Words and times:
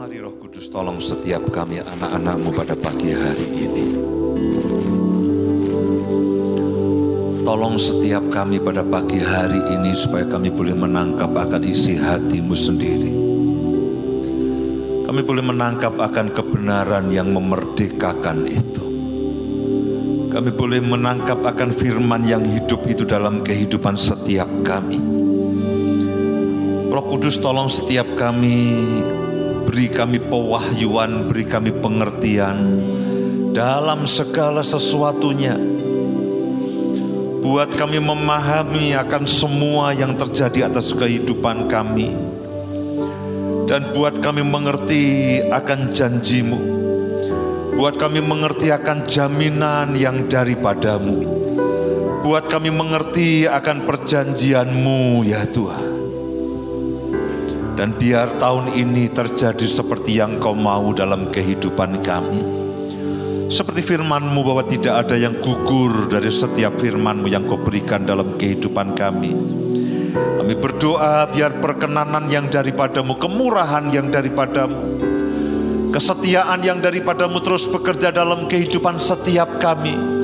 Mari 0.00 0.16
Roh 0.16 0.32
Kudus 0.40 0.72
tolong 0.72 0.96
setiap 0.96 1.52
kami 1.52 1.76
anak-anakmu 1.84 2.56
pada 2.56 2.72
pagi 2.72 3.12
hari 3.12 3.48
ini. 3.52 3.86
Tolong 7.44 7.76
setiap 7.76 8.24
kami 8.32 8.56
pada 8.64 8.80
pagi 8.80 9.20
hari 9.20 9.60
ini 9.60 9.92
supaya 9.92 10.24
kami 10.24 10.48
boleh 10.48 10.72
menangkap 10.72 11.28
akan 11.28 11.60
isi 11.68 12.00
hatimu 12.00 12.56
sendiri. 12.56 13.12
Kami 15.04 15.20
boleh 15.20 15.44
menangkap 15.44 15.92
akan 15.92 16.32
kebenaran 16.32 17.12
yang 17.12 17.36
memerdekakan 17.36 18.48
itu. 18.48 18.84
Kami 20.32 20.48
boleh 20.48 20.80
menangkap 20.80 21.44
akan 21.44 21.76
firman 21.76 22.24
yang 22.24 22.40
hidup 22.48 22.88
itu 22.88 23.04
dalam 23.04 23.44
kehidupan 23.44 24.00
setiap 24.00 24.48
kami. 24.64 24.96
Roh 26.88 27.04
Kudus 27.04 27.36
tolong 27.36 27.68
setiap 27.68 28.08
kami 28.16 28.80
beri 29.70 29.86
kami 29.86 30.18
pewahyuan, 30.18 31.30
beri 31.30 31.46
kami 31.46 31.70
pengertian 31.70 32.82
dalam 33.54 34.02
segala 34.02 34.66
sesuatunya. 34.66 35.54
Buat 37.38 37.78
kami 37.78 38.02
memahami 38.02 38.98
akan 38.98 39.30
semua 39.30 39.94
yang 39.94 40.18
terjadi 40.18 40.66
atas 40.66 40.90
kehidupan 40.90 41.70
kami. 41.70 42.10
Dan 43.70 43.94
buat 43.94 44.18
kami 44.18 44.42
mengerti 44.42 45.38
akan 45.46 45.94
janjimu. 45.94 46.60
Buat 47.78 47.94
kami 47.94 48.26
mengerti 48.26 48.74
akan 48.74 49.06
jaminan 49.06 49.94
yang 49.94 50.26
daripadamu. 50.26 51.22
Buat 52.26 52.50
kami 52.50 52.74
mengerti 52.74 53.46
akan 53.46 53.86
perjanjianmu 53.86 55.22
ya 55.30 55.46
Tuhan. 55.46 55.89
Dan 57.80 57.96
biar 57.96 58.36
tahun 58.36 58.76
ini 58.76 59.08
terjadi 59.08 59.64
seperti 59.64 60.20
yang 60.20 60.36
kau 60.36 60.52
mau 60.52 60.92
dalam 60.92 61.32
kehidupan 61.32 62.04
kami. 62.04 62.44
Seperti 63.48 63.80
firmanmu 63.80 64.36
bahwa 64.44 64.68
tidak 64.68 65.08
ada 65.08 65.16
yang 65.16 65.40
gugur 65.40 66.04
dari 66.12 66.28
setiap 66.28 66.76
firmanmu 66.76 67.24
yang 67.32 67.48
kau 67.48 67.56
berikan 67.56 68.04
dalam 68.04 68.36
kehidupan 68.36 68.92
kami. 68.92 69.32
Kami 70.12 70.54
berdoa 70.60 71.24
biar 71.32 71.56
perkenanan 71.64 72.28
yang 72.28 72.52
daripadamu, 72.52 73.16
kemurahan 73.16 73.88
yang 73.88 74.12
daripadamu, 74.12 74.76
kesetiaan 75.88 76.60
yang 76.60 76.84
daripadamu 76.84 77.40
terus 77.40 77.64
bekerja 77.64 78.12
dalam 78.12 78.44
kehidupan 78.44 79.00
setiap 79.00 79.56
kami 79.56 80.19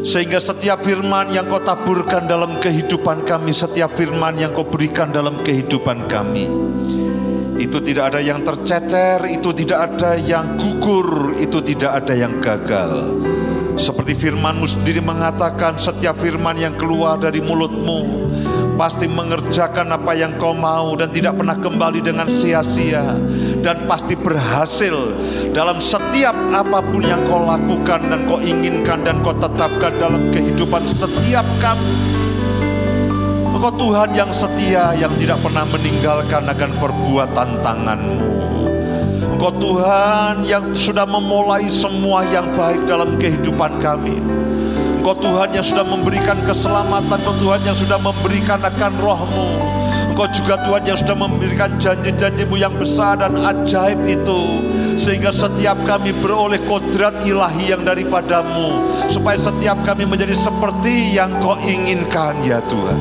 sehingga 0.00 0.40
setiap 0.40 0.80
firman 0.80 1.28
yang 1.28 1.44
kau 1.44 1.60
taburkan 1.60 2.24
dalam 2.24 2.56
kehidupan 2.56 3.28
kami, 3.28 3.52
setiap 3.52 3.92
firman 3.92 4.36
yang 4.40 4.56
kau 4.56 4.64
berikan 4.64 5.12
dalam 5.12 5.44
kehidupan 5.44 6.08
kami, 6.08 6.48
itu 7.60 7.78
tidak 7.84 8.16
ada 8.16 8.20
yang 8.24 8.40
tercecer, 8.40 9.20
itu 9.28 9.52
tidak 9.52 9.92
ada 9.92 10.16
yang 10.16 10.56
gugur, 10.56 11.36
itu 11.36 11.60
tidak 11.60 12.00
ada 12.04 12.14
yang 12.16 12.40
gagal. 12.40 13.12
Seperti 13.76 14.16
firmanmu 14.16 14.64
sendiri 14.64 15.04
mengatakan, 15.04 15.76
setiap 15.76 16.16
firman 16.16 16.56
yang 16.56 16.74
keluar 16.80 17.20
dari 17.20 17.44
mulutmu 17.44 18.32
pasti 18.80 19.04
mengerjakan 19.04 19.92
apa 19.92 20.16
yang 20.16 20.40
kau 20.40 20.56
mau 20.56 20.96
dan 20.96 21.12
tidak 21.12 21.36
pernah 21.36 21.52
kembali 21.52 22.00
dengan 22.00 22.32
sia-sia 22.32 23.12
dan 23.60 23.84
pasti 23.84 24.16
berhasil 24.16 24.92
dalam 25.52 25.76
setiap 25.78 26.32
apa 26.52 26.80
pun 26.80 27.04
yang 27.04 27.20
kau 27.28 27.44
lakukan 27.44 28.00
dan 28.08 28.24
kau 28.24 28.40
inginkan 28.40 29.04
dan 29.04 29.20
kau 29.20 29.36
tetapkan 29.36 29.92
dalam 30.00 30.32
kehidupan 30.32 30.88
setiap 30.88 31.44
kami. 31.60 31.96
Engkau 33.60 33.76
Tuhan 33.76 34.16
yang 34.16 34.32
setia 34.32 34.96
yang 34.96 35.12
tidak 35.20 35.44
pernah 35.44 35.68
meninggalkan 35.68 36.48
akan 36.48 36.70
perbuatan 36.80 37.48
tanganmu. 37.60 38.32
Engkau 39.36 39.52
Tuhan 39.56 40.48
yang 40.48 40.72
sudah 40.72 41.04
memulai 41.04 41.68
semua 41.68 42.24
yang 42.28 42.56
baik 42.56 42.88
dalam 42.88 43.20
kehidupan 43.20 43.76
kami. 43.76 44.16
Engkau 45.00 45.16
Tuhan 45.16 45.52
yang 45.52 45.64
sudah 45.64 45.84
memberikan 45.84 46.40
keselamatan, 46.44 47.20
Engkau 47.20 47.36
Tuhan 47.36 47.60
yang 47.64 47.76
sudah 47.76 48.00
memberikan 48.00 48.60
akan 48.64 48.92
rohmu. 48.96 49.79
Engkau 50.20 50.36
juga 50.36 50.60
Tuhan 50.68 50.84
yang 50.84 50.98
sudah 51.00 51.16
memberikan 51.16 51.70
janji-janjimu 51.80 52.60
yang 52.60 52.76
besar 52.76 53.24
dan 53.24 53.40
ajaib 53.40 54.04
itu. 54.04 54.68
Sehingga 55.00 55.32
setiap 55.32 55.80
kami 55.88 56.12
beroleh 56.12 56.60
kodrat 56.68 57.24
ilahi 57.24 57.72
yang 57.72 57.88
daripadamu. 57.88 58.84
Supaya 59.08 59.40
setiap 59.40 59.80
kami 59.80 60.04
menjadi 60.04 60.36
seperti 60.36 61.16
yang 61.16 61.40
kau 61.40 61.56
inginkan 61.64 62.36
ya 62.44 62.60
Tuhan. 62.68 63.00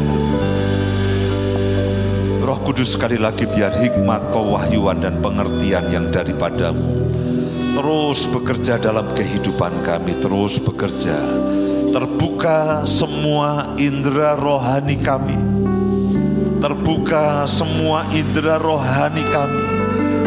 Roh 2.39 2.59
Kudus 2.63 2.95
sekali 2.95 3.19
lagi 3.19 3.43
biar 3.43 3.75
hikmat, 3.75 4.31
pewahyuan 4.31 5.03
dan 5.03 5.19
pengertian 5.19 5.91
yang 5.91 6.07
daripadamu 6.15 7.11
terus 7.75 8.27
bekerja 8.27 8.79
dalam 8.79 9.07
kehidupan 9.11 9.71
kami, 9.83 10.15
terus 10.19 10.59
bekerja 10.59 11.15
terbuka 11.89 12.83
semua 12.83 13.71
indera 13.79 14.35
rohani 14.35 14.99
kami, 14.99 15.58
terbuka 16.59 17.47
semua 17.47 18.05
indera 18.11 18.59
rohani 18.59 19.23
kami. 19.27 19.63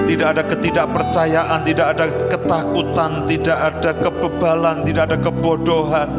Tidak 0.02 0.28
ada 0.28 0.44
ketidakpercayaan, 0.44 1.64
tidak 1.64 1.96
ada 1.96 2.04
ketakutan, 2.28 3.24
tidak 3.24 3.58
ada 3.70 3.90
kebebalan, 3.96 4.84
tidak 4.84 5.02
ada 5.08 5.16
kebodohan, 5.16 6.10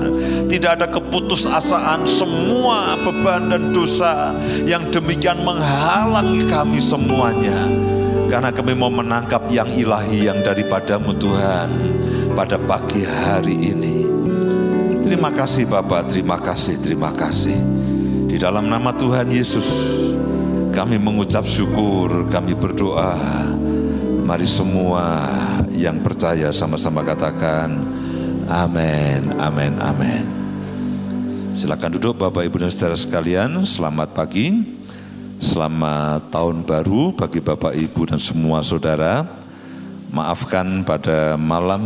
tidak 0.50 0.81
ada 0.81 0.88
keputusasaan. 0.90 2.07
Semua 2.09 2.97
beban 2.97 3.53
dan 3.53 3.69
dosa 3.69 4.34
yang 4.66 4.90
demikian 4.90 5.46
menghalangi 5.46 6.47
kami 6.50 6.81
semuanya. 6.81 7.69
Karena 8.34 8.50
kami 8.50 8.74
mau 8.74 8.90
menangkap 8.90 9.45
yang 9.53 9.69
ilahi 9.69 10.25
yang 10.25 10.41
daripadamu 10.41 11.13
Tuhan 11.22 11.69
pada 12.34 12.57
pagi 12.57 13.06
hari 13.06 13.78
ini. 13.78 14.09
Terima 15.06 15.30
kasih 15.30 15.69
Bapak, 15.69 16.09
terima 16.09 16.41
kasih, 16.41 16.81
terima 16.81 17.13
kasih. 17.13 17.53
Di 18.25 18.41
dalam 18.41 18.66
nama 18.66 18.90
Tuhan 18.90 19.30
Yesus, 19.30 19.69
kami 20.73 20.97
mengucap 20.97 21.45
syukur, 21.45 22.25
kami 22.34 22.57
berdoa. 22.57 23.13
Mari 24.25 24.50
semua 24.50 25.29
yang 25.69 26.01
percaya 26.01 26.50
sama-sama 26.50 27.06
katakan, 27.06 27.69
amin, 28.50 29.38
amin, 29.38 29.73
amin. 29.78 30.25
Silakan 31.53 31.94
duduk 31.94 32.17
Bapak 32.17 32.50
Ibu 32.50 32.66
dan 32.66 32.73
Saudara 32.73 32.97
sekalian, 32.97 33.62
selamat 33.62 34.17
pagi. 34.17 34.66
Selamat 35.38 36.33
tahun 36.33 36.66
baru 36.66 37.13
bagi 37.13 37.38
Bapak 37.38 37.78
Ibu 37.78 38.09
dan 38.09 38.17
semua 38.17 38.66
saudara. 38.66 39.28
Maafkan 40.09 40.81
pada 40.81 41.38
malam 41.38 41.83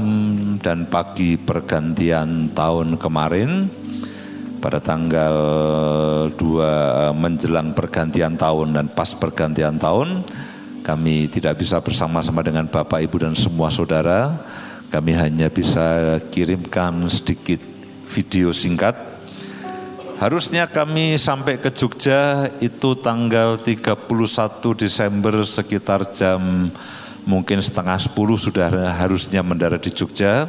dan 0.64 0.88
pagi 0.88 1.36
pergantian 1.36 2.52
tahun 2.56 2.96
kemarin 2.96 3.68
pada 4.58 4.82
tanggal 4.82 5.36
2 6.34 7.14
menjelang 7.14 7.72
pergantian 7.78 8.36
tahun 8.36 8.74
dan 8.74 8.86
pas 8.92 9.14
pergantian 9.14 9.78
tahun 9.78 10.26
kami 10.88 11.28
tidak 11.28 11.60
bisa 11.60 11.84
bersama-sama 11.84 12.40
dengan 12.40 12.64
Bapak 12.64 13.04
Ibu 13.04 13.28
dan 13.28 13.36
semua 13.36 13.68
saudara. 13.68 14.40
Kami 14.88 15.12
hanya 15.20 15.52
bisa 15.52 16.16
kirimkan 16.32 17.12
sedikit 17.12 17.60
video 18.08 18.56
singkat. 18.56 18.96
Harusnya 20.16 20.64
kami 20.64 21.20
sampai 21.20 21.60
ke 21.60 21.76
Jogja 21.76 22.48
itu 22.64 22.96
tanggal 23.04 23.60
31 23.60 24.00
Desember 24.80 25.44
sekitar 25.44 26.08
jam 26.16 26.72
mungkin 27.28 27.60
setengah 27.60 28.00
sepuluh 28.00 28.40
sudah 28.40 28.72
harusnya 28.96 29.44
mendarat 29.44 29.84
di 29.84 29.92
Jogja, 29.92 30.48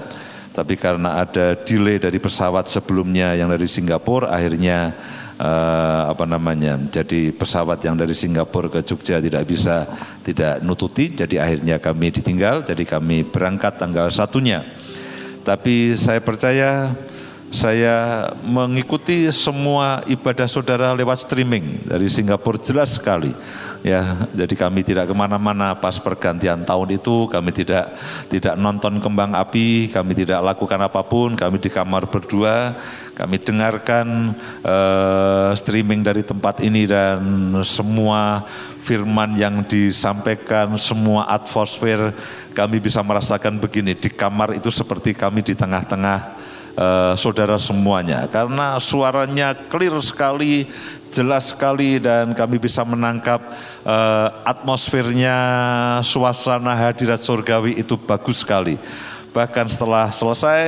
tapi 0.59 0.75
karena 0.75 1.23
ada 1.23 1.55
delay 1.55 2.03
dari 2.03 2.19
pesawat 2.19 2.67
sebelumnya 2.67 3.39
yang 3.39 3.47
dari 3.47 3.71
Singapura, 3.71 4.35
akhirnya 4.35 4.91
uh, 5.39 6.11
apa 6.11 6.27
namanya, 6.27 6.75
jadi 6.91 7.31
pesawat 7.31 7.79
yang 7.87 7.95
dari 7.95 8.11
Singapura 8.11 8.67
ke 8.67 8.83
Jogja 8.83 9.23
tidak 9.23 9.47
bisa 9.47 9.87
tidak 10.27 10.59
nututi, 10.67 11.15
jadi 11.15 11.47
akhirnya 11.47 11.79
kami 11.79 12.11
ditinggal, 12.11 12.67
jadi 12.67 12.83
kami 12.83 13.23
berangkat 13.23 13.79
tanggal 13.79 14.11
satunya. 14.11 14.67
Tapi 15.47 15.95
saya 15.95 16.19
percaya 16.19 16.91
saya 17.55 18.29
mengikuti 18.43 19.31
semua 19.31 20.03
ibadah 20.11 20.51
saudara 20.51 20.91
lewat 20.91 21.23
streaming. 21.23 21.87
Dari 21.87 22.11
Singapura 22.11 22.59
jelas 22.59 22.99
sekali 22.99 23.31
ya 23.83 24.29
jadi 24.35 24.55
kami 24.55 24.83
tidak 24.83 25.11
ke 25.11 25.15
mana-mana 25.15 25.75
pas 25.79 25.99
pergantian 25.99 26.63
tahun 26.63 26.99
itu. 26.99 27.31
Kami 27.31 27.51
tidak 27.55 27.95
tidak 28.29 28.55
nonton 28.59 28.99
kembang 28.99 29.35
api 29.35 29.91
kami 29.91 30.13
tidak 30.15 30.43
lakukan 30.43 30.81
apa 30.83 31.01
pun. 31.07 31.35
Kami 31.39 31.57
di 31.63 31.71
kamar 31.71 32.07
berdua 32.11 32.79
kami 33.19 33.43
dengarkan 33.43 34.31
uh, 34.63 35.51
streaming 35.59 36.07
dari 36.07 36.23
tempat 36.23 36.63
ini 36.63 36.87
dan 36.87 37.19
semua 37.67 38.47
firman 38.87 39.35
yang 39.35 39.67
disampaikan 39.67 40.79
semua 40.79 41.27
atmosfer 41.27 42.15
kami 42.55 42.79
bisa 42.79 43.03
merasakan 43.03 43.59
begini. 43.59 43.99
Di 43.99 44.07
kamar 44.09 44.55
itu 44.55 44.71
seperti 44.71 45.19
kami 45.19 45.43
di 45.43 45.59
tengah-tengah 45.59 46.19
uh, 46.79 47.15
saudara 47.19 47.59
semuanya. 47.59 48.31
Karena 48.31 48.79
suaranya 48.79 49.53
clear 49.67 49.99
sekali 49.99 50.71
jelas 51.11 51.51
sekali 51.53 51.99
dan 51.99 52.33
kami 52.37 52.61
bisa 52.61 52.85
menangkap 52.85 53.41
uh, 53.85 54.29
atmosfernya 54.45 55.37
suasana 56.05 56.77
hadirat 56.77 57.21
surgawi 57.21 57.81
itu 57.81 57.97
bagus 57.97 58.45
sekali. 58.45 58.77
Bahkan 59.33 59.67
setelah 59.69 60.09
selesai 60.09 60.65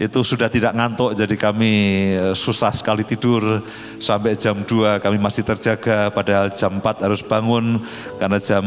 itu 0.00 0.20
sudah 0.24 0.48
tidak 0.50 0.72
ngantuk 0.74 1.14
jadi 1.14 1.36
kami 1.36 1.72
eh, 2.16 2.34
susah 2.34 2.72
sekali 2.74 3.04
tidur 3.06 3.62
sampai 4.00 4.34
jam 4.34 4.64
2 4.64 4.98
kami 4.98 5.20
masih 5.20 5.44
terjaga 5.46 6.10
padahal 6.10 6.50
jam 6.56 6.80
4 6.80 7.06
harus 7.06 7.22
bangun 7.22 7.78
karena 8.16 8.38
jam 8.42 8.64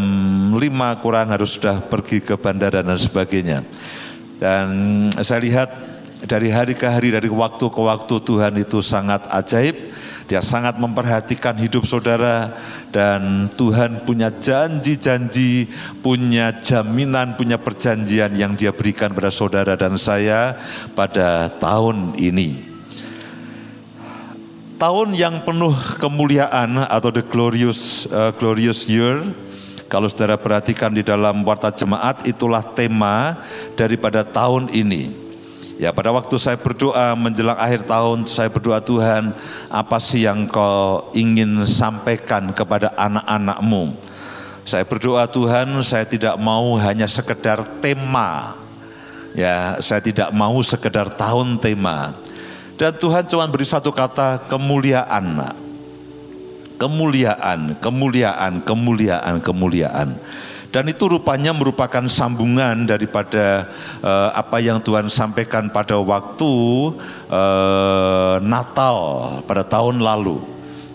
5 0.53 0.55
kurang 1.03 1.27
harus 1.33 1.57
sudah 1.57 1.81
pergi 1.81 2.23
ke 2.23 2.39
bandara 2.39 2.85
dan 2.85 2.95
sebagainya. 2.95 3.65
Dan 4.39 4.67
saya 5.23 5.39
lihat 5.43 5.69
dari 6.23 6.51
hari 6.51 6.73
ke 6.75 6.87
hari 6.87 7.11
dari 7.11 7.27
waktu 7.27 7.65
ke 7.67 7.81
waktu 7.81 8.15
Tuhan 8.23 8.53
itu 8.59 8.79
sangat 8.79 9.27
ajaib 9.31 9.75
dia 10.25 10.41
sangat 10.41 10.81
memperhatikan 10.81 11.53
hidup 11.53 11.85
saudara 11.85 12.57
dan 12.89 13.45
Tuhan 13.53 14.01
punya 14.09 14.33
janji-janji, 14.33 15.69
punya 16.01 16.49
jaminan, 16.49 17.37
punya 17.37 17.61
perjanjian 17.61 18.33
yang 18.33 18.57
dia 18.57 18.73
berikan 18.73 19.13
pada 19.13 19.29
saudara 19.29 19.77
dan 19.77 20.01
saya 20.01 20.57
pada 20.97 21.53
tahun 21.61 22.17
ini. 22.17 22.73
Tahun 24.75 25.13
yang 25.15 25.45
penuh 25.45 25.77
kemuliaan 26.01 26.83
atau 26.89 27.07
the 27.13 27.23
glorious 27.23 28.09
uh, 28.11 28.33
glorious 28.35 28.89
year 28.89 29.23
kalau 29.85 30.09
saudara 30.09 30.35
perhatikan 30.35 30.89
di 30.89 31.05
dalam 31.05 31.45
warta 31.45 31.69
jemaat 31.69 32.25
itulah 32.25 32.65
tema 32.73 33.37
daripada 33.77 34.25
tahun 34.25 34.73
ini. 34.73 35.24
Ya 35.75 35.91
pada 35.91 36.07
waktu 36.15 36.39
saya 36.39 36.55
berdoa 36.55 37.19
menjelang 37.19 37.59
akhir 37.59 37.83
tahun 37.83 38.31
saya 38.31 38.47
berdoa 38.47 38.79
Tuhan 38.79 39.35
apa 39.67 39.97
sih 39.99 40.23
yang 40.23 40.47
kau 40.47 41.11
ingin 41.11 41.67
sampaikan 41.67 42.55
kepada 42.55 42.95
anak-anakmu. 42.95 43.91
Saya 44.63 44.87
berdoa 44.87 45.27
Tuhan 45.27 45.75
saya 45.83 46.07
tidak 46.07 46.39
mau 46.39 46.79
hanya 46.79 47.11
sekedar 47.11 47.67
tema. 47.83 48.55
Ya 49.35 49.75
saya 49.83 49.99
tidak 49.99 50.31
mau 50.31 50.55
sekedar 50.63 51.11
tahun 51.11 51.59
tema. 51.59 52.15
Dan 52.79 52.95
Tuhan 52.95 53.27
cuma 53.27 53.43
beri 53.51 53.67
satu 53.67 53.91
kata 53.91 54.47
kemuliaan. 54.47 55.59
Kemuliaan, 56.79 57.75
kemuliaan, 57.83 58.63
kemuliaan, 58.63 59.35
kemuliaan. 59.43 60.09
Dan 60.75 60.91
itu 60.91 61.07
rupanya 61.07 61.55
merupakan 61.55 62.03
sambungan 62.11 62.83
daripada 62.83 63.71
uh, 64.03 64.35
apa 64.35 64.59
yang 64.59 64.83
Tuhan 64.83 65.07
sampaikan 65.07 65.71
pada 65.71 65.95
waktu 65.95 66.51
uh, 67.31 68.43
Natal 68.43 68.97
pada 69.47 69.63
tahun 69.63 70.03
lalu. 70.03 70.43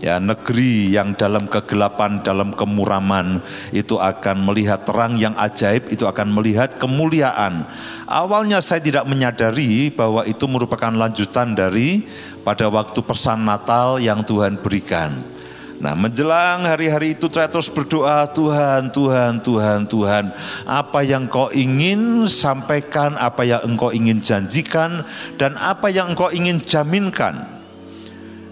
Ya, 0.05 0.21
negeri 0.21 0.93
yang 0.93 1.17
dalam 1.17 1.49
kegelapan, 1.49 2.21
dalam 2.21 2.53
kemuraman 2.53 3.41
itu 3.73 3.97
akan 3.97 4.45
melihat 4.53 4.85
terang 4.85 5.17
yang 5.17 5.33
ajaib, 5.37 5.89
itu 5.89 6.05
akan 6.05 6.29
melihat 6.29 6.77
kemuliaan. 6.77 7.65
Awalnya 8.05 8.61
saya 8.61 8.85
tidak 8.85 9.09
menyadari 9.09 9.89
bahwa 9.89 10.29
itu 10.29 10.45
merupakan 10.45 10.93
lanjutan 10.93 11.57
dari 11.57 12.05
pada 12.45 12.69
waktu 12.69 13.01
pesan 13.01 13.49
Natal 13.49 13.97
yang 13.97 14.21
Tuhan 14.25 14.61
berikan. 14.61 15.40
Nah 15.81 15.97
menjelang 15.97 16.69
hari-hari 16.69 17.17
itu 17.17 17.25
saya 17.33 17.49
terus 17.49 17.73
berdoa 17.73 18.29
Tuhan, 18.29 18.93
Tuhan, 18.93 19.41
Tuhan, 19.41 19.89
Tuhan 19.89 20.25
Apa 20.69 21.01
yang 21.01 21.25
kau 21.25 21.49
ingin 21.49 22.29
sampaikan, 22.29 23.17
apa 23.17 23.49
yang 23.49 23.65
engkau 23.65 23.89
ingin 23.89 24.21
janjikan 24.21 25.01
Dan 25.41 25.57
apa 25.57 25.89
yang 25.89 26.13
engkau 26.13 26.29
ingin 26.29 26.61
jaminkan. 26.61 27.61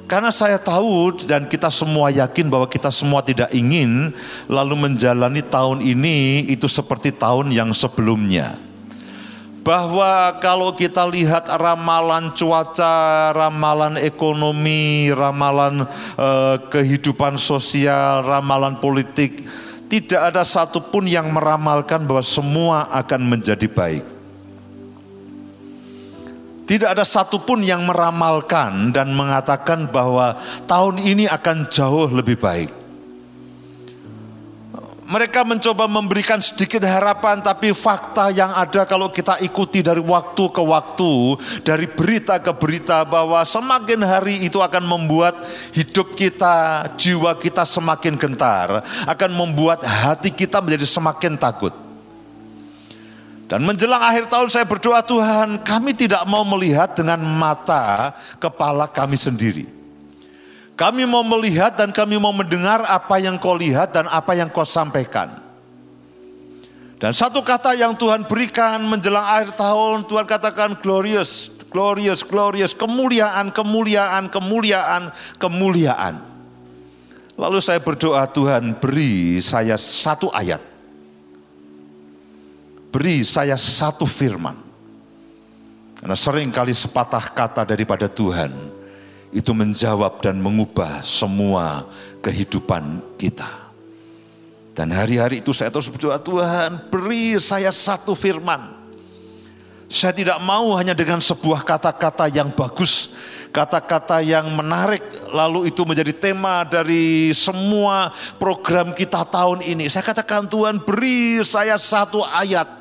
Karena 0.09 0.33
saya 0.33 0.57
tahu 0.57 1.21
dan 1.29 1.45
kita 1.45 1.69
semua 1.69 2.09
yakin 2.09 2.49
bahwa 2.49 2.65
kita 2.65 2.89
semua 2.89 3.21
tidak 3.21 3.53
ingin 3.53 4.09
lalu 4.49 4.89
menjalani 4.89 5.45
tahun 5.45 5.85
ini 5.85 6.49
itu 6.49 6.65
seperti 6.65 7.13
tahun 7.13 7.53
yang 7.53 7.77
sebelumnya 7.77 8.68
bahwa 9.69 10.33
kalau 10.41 10.73
kita 10.73 11.05
lihat 11.05 11.45
ramalan 11.61 12.33
cuaca, 12.33 13.37
ramalan 13.37 14.01
ekonomi, 14.01 15.13
ramalan 15.13 15.85
eh, 16.17 16.57
kehidupan 16.73 17.37
sosial, 17.37 18.25
ramalan 18.25 18.81
politik, 18.81 19.45
tidak 19.93 20.33
ada 20.33 20.41
satupun 20.41 21.05
yang 21.05 21.29
meramalkan 21.29 22.01
bahwa 22.09 22.25
semua 22.25 22.89
akan 22.97 23.21
menjadi 23.29 23.69
baik. 23.69 24.05
Tidak 26.65 26.89
ada 26.89 27.05
satupun 27.05 27.61
yang 27.61 27.85
meramalkan 27.85 28.89
dan 28.93 29.13
mengatakan 29.13 29.85
bahwa 29.85 30.37
tahun 30.65 30.97
ini 30.97 31.29
akan 31.29 31.69
jauh 31.69 32.09
lebih 32.09 32.41
baik. 32.41 32.88
Mereka 35.09 35.41
mencoba 35.41 35.89
memberikan 35.89 36.37
sedikit 36.37 36.85
harapan, 36.85 37.41
tapi 37.41 37.73
fakta 37.73 38.29
yang 38.29 38.53
ada 38.53 38.85
kalau 38.85 39.09
kita 39.09 39.41
ikuti 39.41 39.81
dari 39.81 40.05
waktu 40.05 40.45
ke 40.53 40.61
waktu, 40.61 41.13
dari 41.65 41.89
berita 41.89 42.37
ke 42.37 42.53
berita, 42.53 43.09
bahwa 43.09 43.41
semakin 43.41 44.05
hari 44.05 44.45
itu 44.45 44.61
akan 44.61 44.85
membuat 44.85 45.33
hidup 45.73 46.13
kita, 46.13 46.85
jiwa 47.01 47.33
kita 47.41 47.65
semakin 47.65 48.21
gentar, 48.21 48.85
akan 49.09 49.31
membuat 49.33 49.81
hati 49.81 50.29
kita 50.29 50.61
menjadi 50.61 50.85
semakin 50.85 51.41
takut. 51.41 51.73
Dan 53.49 53.65
menjelang 53.65 54.05
akhir 54.05 54.29
tahun 54.29 54.53
saya 54.53 54.69
berdoa 54.69 55.01
Tuhan, 55.01 55.65
kami 55.65 55.97
tidak 55.97 56.21
mau 56.29 56.45
melihat 56.45 56.93
dengan 56.93 57.17
mata 57.25 58.13
kepala 58.37 58.85
kami 58.85 59.17
sendiri 59.17 59.78
kami 60.79 61.03
mau 61.11 61.27
melihat 61.27 61.75
dan 61.75 61.91
kami 61.91 62.23
mau 62.23 62.31
mendengar 62.31 62.87
apa 62.87 63.19
yang 63.19 63.35
kau 63.35 63.59
lihat 63.59 63.91
dan 63.91 64.07
apa 64.07 64.39
yang 64.39 64.47
kau 64.47 64.63
sampaikan. 64.63 65.43
Dan 67.03 67.11
satu 67.11 67.43
kata 67.43 67.75
yang 67.75 67.99
Tuhan 67.99 68.23
berikan 68.31 68.79
menjelang 68.87 69.27
akhir 69.27 69.59
tahun, 69.59 70.07
Tuhan 70.07 70.23
katakan 70.23 70.79
glorious, 70.79 71.51
glorious, 71.67 72.23
glorious, 72.23 72.79
kemuliaan, 72.79 73.51
kemuliaan, 73.51 74.31
kemuliaan, 74.31 75.11
kemuliaan. 75.43 76.23
Lalu 77.35 77.59
saya 77.59 77.83
berdoa 77.83 78.31
Tuhan 78.31 78.79
beri 78.79 79.43
saya 79.43 79.75
satu 79.75 80.31
ayat. 80.31 80.63
Beri 82.95 83.27
saya 83.27 83.59
satu 83.59 84.07
firman. 84.07 84.55
Karena 85.99 86.15
sering 86.15 86.55
kali 86.55 86.71
sepatah 86.71 87.35
kata 87.35 87.67
daripada 87.67 88.07
Tuhan 88.07 88.78
itu 89.29 89.53
menjawab 89.53 90.25
dan 90.25 90.41
mengubah 90.41 91.05
semua 91.05 91.85
kehidupan 92.25 93.01
kita. 93.21 93.69
Dan 94.73 94.95
hari-hari 94.95 95.43
itu 95.43 95.51
saya 95.51 95.75
terus 95.75 95.91
berdoa, 95.91 96.17
Tuhan 96.23 96.87
beri 96.87 97.35
saya 97.43 97.75
satu 97.75 98.15
firman. 98.15 98.79
Saya 99.89 100.15
tidak 100.15 100.39
mau 100.39 100.77
hanya 100.77 100.93
dengan 100.93 101.19
sebuah 101.19 101.65
kata-kata 101.65 102.29
yang 102.31 102.53
bagus, 102.53 103.11
kata-kata 103.51 104.21
yang 104.23 104.47
menarik, 104.55 105.03
lalu 105.33 105.73
itu 105.73 105.83
menjadi 105.83 106.13
tema 106.15 106.63
dari 106.63 107.33
semua 107.35 108.13
program 108.39 108.95
kita 108.95 109.25
tahun 109.27 109.65
ini. 109.65 109.91
Saya 109.91 110.05
katakan 110.07 110.47
Tuhan 110.47 110.79
beri 110.79 111.41
saya 111.43 111.75
satu 111.81 112.23
ayat 112.23 112.78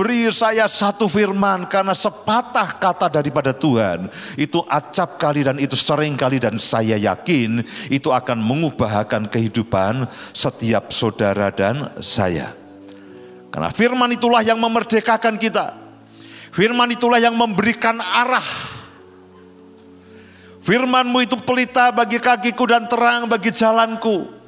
Beri 0.00 0.32
saya 0.32 0.64
satu 0.64 1.12
firman 1.12 1.68
karena 1.68 1.92
sepatah 1.92 2.80
kata 2.80 3.12
daripada 3.12 3.52
Tuhan 3.52 4.08
itu 4.32 4.64
acap 4.64 5.20
kali 5.20 5.44
dan 5.44 5.60
itu 5.60 5.76
sering 5.76 6.16
kali 6.16 6.40
dan 6.40 6.56
saya 6.56 6.96
yakin 6.96 7.60
itu 7.92 8.08
akan 8.08 8.40
mengubahkan 8.40 9.28
kehidupan 9.28 10.08
setiap 10.32 10.88
saudara 10.88 11.52
dan 11.52 12.00
saya. 12.00 12.56
Karena 13.52 13.68
firman 13.68 14.16
itulah 14.16 14.40
yang 14.40 14.56
memerdekakan 14.56 15.36
kita. 15.36 15.76
Firman 16.48 16.96
itulah 16.96 17.20
yang 17.20 17.36
memberikan 17.36 18.00
arah. 18.00 18.48
Firmanmu 20.64 21.28
itu 21.28 21.36
pelita 21.44 21.92
bagi 21.92 22.16
kakiku 22.16 22.64
dan 22.64 22.88
terang 22.88 23.28
bagi 23.28 23.52
jalanku. 23.52 24.39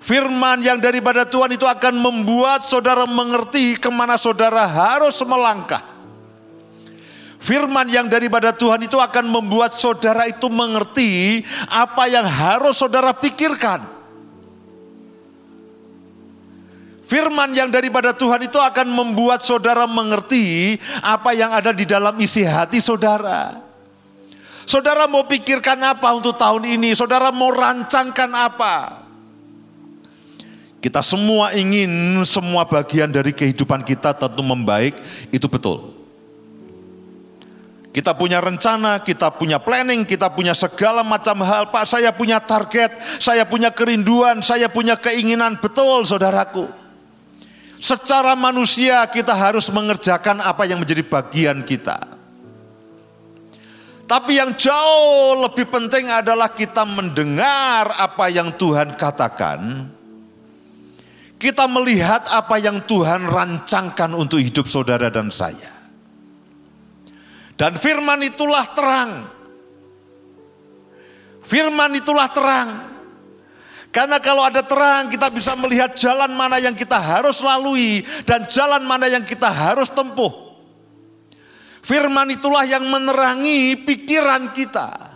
Firman 0.00 0.64
yang 0.64 0.80
daripada 0.80 1.28
Tuhan 1.28 1.60
itu 1.60 1.68
akan 1.68 1.92
membuat 2.00 2.64
saudara 2.64 3.04
mengerti 3.04 3.76
ke 3.76 3.92
mana 3.92 4.16
saudara 4.16 4.64
harus 4.64 5.20
melangkah. 5.28 5.84
Firman 7.40 7.88
yang 7.88 8.08
daripada 8.08 8.52
Tuhan 8.52 8.84
itu 8.84 8.96
akan 8.96 9.28
membuat 9.28 9.76
saudara 9.76 10.28
itu 10.28 10.48
mengerti 10.48 11.40
apa 11.68 12.08
yang 12.08 12.24
harus 12.24 12.80
saudara 12.80 13.12
pikirkan. 13.12 14.00
Firman 17.04 17.52
yang 17.52 17.68
daripada 17.68 18.16
Tuhan 18.16 18.44
itu 18.48 18.56
akan 18.56 18.86
membuat 18.88 19.44
saudara 19.44 19.84
mengerti 19.84 20.78
apa 21.04 21.36
yang 21.36 21.52
ada 21.52 21.76
di 21.76 21.84
dalam 21.84 22.16
isi 22.20 22.40
hati 22.44 22.80
saudara. 22.80 23.56
Saudara 24.64 25.10
mau 25.10 25.26
pikirkan 25.26 25.80
apa 25.82 26.08
untuk 26.14 26.38
tahun 26.38 26.78
ini? 26.78 26.94
Saudara 26.94 27.34
mau 27.34 27.50
rancangkan 27.50 28.30
apa? 28.30 29.09
Kita 30.80 31.04
semua 31.04 31.52
ingin 31.52 32.24
semua 32.24 32.64
bagian 32.64 33.12
dari 33.12 33.36
kehidupan 33.36 33.84
kita 33.84 34.16
tentu 34.16 34.40
membaik, 34.40 34.96
itu 35.28 35.44
betul. 35.44 36.00
Kita 37.90 38.14
punya 38.16 38.40
rencana, 38.40 39.02
kita 39.02 39.34
punya 39.34 39.60
planning, 39.60 40.06
kita 40.06 40.30
punya 40.30 40.54
segala 40.56 41.02
macam 41.02 41.42
hal. 41.42 41.68
Pak, 41.74 41.84
saya 41.90 42.14
punya 42.14 42.38
target, 42.38 42.96
saya 43.18 43.42
punya 43.44 43.68
kerinduan, 43.74 44.40
saya 44.40 44.70
punya 44.70 44.94
keinginan. 44.94 45.58
Betul, 45.58 46.06
saudaraku. 46.06 46.70
Secara 47.82 48.38
manusia 48.38 49.02
kita 49.10 49.34
harus 49.34 49.66
mengerjakan 49.74 50.38
apa 50.38 50.70
yang 50.70 50.78
menjadi 50.78 51.02
bagian 51.02 51.66
kita. 51.66 51.98
Tapi 54.06 54.38
yang 54.38 54.54
jauh 54.54 55.44
lebih 55.50 55.66
penting 55.70 56.10
adalah 56.10 56.50
kita 56.50 56.86
mendengar 56.86 57.90
apa 57.98 58.30
yang 58.30 58.54
Tuhan 58.54 58.94
katakan. 58.94 59.90
Kita 61.40 61.64
melihat 61.64 62.28
apa 62.28 62.60
yang 62.60 62.84
Tuhan 62.84 63.24
rancangkan 63.24 64.12
untuk 64.12 64.36
hidup 64.44 64.68
saudara 64.68 65.08
dan 65.08 65.32
saya. 65.32 65.72
Dan 67.56 67.80
firman 67.80 68.20
itulah 68.20 68.68
terang. 68.76 69.24
Firman 71.40 71.96
itulah 71.96 72.28
terang. 72.28 72.70
Karena 73.90 74.22
kalau 74.22 74.46
ada 74.46 74.62
terang 74.62 75.10
kita 75.10 75.32
bisa 75.34 75.58
melihat 75.58 75.96
jalan 75.98 76.30
mana 76.30 76.62
yang 76.62 76.78
kita 76.78 76.94
harus 76.94 77.42
lalui 77.42 78.06
dan 78.22 78.46
jalan 78.46 78.84
mana 78.86 79.10
yang 79.10 79.24
kita 79.26 79.50
harus 79.50 79.90
tempuh. 79.90 80.30
Firman 81.80 82.30
itulah 82.30 82.68
yang 82.68 82.86
menerangi 82.86 83.80
pikiran 83.82 84.52
kita. 84.54 85.09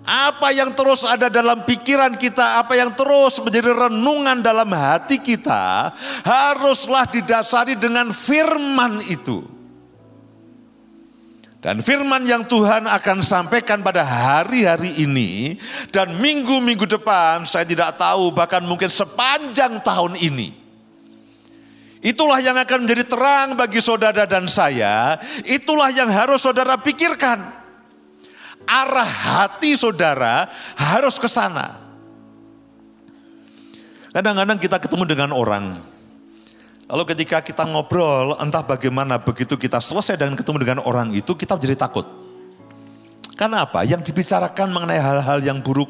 Apa 0.00 0.48
yang 0.50 0.72
terus 0.72 1.04
ada 1.04 1.28
dalam 1.28 1.68
pikiran 1.68 2.16
kita, 2.16 2.56
apa 2.64 2.72
yang 2.72 2.96
terus 2.96 3.36
menjadi 3.36 3.88
renungan 3.88 4.40
dalam 4.40 4.72
hati 4.72 5.20
kita, 5.20 5.92
haruslah 6.24 7.04
didasari 7.04 7.76
dengan 7.76 8.08
firman 8.08 9.04
itu. 9.04 9.44
Dan 11.60 11.84
firman 11.84 12.24
yang 12.24 12.48
Tuhan 12.48 12.88
akan 12.88 13.20
sampaikan 13.20 13.84
pada 13.84 14.00
hari-hari 14.00 14.96
ini 15.04 15.60
dan 15.92 16.16
minggu-minggu 16.16 16.88
depan 16.88 17.44
saya 17.44 17.68
tidak 17.68 18.00
tahu 18.00 18.32
bahkan 18.32 18.64
mungkin 18.64 18.88
sepanjang 18.88 19.84
tahun 19.84 20.16
ini. 20.16 20.56
Itulah 22.00 22.40
yang 22.40 22.56
akan 22.56 22.88
menjadi 22.88 23.04
terang 23.04 23.60
bagi 23.60 23.84
saudara 23.84 24.24
dan 24.24 24.48
saya. 24.48 25.20
Itulah 25.44 25.92
yang 25.92 26.08
harus 26.08 26.40
saudara 26.40 26.80
pikirkan. 26.80 27.59
Arah 28.70 29.02
hati 29.10 29.74
saudara 29.74 30.46
harus 30.78 31.18
ke 31.18 31.26
sana. 31.26 31.82
Kadang-kadang 34.14 34.62
kita 34.62 34.78
ketemu 34.78 35.04
dengan 35.10 35.30
orang, 35.34 35.82
Lalu 36.90 37.14
ketika 37.14 37.38
kita 37.38 37.62
ngobrol, 37.70 38.34
entah 38.42 38.66
bagaimana 38.66 39.22
begitu 39.22 39.54
kita 39.54 39.78
selesai 39.78 40.18
dengan 40.18 40.34
ketemu 40.34 40.58
dengan 40.58 40.78
orang 40.82 41.14
itu, 41.14 41.38
kita 41.38 41.54
menjadi 41.54 41.86
takut. 41.86 42.02
Karena 43.38 43.62
apa? 43.62 43.86
Yang 43.86 44.10
dibicarakan 44.10 44.74
mengenai 44.74 44.98
hal-hal 44.98 45.38
yang 45.38 45.62
buruk, 45.62 45.86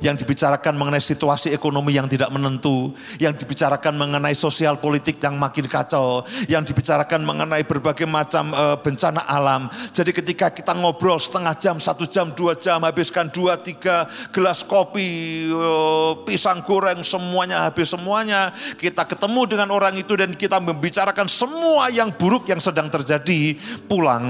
yang 0.00 0.16
dibicarakan 0.16 0.74
mengenai 0.74 1.02
situasi 1.02 1.52
ekonomi 1.52 1.94
yang 1.94 2.08
tidak 2.08 2.30
menentu, 2.32 2.94
yang 3.20 3.34
dibicarakan 3.34 3.94
mengenai 3.94 4.32
sosial 4.32 4.78
politik 4.78 5.20
yang 5.20 5.36
makin 5.36 5.68
kacau, 5.68 6.24
yang 6.48 6.64
dibicarakan 6.64 7.22
mengenai 7.22 7.62
berbagai 7.66 8.08
macam 8.08 8.54
uh, 8.56 8.78
bencana 8.78 9.26
alam. 9.28 9.68
Jadi 9.92 10.10
ketika 10.14 10.48
kita 10.50 10.72
ngobrol 10.72 11.20
setengah 11.20 11.54
jam, 11.60 11.76
satu 11.82 12.08
jam, 12.08 12.32
dua 12.32 12.56
jam, 12.56 12.80
habiskan 12.82 13.28
dua, 13.28 13.60
tiga 13.60 14.08
gelas 14.32 14.64
kopi, 14.64 15.50
uh, 15.52 16.24
pisang 16.24 16.64
goreng, 16.64 17.04
semuanya 17.04 17.68
habis 17.68 17.92
semuanya. 17.92 18.54
Kita 18.80 19.04
ketemu 19.04 19.44
dengan 19.44 19.68
orang 19.74 19.94
itu 19.98 20.14
dan 20.16 20.32
kita 20.32 20.58
membicarakan 20.62 21.28
semua 21.28 21.92
yang 21.92 22.08
buruk 22.14 22.48
yang 22.48 22.62
sedang 22.62 22.88
terjadi, 22.88 23.58
pulang 23.86 24.24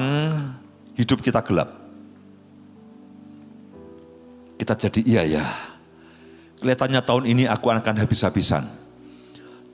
hidup 0.94 1.20
kita 1.20 1.42
gelap 1.42 1.83
kita 4.58 4.74
jadi 4.78 5.00
iya 5.04 5.22
ya. 5.26 5.46
Kelihatannya 6.62 7.00
tahun 7.04 7.24
ini 7.28 7.44
aku 7.44 7.68
akan 7.68 7.96
habis-habisan. 8.00 8.64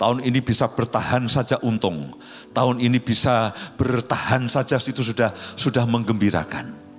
Tahun 0.00 0.18
ini 0.25 0.40
bisa 0.40 0.64
bertahan 0.64 1.28
saja 1.28 1.60
untung. 1.60 2.16
Tahun 2.56 2.80
ini 2.80 2.96
bisa 2.99 3.52
bertahan 3.76 4.49
saja 4.49 4.80
itu 4.80 5.04
sudah 5.04 5.37
sudah 5.60 5.84
menggembirakan. 5.84 6.89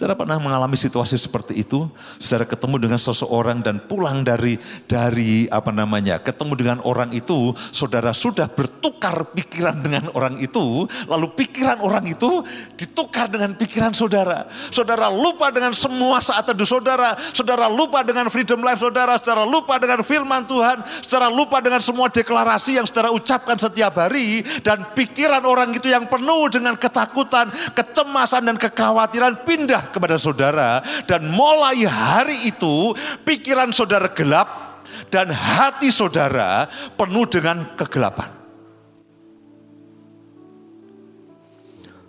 Saudara 0.00 0.16
pernah 0.16 0.40
mengalami 0.40 0.80
situasi 0.80 1.20
seperti 1.20 1.60
itu? 1.60 1.84
Saudara 2.16 2.48
ketemu 2.48 2.80
dengan 2.80 2.96
seseorang 2.96 3.60
dan 3.60 3.84
pulang 3.84 4.24
dari 4.24 4.56
dari 4.88 5.44
apa 5.52 5.68
namanya? 5.68 6.16
Ketemu 6.16 6.56
dengan 6.56 6.78
orang 6.88 7.12
itu, 7.12 7.52
saudara 7.68 8.16
sudah 8.16 8.48
bertukar 8.48 9.28
pikiran 9.36 9.76
dengan 9.76 10.08
orang 10.16 10.40
itu, 10.40 10.88
lalu 11.04 11.36
pikiran 11.36 11.84
orang 11.84 12.08
itu 12.08 12.40
ditukar 12.80 13.28
dengan 13.28 13.52
pikiran 13.52 13.92
saudara. 13.92 14.48
Saudara 14.72 15.12
lupa 15.12 15.52
dengan 15.52 15.76
semua 15.76 16.24
saat 16.24 16.48
teduh 16.48 16.64
saudara, 16.64 17.12
saudara 17.36 17.68
lupa 17.68 18.00
dengan 18.00 18.32
freedom 18.32 18.64
life 18.64 18.80
saudara, 18.80 19.20
saudara 19.20 19.44
lupa 19.44 19.76
dengan 19.76 20.00
firman 20.00 20.48
Tuhan, 20.48 20.80
saudara 21.04 21.28
lupa 21.28 21.60
dengan 21.60 21.84
semua 21.84 22.08
deklarasi 22.08 22.80
yang 22.80 22.88
saudara 22.88 23.12
ucapkan 23.12 23.60
setiap 23.60 24.00
hari 24.00 24.48
dan 24.64 24.96
pikiran 24.96 25.44
orang 25.44 25.76
itu 25.76 25.92
yang 25.92 26.08
penuh 26.08 26.48
dengan 26.48 26.72
ketakutan, 26.80 27.52
kecemasan 27.76 28.48
dan 28.48 28.56
kekhawatiran 28.56 29.44
pindah 29.44 29.89
kepada 29.90 30.16
saudara 30.16 30.80
dan 31.04 31.28
mulai 31.30 31.84
hari 31.86 32.50
itu 32.50 32.96
pikiran 33.22 33.70
saudara 33.70 34.10
gelap 34.10 34.82
dan 35.10 35.30
hati 35.30 35.90
saudara 35.94 36.66
penuh 36.98 37.26
dengan 37.30 37.76
kegelapan. 37.78 38.40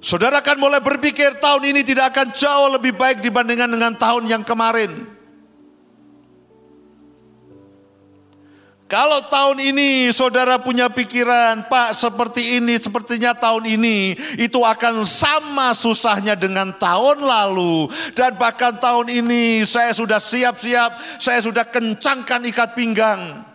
Saudara 0.02 0.42
akan 0.42 0.58
mulai 0.58 0.82
berpikir 0.82 1.38
tahun 1.38 1.62
ini 1.78 1.86
tidak 1.86 2.18
akan 2.18 2.34
jauh 2.34 2.74
lebih 2.74 2.98
baik 2.98 3.22
dibandingkan 3.22 3.70
dengan 3.70 3.94
tahun 3.94 4.26
yang 4.26 4.42
kemarin. 4.42 5.21
Kalau 8.92 9.24
tahun 9.24 9.72
ini 9.72 10.12
saudara 10.12 10.60
punya 10.60 10.92
pikiran, 10.92 11.72
Pak 11.72 11.96
seperti 11.96 12.60
ini, 12.60 12.76
sepertinya 12.76 13.32
tahun 13.32 13.64
ini 13.80 14.20
itu 14.36 14.60
akan 14.60 15.08
sama 15.08 15.72
susahnya 15.72 16.36
dengan 16.36 16.76
tahun 16.76 17.24
lalu. 17.24 17.88
Dan 18.12 18.36
bahkan 18.36 18.76
tahun 18.76 19.08
ini 19.08 19.64
saya 19.64 19.96
sudah 19.96 20.20
siap-siap, 20.20 21.00
saya 21.24 21.40
sudah 21.40 21.72
kencangkan 21.72 22.44
ikat 22.52 22.76
pinggang. 22.76 23.48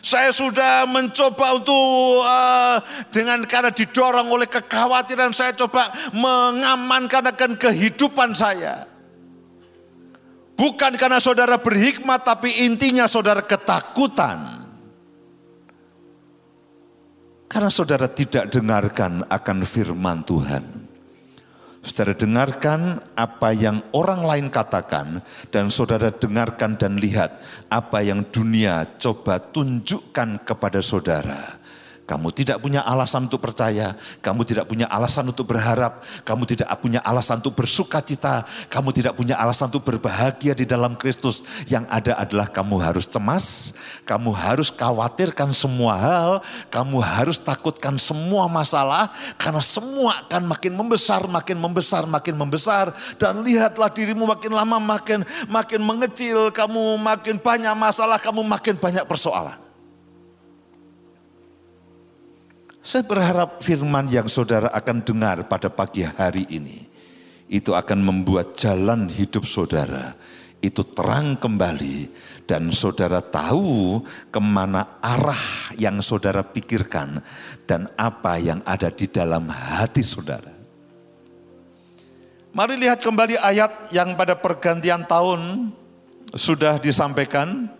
Saya 0.00 0.32
sudah 0.32 0.88
mencoba 0.88 1.60
untuk 1.60 2.24
uh, 2.24 2.80
dengan 3.12 3.44
karena 3.44 3.68
didorong 3.68 4.32
oleh 4.32 4.48
kekhawatiran 4.48 5.36
saya 5.36 5.52
coba 5.52 5.92
mengamankan 6.16 7.28
akan 7.36 7.60
kehidupan 7.60 8.32
saya. 8.32 8.89
Bukan 10.60 10.92
karena 11.00 11.16
saudara 11.16 11.56
berhikmat, 11.56 12.20
tapi 12.20 12.68
intinya 12.68 13.08
saudara 13.08 13.40
ketakutan. 13.40 14.68
Karena 17.48 17.72
saudara 17.72 18.04
tidak 18.12 18.52
dengarkan 18.52 19.24
akan 19.24 19.58
firman 19.64 20.20
Tuhan. 20.20 20.64
Saudara 21.80 22.12
dengarkan 22.12 23.00
apa 23.16 23.56
yang 23.56 23.80
orang 23.96 24.20
lain 24.20 24.46
katakan, 24.52 25.24
dan 25.48 25.72
saudara 25.72 26.12
dengarkan 26.12 26.76
dan 26.76 27.00
lihat 27.00 27.40
apa 27.72 28.04
yang 28.04 28.20
dunia 28.28 28.84
coba 29.00 29.40
tunjukkan 29.40 30.44
kepada 30.44 30.84
saudara. 30.84 31.56
Kamu 32.10 32.34
tidak 32.34 32.58
punya 32.58 32.82
alasan 32.82 33.30
untuk 33.30 33.38
percaya, 33.38 33.94
kamu 34.18 34.42
tidak 34.42 34.66
punya 34.66 34.90
alasan 34.90 35.30
untuk 35.30 35.46
berharap, 35.46 36.02
kamu 36.26 36.42
tidak 36.42 36.66
punya 36.82 36.98
alasan 37.06 37.38
untuk 37.38 37.54
bersuka 37.54 38.02
cita, 38.02 38.42
kamu 38.66 38.90
tidak 38.90 39.14
punya 39.14 39.38
alasan 39.38 39.70
untuk 39.70 39.86
berbahagia 39.86 40.58
di 40.58 40.66
dalam 40.66 40.98
Kristus. 40.98 41.46
Yang 41.70 41.86
ada 41.86 42.18
adalah 42.18 42.50
kamu 42.50 42.82
harus 42.82 43.06
cemas, 43.06 43.70
kamu 44.02 44.34
harus 44.34 44.74
khawatirkan 44.74 45.54
semua 45.54 45.94
hal, 46.02 46.30
kamu 46.66 46.98
harus 46.98 47.38
takutkan 47.38 47.94
semua 47.94 48.50
masalah, 48.50 49.14
karena 49.38 49.62
semua 49.62 50.26
akan 50.26 50.50
makin 50.50 50.74
membesar, 50.74 51.22
makin 51.30 51.62
membesar, 51.62 52.10
makin 52.10 52.34
membesar. 52.34 52.90
Dan 53.22 53.46
lihatlah 53.46 53.86
dirimu 53.86 54.26
makin 54.26 54.50
lama 54.50 54.82
makin 54.82 55.22
makin 55.46 55.78
mengecil, 55.78 56.50
kamu 56.50 56.98
makin 56.98 57.38
banyak 57.38 57.74
masalah, 57.78 58.18
kamu 58.18 58.42
makin 58.42 58.74
banyak 58.74 59.06
persoalan. 59.06 59.69
Saya 62.90 63.06
berharap 63.06 63.62
firman 63.62 64.10
yang 64.10 64.26
saudara 64.26 64.66
akan 64.74 65.06
dengar 65.06 65.46
pada 65.46 65.70
pagi 65.70 66.02
hari 66.02 66.42
ini, 66.50 66.90
itu 67.46 67.70
akan 67.70 68.02
membuat 68.02 68.58
jalan 68.58 69.06
hidup 69.06 69.46
saudara 69.46 70.18
itu 70.58 70.82
terang 70.92 71.38
kembali 71.40 72.10
dan 72.44 72.68
saudara 72.74 73.22
tahu 73.22 74.02
ke 74.28 74.40
mana 74.42 75.00
arah 75.00 75.70
yang 75.78 76.02
saudara 76.04 76.42
pikirkan 76.42 77.22
dan 77.64 77.88
apa 77.96 78.36
yang 78.42 78.60
ada 78.68 78.92
di 78.92 79.08
dalam 79.08 79.48
hati 79.48 80.04
saudara. 80.04 80.52
Mari 82.50 82.74
lihat 82.74 83.00
kembali 83.06 83.38
ayat 83.38 83.94
yang 83.94 84.18
pada 84.18 84.34
pergantian 84.34 85.06
tahun 85.06 85.70
sudah 86.34 86.82
disampaikan 86.82 87.70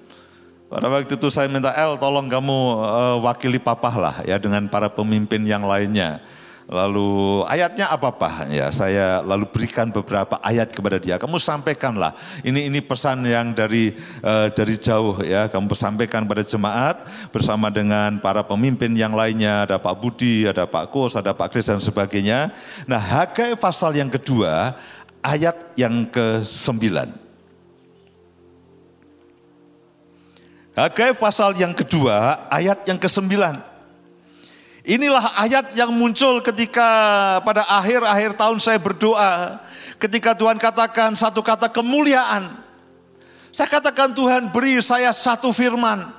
pada 0.70 0.86
waktu 0.86 1.18
itu 1.18 1.28
saya 1.34 1.50
minta 1.50 1.74
El 1.74 1.98
tolong 1.98 2.30
kamu 2.30 2.58
uh, 2.78 3.16
wakili 3.26 3.58
papa 3.58 3.90
lah 3.98 4.22
ya 4.22 4.38
dengan 4.38 4.70
para 4.70 4.86
pemimpin 4.86 5.42
yang 5.42 5.66
lainnya. 5.66 6.22
Lalu 6.70 7.42
ayatnya 7.50 7.90
apa-apa 7.90 8.46
ya 8.46 8.70
saya 8.70 9.18
lalu 9.26 9.50
berikan 9.50 9.90
beberapa 9.90 10.38
ayat 10.38 10.70
kepada 10.70 11.02
dia. 11.02 11.18
Kamu 11.18 11.42
sampaikanlah. 11.42 12.14
Ini 12.46 12.70
ini 12.70 12.78
pesan 12.78 13.26
yang 13.26 13.50
dari 13.50 13.98
uh, 14.22 14.46
dari 14.54 14.78
jauh 14.78 15.18
ya. 15.26 15.50
Kamu 15.50 15.74
sampaikan 15.74 16.22
pada 16.22 16.46
jemaat 16.46 17.02
bersama 17.34 17.74
dengan 17.74 18.22
para 18.22 18.46
pemimpin 18.46 18.94
yang 18.94 19.10
lainnya. 19.18 19.66
Ada 19.66 19.82
Pak 19.82 19.98
Budi, 19.98 20.46
ada 20.46 20.70
Pak 20.70 20.94
Kos, 20.94 21.18
ada 21.18 21.34
Pak 21.34 21.50
Kris 21.50 21.66
dan 21.66 21.82
sebagainya. 21.82 22.54
Nah 22.86 23.02
Hagai 23.02 23.58
pasal 23.58 23.98
yang 23.98 24.06
kedua 24.06 24.78
ayat 25.26 25.74
yang 25.74 26.06
ke-9. 26.06 27.19
Hagai 30.80 31.12
pasal 31.12 31.52
yang 31.60 31.76
kedua 31.76 32.48
ayat 32.48 32.88
yang 32.88 32.96
ke-9. 32.96 33.36
Inilah 34.88 35.36
ayat 35.36 35.76
yang 35.76 35.92
muncul 35.92 36.40
ketika 36.40 36.88
pada 37.44 37.68
akhir-akhir 37.68 38.40
tahun 38.40 38.56
saya 38.64 38.80
berdoa. 38.80 39.60
Ketika 40.00 40.32
Tuhan 40.32 40.56
katakan 40.56 41.12
satu 41.20 41.44
kata 41.44 41.68
kemuliaan. 41.68 42.64
Saya 43.52 43.68
katakan 43.68 44.16
Tuhan 44.16 44.48
beri 44.48 44.80
saya 44.80 45.12
satu 45.12 45.52
firman. 45.52 46.16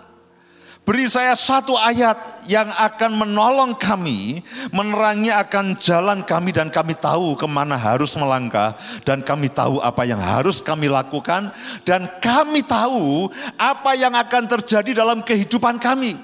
Beri 0.91 1.07
saya 1.07 1.39
satu 1.39 1.79
ayat 1.79 2.43
yang 2.51 2.67
akan 2.67 3.24
menolong 3.24 3.79
kami, 3.79 4.43
menerangi 4.75 5.31
akan 5.31 5.79
jalan 5.79 6.19
kami 6.19 6.51
dan 6.51 6.67
kami 6.67 7.00
tahu 7.00 7.39
ke 7.39 7.48
mana 7.48 7.79
harus 7.79 8.12
melangkah 8.19 8.75
dan 9.07 9.24
kami 9.24 9.48
tahu 9.48 9.79
apa 9.79 10.03
yang 10.03 10.19
harus 10.19 10.60
kami 10.60 10.91
lakukan 10.91 11.48
dan 11.88 12.12
kami 12.19 12.60
tahu 12.60 13.31
apa 13.55 13.95
yang 13.95 14.12
akan 14.19 14.43
terjadi 14.51 14.91
dalam 14.91 15.24
kehidupan 15.24 15.79
kami. 15.79 16.19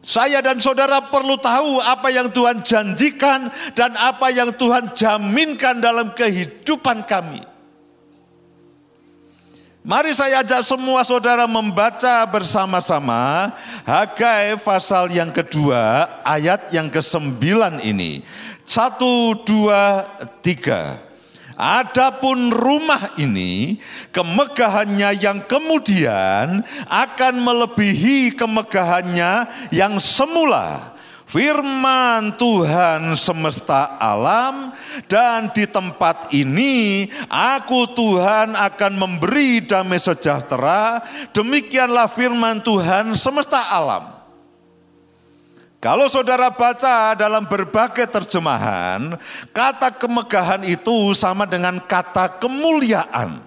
Saya 0.00 0.40
dan 0.40 0.64
saudara 0.64 1.12
perlu 1.12 1.36
tahu 1.36 1.76
apa 1.84 2.08
yang 2.08 2.32
Tuhan 2.32 2.64
janjikan 2.64 3.52
dan 3.76 3.92
apa 4.00 4.32
yang 4.32 4.56
Tuhan 4.56 4.96
jaminkan 4.96 5.76
dalam 5.76 6.16
kehidupan 6.16 7.04
kami. 7.04 7.49
Mari 9.80 10.12
saya 10.12 10.44
ajak 10.44 10.60
semua 10.60 11.00
saudara 11.08 11.48
membaca 11.48 12.20
bersama-sama 12.28 13.48
Hagai 13.88 14.60
pasal 14.60 15.08
yang 15.08 15.32
kedua 15.32 16.04
ayat 16.20 16.68
yang 16.68 16.92
ke 16.92 17.00
sembilan 17.00 17.80
ini. 17.80 18.20
Satu, 18.68 19.40
dua, 19.40 20.04
tiga. 20.44 21.00
Adapun 21.56 22.52
rumah 22.52 23.16
ini 23.16 23.80
kemegahannya 24.12 25.16
yang 25.16 25.48
kemudian 25.48 26.60
akan 26.84 27.34
melebihi 27.40 28.36
kemegahannya 28.36 29.48
yang 29.72 29.96
semula. 29.96 30.92
Firman 31.30 32.34
Tuhan 32.34 33.14
semesta 33.14 33.94
alam 34.02 34.74
dan 35.06 35.46
di 35.54 35.62
tempat 35.62 36.34
ini 36.34 37.06
aku 37.30 37.86
Tuhan 37.94 38.58
akan 38.58 38.92
memberi 38.98 39.62
damai 39.62 40.02
sejahtera. 40.02 40.98
Demikianlah 41.30 42.10
firman 42.10 42.58
Tuhan 42.66 43.14
semesta 43.14 43.62
alam. 43.62 44.10
Kalau 45.78 46.10
saudara 46.10 46.50
baca 46.50 47.14
dalam 47.14 47.46
berbagai 47.46 48.10
terjemahan, 48.10 49.14
kata 49.54 49.94
kemegahan 50.02 50.66
itu 50.66 51.14
sama 51.14 51.46
dengan 51.46 51.78
kata 51.78 52.42
kemuliaan. 52.42 53.38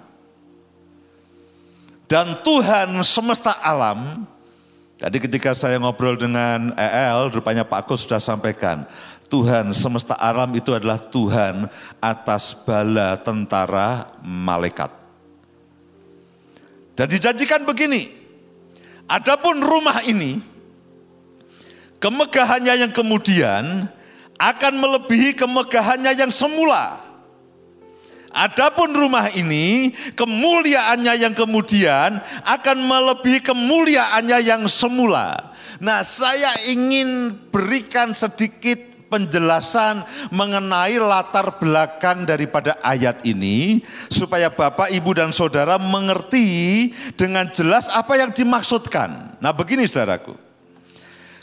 Dan 2.07 2.39
Tuhan 2.47 2.95
semesta 3.03 3.59
alam, 3.59 4.23
tadi 5.03 5.19
ketika 5.19 5.51
saya 5.51 5.75
ngobrol 5.83 6.15
dengan 6.15 6.71
EL, 6.79 7.27
rupanya 7.27 7.67
Pak 7.67 7.91
Kus 7.91 8.07
sudah 8.07 8.23
sampaikan, 8.23 8.87
Tuhan 9.27 9.75
semesta 9.75 10.15
alam 10.15 10.47
itu 10.55 10.71
adalah 10.71 10.95
Tuhan 10.95 11.67
atas 11.99 12.55
bala 12.55 13.19
tentara 13.19 14.15
malaikat. 14.23 14.87
Dan 16.95 17.11
dijanjikan 17.11 17.67
begini, 17.67 18.07
adapun 19.11 19.59
rumah 19.59 19.99
ini, 20.07 20.39
kemegahannya 21.99 22.87
yang 22.87 22.91
kemudian 22.95 23.91
akan 24.39 24.73
melebihi 24.79 25.35
kemegahannya 25.35 26.15
yang 26.15 26.31
semula. 26.31 27.02
Adapun 28.33 28.97
rumah 28.97 29.29
ini 29.29 29.93
kemuliaannya 30.17 31.13
yang 31.21 31.37
kemudian 31.37 32.17
akan 32.41 32.77
melebihi 32.81 33.45
kemuliaannya 33.45 34.39
yang 34.41 34.65
semula. 34.65 35.53
Nah, 35.77 36.01
saya 36.01 36.49
ingin 36.65 37.37
berikan 37.53 38.09
sedikit 38.17 38.81
penjelasan 39.13 40.01
mengenai 40.33 40.97
latar 40.97 41.61
belakang 41.61 42.25
daripada 42.25 42.73
ayat 42.81 43.21
ini 43.21 43.85
supaya 44.09 44.49
Bapak, 44.49 44.89
Ibu 44.89 45.13
dan 45.13 45.29
Saudara 45.29 45.77
mengerti 45.77 46.89
dengan 47.13 47.45
jelas 47.53 47.85
apa 47.93 48.17
yang 48.17 48.33
dimaksudkan. 48.33 49.37
Nah, 49.37 49.53
begini 49.53 49.85
Saudaraku. 49.85 50.33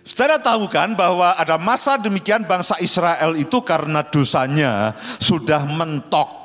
Saudara 0.03 0.43
tahu 0.43 0.67
kan 0.67 0.99
bahwa 0.99 1.39
ada 1.39 1.55
masa 1.55 1.95
demikian 1.95 2.43
bangsa 2.43 2.75
Israel 2.83 3.39
itu 3.39 3.63
karena 3.63 4.03
dosanya 4.03 4.99
sudah 5.23 5.63
mentok 5.63 6.40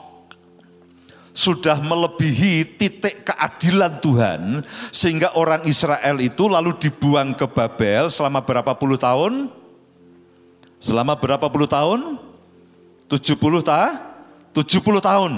sudah 1.35 1.83
melebihi 1.83 2.79
titik 2.79 3.27
keadilan 3.27 3.99
Tuhan 3.99 4.41
sehingga 4.95 5.35
orang 5.35 5.67
Israel 5.67 6.23
itu 6.23 6.47
lalu 6.47 6.71
dibuang 6.79 7.35
ke 7.35 7.43
Babel 7.43 8.07
selama 8.07 8.39
berapa 8.39 8.71
puluh 8.79 8.95
tahun? 8.95 9.51
Selama 10.79 11.19
berapa 11.19 11.51
puluh 11.51 11.67
tahun? 11.67 12.15
70 13.11 13.35
ta? 13.61 13.99
70 14.55 14.79
tahun. 15.03 15.33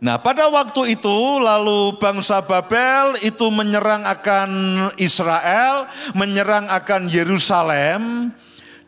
Nah 0.00 0.16
pada 0.16 0.48
waktu 0.48 0.96
itu 0.96 1.18
lalu 1.42 1.98
bangsa 2.00 2.40
Babel 2.40 3.20
itu 3.20 3.50
menyerang 3.52 4.06
akan 4.08 4.50
Israel, 4.96 5.90
menyerang 6.16 6.72
akan 6.72 7.04
Yerusalem, 7.04 8.32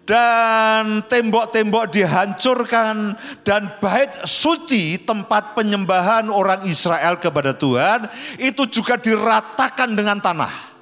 dan 0.02 1.06
tembok-tembok 1.06 1.94
dihancurkan 1.94 3.14
dan 3.46 3.78
bait 3.78 4.10
suci 4.26 4.98
tempat 4.98 5.54
penyembahan 5.54 6.26
orang 6.26 6.66
Israel 6.66 7.22
kepada 7.22 7.54
Tuhan 7.54 8.10
itu 8.38 8.66
juga 8.66 8.98
diratakan 8.98 9.94
dengan 9.94 10.18
tanah. 10.18 10.72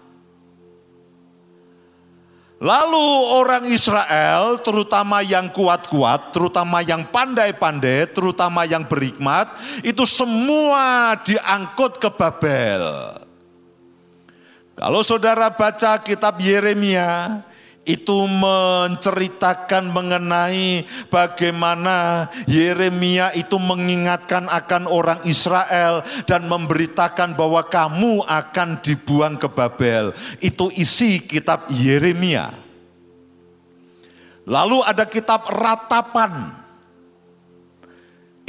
Lalu 2.61 3.09
orang 3.41 3.65
Israel, 3.73 4.61
terutama 4.61 5.25
yang 5.25 5.49
kuat-kuat, 5.49 6.37
terutama 6.37 6.85
yang 6.85 7.09
pandai-pandai, 7.09 8.13
terutama 8.13 8.69
yang 8.69 8.85
berhikmat, 8.85 9.49
itu 9.81 10.05
semua 10.05 11.17
diangkut 11.25 11.97
ke 11.97 12.13
Babel. 12.13 12.85
Kalau 14.77 15.01
saudara 15.01 15.49
baca 15.49 16.05
kitab 16.05 16.37
Yeremia, 16.37 17.41
itu 17.89 18.29
menceritakan 18.29 19.89
mengenai 19.89 20.85
bagaimana 21.09 22.29
Yeremia 22.45 23.33
itu 23.33 23.57
mengingatkan 23.57 24.47
akan 24.53 24.85
orang 24.85 25.21
Israel 25.25 26.05
dan 26.29 26.45
memberitakan 26.45 27.33
bahwa 27.33 27.65
kamu 27.65 28.21
akan 28.29 28.85
dibuang 28.85 29.41
ke 29.41 29.49
Babel. 29.49 30.13
Itu 30.45 30.69
isi 30.77 31.25
kitab 31.25 31.73
Yeremia. 31.73 32.53
Lalu 34.45 34.85
ada 34.85 35.09
kitab 35.09 35.49
Ratapan 35.49 36.60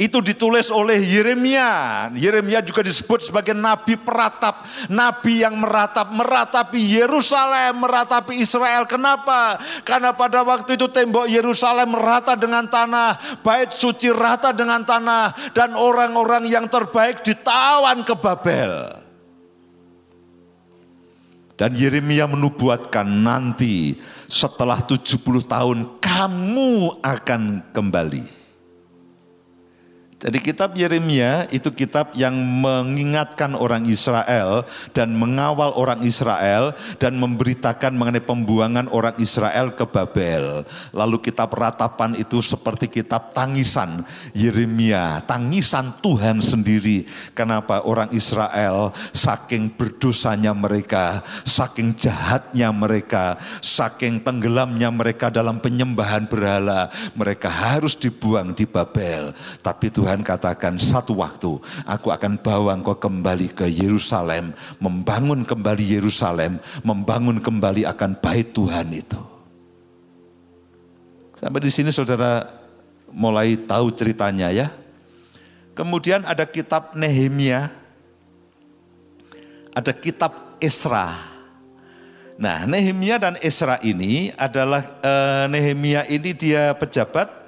itu 0.02 0.18
ditulis 0.18 0.66
oleh 0.74 0.98
Yeremia. 0.98 2.10
Yeremia 2.18 2.58
juga 2.58 2.82
disebut 2.82 3.30
sebagai 3.30 3.54
nabi 3.54 3.94
peratap, 3.94 4.66
nabi 4.90 5.46
yang 5.46 5.54
meratap, 5.54 6.10
meratapi 6.10 6.82
Yerusalem, 6.82 7.86
meratapi 7.86 8.42
Israel. 8.42 8.82
Kenapa? 8.90 9.62
Karena 9.86 10.10
pada 10.10 10.42
waktu 10.42 10.74
itu 10.74 10.90
tembok 10.90 11.30
Yerusalem 11.30 11.94
merata 11.94 12.34
dengan 12.34 12.66
tanah, 12.66 13.38
bait 13.46 13.70
suci 13.70 14.10
rata 14.10 14.50
dengan 14.50 14.82
tanah 14.82 15.54
dan 15.54 15.78
orang-orang 15.78 16.50
yang 16.50 16.66
terbaik 16.66 17.22
ditawan 17.22 18.02
ke 18.02 18.18
Babel. 18.18 18.98
Dan 21.54 21.78
Yeremia 21.78 22.26
menubuatkan 22.26 23.06
nanti 23.06 23.94
setelah 24.26 24.82
70 24.82 25.46
tahun 25.46 25.78
kamu 26.02 26.98
akan 26.98 27.70
kembali 27.70 28.41
Jadi 30.22 30.38
kitab 30.38 30.78
Yeremia 30.78 31.50
itu 31.50 31.66
kitab 31.74 32.14
yang 32.14 32.38
mengingatkan 32.38 33.58
orang 33.58 33.82
Israel 33.90 34.62
dan 34.94 35.18
mengawal 35.18 35.74
orang 35.74 36.06
Israel 36.06 36.78
dan 37.02 37.18
memberitakan 37.18 37.90
mengenai 37.90 38.22
pembuangan 38.22 38.86
orang 38.94 39.18
Israel 39.18 39.74
ke 39.74 39.82
Babel. 39.82 40.62
Lalu 40.94 41.26
kitab 41.26 41.50
ratapan 41.50 42.14
itu 42.14 42.38
seperti 42.38 42.86
kitab 42.86 43.34
tangisan 43.34 44.06
Yeremia, 44.30 45.26
tangisan 45.26 45.98
Tuhan 45.98 46.38
sendiri. 46.38 47.02
Kenapa 47.34 47.82
orang 47.82 48.14
Israel 48.14 48.94
saking 49.10 49.74
berdosanya 49.74 50.54
mereka, 50.54 51.26
saking 51.42 51.98
jahatnya 51.98 52.70
mereka, 52.70 53.42
saking 53.58 54.22
tenggelamnya 54.22 54.86
mereka 54.94 55.34
dalam 55.34 55.58
penyembahan 55.58 56.30
berhala, 56.30 56.94
mereka 57.18 57.50
harus 57.50 57.98
dibuang 57.98 58.54
di 58.54 58.70
Babel. 58.70 59.34
Tapi 59.58 59.90
Tuhan 59.90 60.11
Tuhan 60.12 60.28
katakan 60.28 60.76
satu 60.76 61.24
waktu 61.24 61.56
aku 61.88 62.12
akan 62.12 62.36
bawa 62.36 62.76
engkau 62.76 62.92
kembali 63.00 63.48
ke 63.56 63.64
Yerusalem, 63.64 64.52
membangun 64.76 65.40
kembali 65.40 65.80
Yerusalem, 65.88 66.60
membangun 66.84 67.40
kembali 67.40 67.88
akan 67.88 68.20
bait 68.20 68.52
Tuhan 68.52 68.92
itu. 68.92 69.16
Sampai 71.40 71.64
di 71.64 71.72
sini 71.72 71.88
saudara 71.88 72.44
mulai 73.08 73.56
tahu 73.56 73.88
ceritanya 73.96 74.52
ya. 74.52 74.68
Kemudian 75.72 76.28
ada 76.28 76.44
kitab 76.44 76.92
Nehemia, 76.92 77.72
ada 79.72 79.96
kitab 79.96 80.60
Esra. 80.60 81.24
Nah, 82.36 82.68
Nehemia 82.68 83.16
dan 83.16 83.40
Esra 83.40 83.80
ini 83.80 84.28
adalah 84.36 84.92
eh, 85.00 85.48
Nehemia 85.48 86.04
ini 86.04 86.36
dia 86.36 86.76
pejabat 86.76 87.41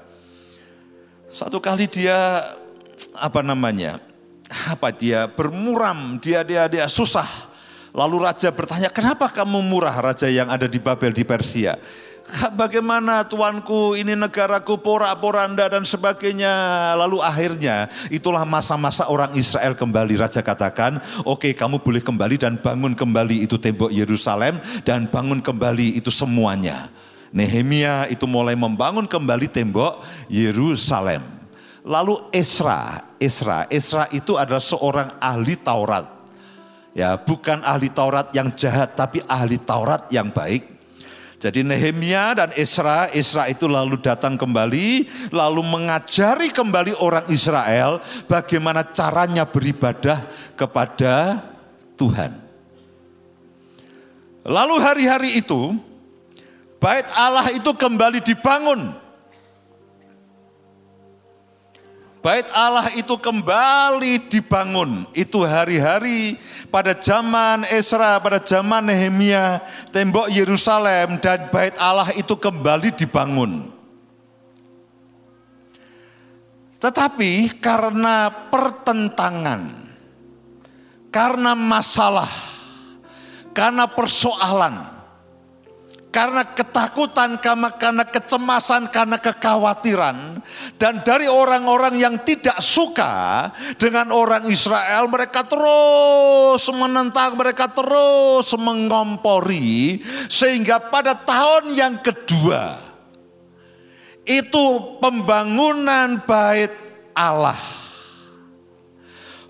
satu 1.34 1.58
kali 1.58 1.90
dia 1.90 2.46
apa 3.10 3.42
namanya? 3.42 3.98
Apa 4.70 4.94
dia 4.94 5.26
bermuram, 5.26 6.22
dia 6.22 6.46
dia 6.46 6.70
dia 6.70 6.86
susah. 6.86 7.26
Lalu 7.90 8.22
raja 8.22 8.54
bertanya, 8.54 8.86
"Kenapa 8.86 9.26
kamu 9.26 9.58
murah 9.66 9.98
raja 9.98 10.30
yang 10.30 10.46
ada 10.46 10.70
di 10.70 10.78
Babel 10.78 11.10
di 11.10 11.26
Persia?" 11.26 11.74
Bagaimana 12.56 13.28
tuanku 13.28 13.92
ini 14.00 14.16
negaraku 14.16 14.80
porak-poranda 14.80 15.68
dan 15.68 15.84
sebagainya. 15.84 16.94
Lalu 16.96 17.20
akhirnya 17.20 17.92
itulah 18.08 18.48
masa-masa 18.48 19.10
orang 19.12 19.36
Israel 19.36 19.76
kembali. 19.76 20.16
Raja 20.16 20.40
katakan, 20.40 21.04
oke 21.28 21.44
okay, 21.44 21.52
kamu 21.52 21.84
boleh 21.84 22.00
kembali 22.00 22.40
dan 22.40 22.56
bangun 22.56 22.96
kembali 22.96 23.44
itu 23.44 23.60
tembok 23.60 23.92
Yerusalem 23.92 24.56
dan 24.88 25.04
bangun 25.04 25.44
kembali 25.44 26.00
itu 26.00 26.08
semuanya. 26.08 26.88
Nehemia 27.34 28.06
itu 28.14 28.30
mulai 28.30 28.54
membangun 28.54 29.10
kembali 29.10 29.50
tembok 29.50 30.06
Yerusalem. 30.30 31.18
Lalu 31.82 32.30
Esra, 32.30 33.10
Esra, 33.18 33.66
Esra 33.66 34.06
itu 34.14 34.38
adalah 34.38 34.62
seorang 34.62 35.18
ahli 35.18 35.58
Taurat. 35.58 36.06
Ya, 36.94 37.18
bukan 37.18 37.58
ahli 37.66 37.90
Taurat 37.90 38.30
yang 38.30 38.54
jahat 38.54 38.94
tapi 38.94 39.18
ahli 39.26 39.58
Taurat 39.58 40.06
yang 40.14 40.30
baik. 40.30 40.70
Jadi 41.42 41.60
Nehemia 41.60 42.38
dan 42.38 42.54
Esra, 42.54 43.10
Esra 43.10 43.50
itu 43.50 43.66
lalu 43.66 43.98
datang 43.98 44.38
kembali, 44.38 45.04
lalu 45.34 45.60
mengajari 45.60 46.54
kembali 46.54 46.96
orang 47.02 47.26
Israel 47.28 47.98
bagaimana 48.30 48.86
caranya 48.94 49.42
beribadah 49.44 50.24
kepada 50.54 51.42
Tuhan. 51.98 52.32
Lalu 54.46 54.74
hari-hari 54.80 55.36
itu, 55.36 55.76
bait 56.84 57.08
Allah 57.16 57.48
itu 57.56 57.72
kembali 57.72 58.20
dibangun. 58.20 58.92
Bait 62.20 62.48
Allah 62.52 62.92
itu 62.92 63.16
kembali 63.16 64.28
dibangun. 64.28 65.08
Itu 65.16 65.44
hari-hari 65.44 66.36
pada 66.68 66.96
zaman 66.96 67.68
Esra, 67.68 68.20
pada 68.20 68.40
zaman 68.40 68.84
Nehemia, 68.84 69.64
tembok 69.92 70.28
Yerusalem 70.28 71.20
dan 71.24 71.48
bait 71.48 71.76
Allah 71.80 72.12
itu 72.16 72.36
kembali 72.36 72.92
dibangun. 72.96 73.72
Tetapi 76.80 77.60
karena 77.64 78.28
pertentangan, 78.52 79.88
karena 81.12 81.52
masalah, 81.56 82.32
karena 83.56 83.84
persoalan, 83.88 84.93
karena 86.14 86.46
ketakutan, 86.46 87.42
karena 87.42 88.06
kecemasan, 88.06 88.86
karena 88.94 89.18
kekhawatiran, 89.18 90.38
dan 90.78 91.02
dari 91.02 91.26
orang-orang 91.26 91.98
yang 91.98 92.14
tidak 92.22 92.62
suka 92.62 93.50
dengan 93.82 94.14
orang 94.14 94.46
Israel, 94.46 95.10
mereka 95.10 95.42
terus 95.42 96.62
menentang, 96.70 97.34
mereka 97.34 97.66
terus 97.66 98.46
mengompori, 98.54 99.98
sehingga 100.30 100.78
pada 100.86 101.18
tahun 101.18 101.74
yang 101.74 101.98
kedua 101.98 102.78
itu 104.22 104.94
pembangunan 105.02 106.22
bait 106.22 106.70
Allah, 107.10 107.58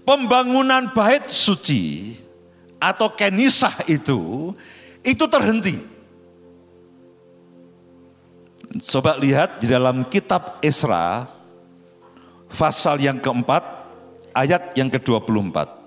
pembangunan 0.09 0.89
bait 0.97 1.29
suci 1.29 2.17
atau 2.81 3.13
kenisah 3.13 3.85
itu 3.85 4.57
itu 5.05 5.25
terhenti 5.29 5.94
Coba 8.75 9.15
lihat 9.23 9.63
di 9.63 9.71
dalam 9.71 10.03
kitab 10.11 10.59
Esra 10.59 11.31
pasal 12.51 12.99
yang 12.99 13.23
keempat 13.23 13.63
ayat 14.35 14.75
yang 14.75 14.91
ke-24. 14.91 15.87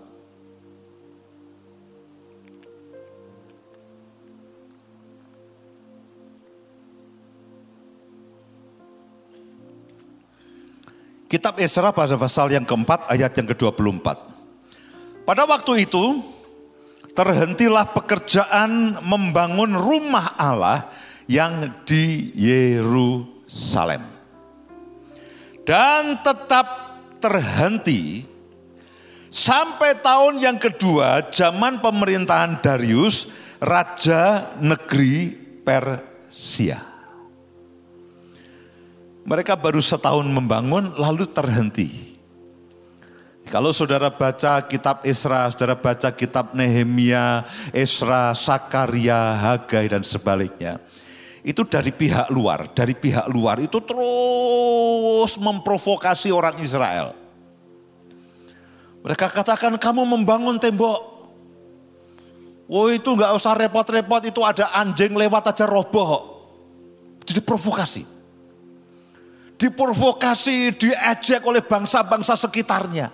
Kitab 11.27 11.59
Esra 11.59 11.91
pada 11.91 12.15
pasal 12.15 12.55
yang 12.55 12.63
keempat 12.63 13.11
ayat 13.11 13.35
yang 13.35 13.51
ke-24. 13.51 14.07
Pada 15.27 15.43
waktu 15.43 15.83
itu 15.83 16.23
terhentilah 17.11 17.91
pekerjaan 17.91 19.03
membangun 19.03 19.75
rumah 19.75 20.39
Allah 20.39 20.87
yang 21.27 21.83
di 21.83 22.31
Yerusalem. 22.33 24.03
Dan 25.67 26.23
tetap 26.23 26.67
terhenti 27.19 28.23
sampai 29.27 29.99
tahun 29.99 30.39
yang 30.39 30.57
kedua 30.57 31.27
zaman 31.27 31.83
pemerintahan 31.83 32.63
Darius, 32.63 33.27
raja 33.59 34.55
negeri 34.63 35.35
Persia. 35.67 36.79
Mereka 39.27 39.59
baru 39.59 39.83
setahun 39.83 40.23
membangun 40.23 40.95
lalu 40.95 41.27
terhenti. 41.27 42.15
Kalau 43.51 43.75
saudara 43.75 44.07
baca 44.07 44.63
kitab 44.63 45.03
Esra, 45.03 45.51
saudara 45.51 45.75
baca 45.75 46.11
kitab 46.15 46.55
Nehemia, 46.55 47.43
Esra, 47.75 48.31
Sakaria, 48.31 49.35
Hagai 49.35 49.91
dan 49.91 50.03
sebaliknya 50.07 50.79
itu 51.47 51.63
dari 51.63 51.95
pihak 51.95 52.27
luar, 52.27 52.75
dari 52.75 52.91
pihak 52.91 53.31
luar 53.31 53.63
itu 53.63 53.79
terus 53.79 55.39
memprovokasi 55.39 56.27
orang 56.27 56.59
Israel. 56.59 57.15
Mereka 58.99 59.31
katakan 59.31 59.79
kamu 59.79 60.03
membangun 60.03 60.59
tembok. 60.59 61.15
Oh 62.67 62.91
itu 62.91 63.15
nggak 63.15 63.31
usah 63.31 63.55
repot-repot, 63.55 64.27
itu 64.27 64.43
ada 64.43 64.75
anjing 64.75 65.15
lewat 65.15 65.55
aja 65.55 65.63
roboh. 65.63 66.35
Jadi 67.23 67.39
provokasi. 67.39 68.03
Diprovokasi, 69.55 70.75
diejek 70.75 71.47
oleh 71.47 71.63
bangsa-bangsa 71.63 72.35
sekitarnya. 72.35 73.07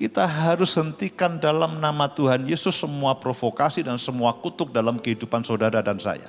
Kita 0.00 0.24
harus 0.24 0.72
hentikan 0.80 1.36
dalam 1.36 1.76
nama 1.76 2.08
Tuhan 2.08 2.48
Yesus 2.48 2.72
semua 2.72 3.20
provokasi 3.20 3.84
dan 3.84 4.00
semua 4.00 4.32
kutuk 4.32 4.72
dalam 4.72 4.96
kehidupan 4.96 5.44
saudara 5.44 5.84
dan 5.84 6.00
saya. 6.00 6.24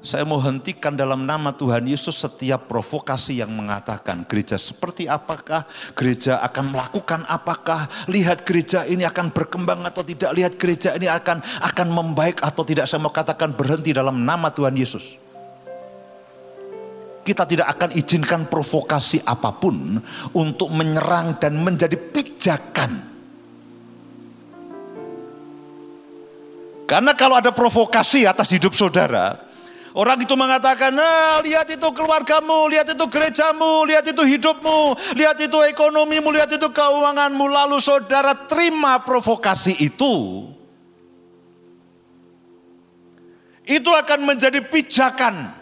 Saya 0.00 0.24
mau 0.24 0.40
hentikan 0.40 0.96
dalam 0.96 1.28
nama 1.28 1.52
Tuhan 1.52 1.92
Yesus 1.92 2.16
setiap 2.16 2.72
provokasi 2.72 3.44
yang 3.44 3.52
mengatakan 3.52 4.24
gereja 4.24 4.56
seperti 4.56 5.12
apakah, 5.12 5.68
gereja 5.92 6.40
akan 6.40 6.72
melakukan 6.72 7.20
apakah, 7.28 7.84
lihat 8.08 8.40
gereja 8.48 8.88
ini 8.88 9.04
akan 9.04 9.28
berkembang 9.28 9.84
atau 9.84 10.00
tidak, 10.08 10.32
lihat 10.32 10.56
gereja 10.56 10.96
ini 10.96 11.04
akan 11.04 11.44
akan 11.60 11.88
membaik 11.92 12.40
atau 12.40 12.64
tidak. 12.64 12.88
Saya 12.88 13.04
mau 13.04 13.12
katakan 13.12 13.52
berhenti 13.52 13.92
dalam 13.92 14.24
nama 14.24 14.48
Tuhan 14.48 14.72
Yesus 14.72 15.25
kita 17.26 17.42
tidak 17.42 17.74
akan 17.74 17.90
izinkan 17.98 18.46
provokasi 18.46 19.26
apa 19.26 19.50
pun 19.58 19.98
untuk 20.38 20.70
menyerang 20.70 21.42
dan 21.42 21.58
menjadi 21.58 21.98
pijakan. 21.98 23.18
Karena 26.86 27.18
kalau 27.18 27.34
ada 27.34 27.50
provokasi 27.50 28.30
atas 28.30 28.54
hidup 28.54 28.70
saudara, 28.78 29.42
Orang 29.96 30.20
itu 30.20 30.36
mengatakan, 30.36 30.92
nah, 30.92 31.40
lihat 31.40 31.72
itu 31.72 31.88
keluargamu, 31.96 32.68
lihat 32.68 32.84
itu 32.84 33.00
gerejamu, 33.08 33.88
lihat 33.88 34.04
itu 34.04 34.20
hidupmu, 34.28 34.92
lihat 35.16 35.40
itu 35.40 35.56
ekonomimu, 35.72 36.36
lihat 36.36 36.52
itu 36.52 36.68
keuanganmu. 36.68 37.40
Lalu 37.48 37.80
saudara 37.80 38.36
terima 38.44 39.00
provokasi 39.00 39.72
itu. 39.80 40.44
Itu 43.64 43.88
akan 43.88 44.20
menjadi 44.28 44.60
pijakan 44.68 45.56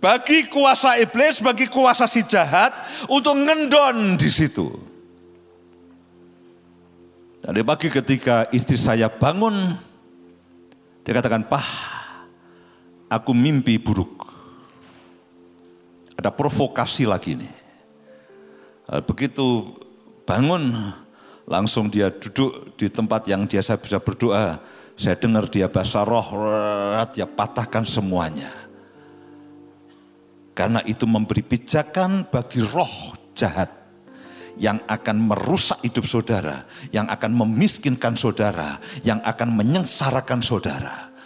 bagi 0.00 0.48
kuasa 0.48 0.96
iblis, 0.96 1.44
bagi 1.44 1.68
kuasa 1.68 2.08
si 2.08 2.24
jahat 2.24 2.72
untuk 3.06 3.36
ngendon 3.36 4.16
di 4.16 4.32
situ. 4.32 4.72
Tadi 7.40 7.60
pagi 7.60 7.88
ketika 7.92 8.48
istri 8.52 8.80
saya 8.80 9.12
bangun, 9.12 9.76
dia 11.04 11.12
katakan, 11.12 11.44
Pah, 11.44 11.68
aku 13.12 13.32
mimpi 13.36 13.76
buruk. 13.76 14.24
Ada 16.16 16.32
provokasi 16.32 17.08
lagi 17.08 17.36
nih. 17.36 17.52
Eh, 18.92 19.00
begitu 19.04 19.72
bangun, 20.28 20.92
langsung 21.48 21.88
dia 21.88 22.12
duduk 22.12 22.76
di 22.76 22.92
tempat 22.92 23.24
yang 23.24 23.48
dia 23.48 23.64
bisa 23.64 23.96
berdoa. 24.00 24.60
Saya 25.00 25.16
dengar 25.16 25.48
dia 25.48 25.64
bahasa 25.64 26.04
roh, 26.04 26.28
dia 27.16 27.24
patahkan 27.24 27.88
semuanya. 27.88 28.69
Karena 30.60 30.84
itu 30.84 31.08
memberi 31.08 31.40
pijakan 31.40 32.28
bagi 32.28 32.60
roh 32.60 33.16
jahat 33.32 33.72
yang 34.60 34.76
akan 34.84 35.32
merusak 35.32 35.80
hidup 35.80 36.04
saudara, 36.04 36.68
yang 36.92 37.08
akan 37.08 37.32
memiskinkan 37.32 38.12
saudara, 38.12 38.76
yang 39.00 39.24
akan 39.24 39.56
menyengsarakan 39.56 40.44
saudara. 40.44 41.16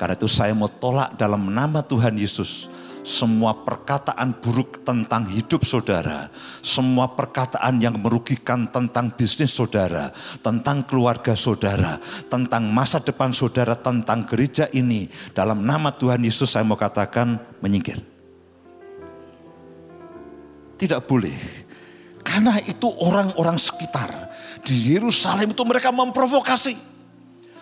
Karena 0.00 0.16
itu 0.16 0.24
saya 0.24 0.56
mau 0.56 0.72
tolak 0.72 1.20
dalam 1.20 1.52
nama 1.52 1.84
Tuhan 1.84 2.16
Yesus 2.16 2.72
semua 3.04 3.60
perkataan 3.60 4.40
buruk 4.40 4.80
tentang 4.88 5.28
hidup 5.28 5.68
saudara, 5.68 6.32
semua 6.64 7.12
perkataan 7.12 7.84
yang 7.84 8.00
merugikan 8.00 8.72
tentang 8.72 9.12
bisnis 9.12 9.52
saudara, 9.52 10.16
tentang 10.40 10.80
keluarga 10.88 11.36
saudara, 11.36 12.00
tentang 12.32 12.72
masa 12.72 13.04
depan 13.04 13.36
saudara, 13.36 13.76
tentang 13.76 14.24
gereja 14.24 14.64
ini. 14.72 15.12
Dalam 15.36 15.60
nama 15.60 15.92
Tuhan 15.92 16.24
Yesus 16.24 16.56
saya 16.56 16.64
mau 16.64 16.80
katakan 16.80 17.36
menyingkir. 17.60 18.07
Tidak 20.78 21.02
boleh. 21.02 21.66
Karena 22.22 22.54
itu 22.62 22.86
orang-orang 22.86 23.58
sekitar 23.58 24.30
di 24.62 24.94
Yerusalem 24.94 25.50
itu 25.50 25.62
mereka 25.66 25.90
memprovokasi. 25.90 26.76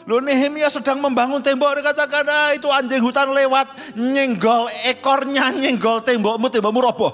Loh 0.07 0.23
Nehemia 0.23 0.71
sedang 0.71 1.03
membangun 1.03 1.43
tembok, 1.43 1.83
dia 1.83 1.91
katakan 1.91 2.27
ah, 2.31 2.51
itu 2.55 2.71
anjing 2.71 3.03
hutan 3.03 3.27
lewat, 3.35 3.99
nyenggol 3.99 4.71
ekornya, 4.87 5.51
nyenggol 5.51 5.99
tembokmu, 5.99 6.47
tembokmu 6.47 6.79
roboh. 6.79 7.13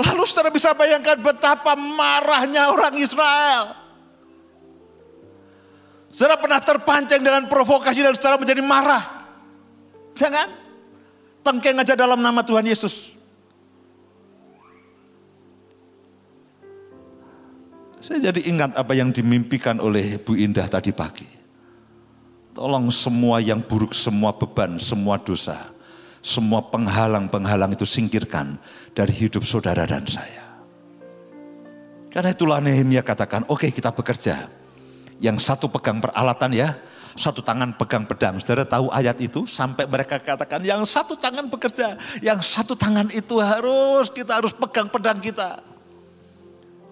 Lalu 0.00 0.24
saudara 0.24 0.48
bisa 0.48 0.72
bayangkan 0.72 1.20
betapa 1.20 1.76
marahnya 1.76 2.72
orang 2.72 2.96
Israel. 2.96 3.79
Saudara 6.10 6.42
pernah 6.42 6.58
terpancing 6.58 7.22
dengan 7.22 7.46
provokasi 7.46 8.02
dan 8.02 8.18
saudara 8.18 8.42
menjadi 8.42 8.62
marah. 8.66 9.30
Jangan. 10.18 10.50
Tengkeng 11.40 11.78
aja 11.80 11.96
dalam 11.96 12.20
nama 12.20 12.44
Tuhan 12.44 12.66
Yesus. 12.66 13.14
Saya 18.02 18.28
jadi 18.28 18.42
ingat 18.50 18.74
apa 18.74 18.92
yang 18.92 19.14
dimimpikan 19.14 19.78
oleh 19.78 20.18
Bu 20.20 20.34
Indah 20.34 20.66
tadi 20.66 20.90
pagi. 20.90 21.24
Tolong 22.52 22.90
semua 22.90 23.38
yang 23.38 23.62
buruk, 23.62 23.94
semua 23.94 24.34
beban, 24.34 24.76
semua 24.82 25.16
dosa, 25.16 25.70
semua 26.20 26.60
penghalang-penghalang 26.68 27.72
itu 27.72 27.86
singkirkan 27.86 28.58
dari 28.92 29.14
hidup 29.14 29.46
saudara 29.46 29.86
dan 29.86 30.04
saya. 30.10 30.58
Karena 32.10 32.34
itulah 32.34 32.58
Nehemia 32.58 33.06
katakan, 33.06 33.46
oke 33.46 33.64
okay, 33.64 33.70
kita 33.70 33.94
bekerja. 33.94 34.59
Yang 35.20 35.44
satu 35.44 35.68
pegang 35.68 36.00
peralatan 36.00 36.50
ya, 36.56 36.80
satu 37.12 37.44
tangan 37.44 37.76
pegang 37.76 38.08
pedang. 38.08 38.40
Saudara 38.40 38.64
tahu 38.64 38.88
ayat 38.88 39.20
itu 39.20 39.44
sampai 39.44 39.84
mereka 39.84 40.16
katakan 40.16 40.64
yang 40.64 40.80
satu 40.88 41.12
tangan 41.18 41.46
bekerja, 41.52 42.00
yang 42.24 42.40
satu 42.40 42.72
tangan 42.72 43.12
itu 43.12 43.36
harus 43.36 44.08
kita 44.08 44.40
harus 44.40 44.56
pegang 44.56 44.88
pedang 44.88 45.20
kita. 45.20 45.60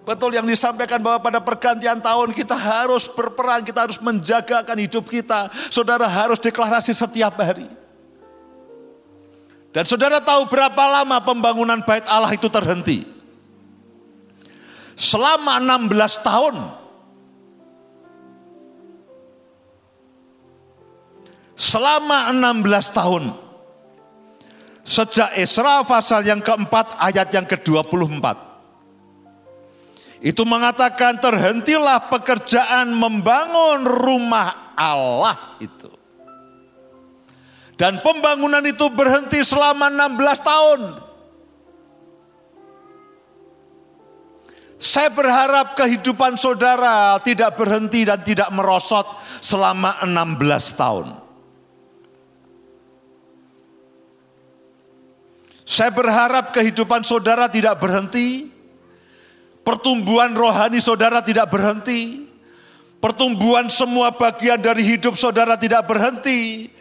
Betul 0.09 0.33
yang 0.33 0.49
disampaikan 0.49 1.05
bahwa 1.05 1.21
pada 1.21 1.37
pergantian 1.37 2.01
tahun 2.01 2.33
kita 2.33 2.57
harus 2.57 3.05
berperang, 3.13 3.61
kita 3.61 3.85
harus 3.85 4.01
menjagakan 4.01 4.77
hidup 4.81 5.05
kita. 5.05 5.53
Saudara 5.69 6.09
harus 6.09 6.41
deklarasi 6.41 6.97
setiap 6.97 7.37
hari. 7.37 7.69
Dan 9.69 9.85
saudara 9.85 10.17
tahu 10.17 10.49
berapa 10.49 10.81
lama 10.81 11.21
pembangunan 11.21 11.85
bait 11.85 12.09
Allah 12.09 12.33
itu 12.33 12.49
terhenti? 12.49 13.05
Selama 14.97 15.61
16 15.61 16.25
tahun. 16.25 16.57
Selama 21.59 22.31
16 22.31 22.95
tahun. 22.95 23.25
Sejak 24.87 25.35
Esra 25.37 25.83
pasal 25.83 26.25
yang 26.25 26.39
keempat 26.41 26.97
ayat 26.97 27.29
yang 27.35 27.45
ke-24. 27.45 28.25
Itu 30.23 30.47
mengatakan 30.49 31.19
terhentilah 31.19 32.09
pekerjaan 32.09 32.95
membangun 32.95 33.85
rumah 33.85 34.73
Allah 34.79 35.59
itu. 35.61 35.91
Dan 37.79 38.03
pembangunan 38.03 38.63
itu 38.63 38.91
berhenti 38.91 39.43
selama 39.43 39.87
16 39.91 40.41
tahun. 40.43 40.81
Saya 44.79 45.11
berharap 45.11 45.75
kehidupan 45.75 46.39
saudara 46.39 47.19
tidak 47.23 47.59
berhenti 47.59 48.07
dan 48.07 48.23
tidak 48.23 48.51
merosot 48.55 49.07
selama 49.43 50.01
16 50.07 50.79
tahun. 50.79 51.28
Saya 55.69 55.93
berharap 55.93 56.57
kehidupan 56.57 57.05
saudara 57.05 57.45
tidak 57.53 57.77
berhenti 57.77 58.49
Pertumbuhan 59.69 60.33
rohani 60.33 60.81
saudara 60.81 61.21
tidak 61.21 61.53
berhenti. 61.53 62.25
Pertumbuhan 63.05 63.69
semua 63.69 64.17
bagian 64.17 64.57
dari 64.57 64.81
hidup 64.81 65.13
saudara 65.13 65.61
tidak 65.61 65.85
berhenti. 65.85 66.73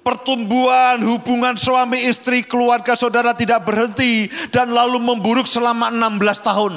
Pertumbuhan 0.00 1.04
hubungan 1.04 1.60
suami 1.60 2.08
istri 2.08 2.40
keluarga 2.40 2.96
saudara 2.96 3.36
tidak 3.36 3.68
berhenti 3.68 4.32
dan 4.48 4.72
lalu 4.72 4.96
memburuk 5.04 5.44
selama 5.44 5.92
16 5.92 6.40
tahun. 6.40 6.74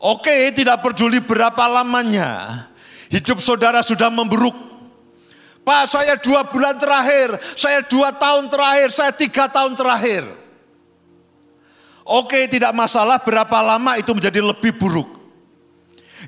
Oke, 0.00 0.48
tidak 0.56 0.80
peduli 0.80 1.20
berapa 1.20 1.68
lamanya. 1.68 2.64
Hidup 3.12 3.36
saudara 3.44 3.84
sudah 3.84 4.08
memburuk. 4.08 4.73
Pak, 5.64 5.88
saya 5.88 6.20
dua 6.20 6.44
bulan 6.44 6.76
terakhir, 6.76 7.40
saya 7.56 7.80
dua 7.80 8.12
tahun 8.12 8.52
terakhir, 8.52 8.88
saya 8.92 9.12
tiga 9.16 9.48
tahun 9.48 9.72
terakhir. 9.72 10.28
Oke, 12.04 12.44
tidak 12.52 12.76
masalah 12.76 13.16
berapa 13.16 13.64
lama 13.64 13.96
itu 13.96 14.12
menjadi 14.12 14.44
lebih 14.44 14.76
buruk. 14.76 15.08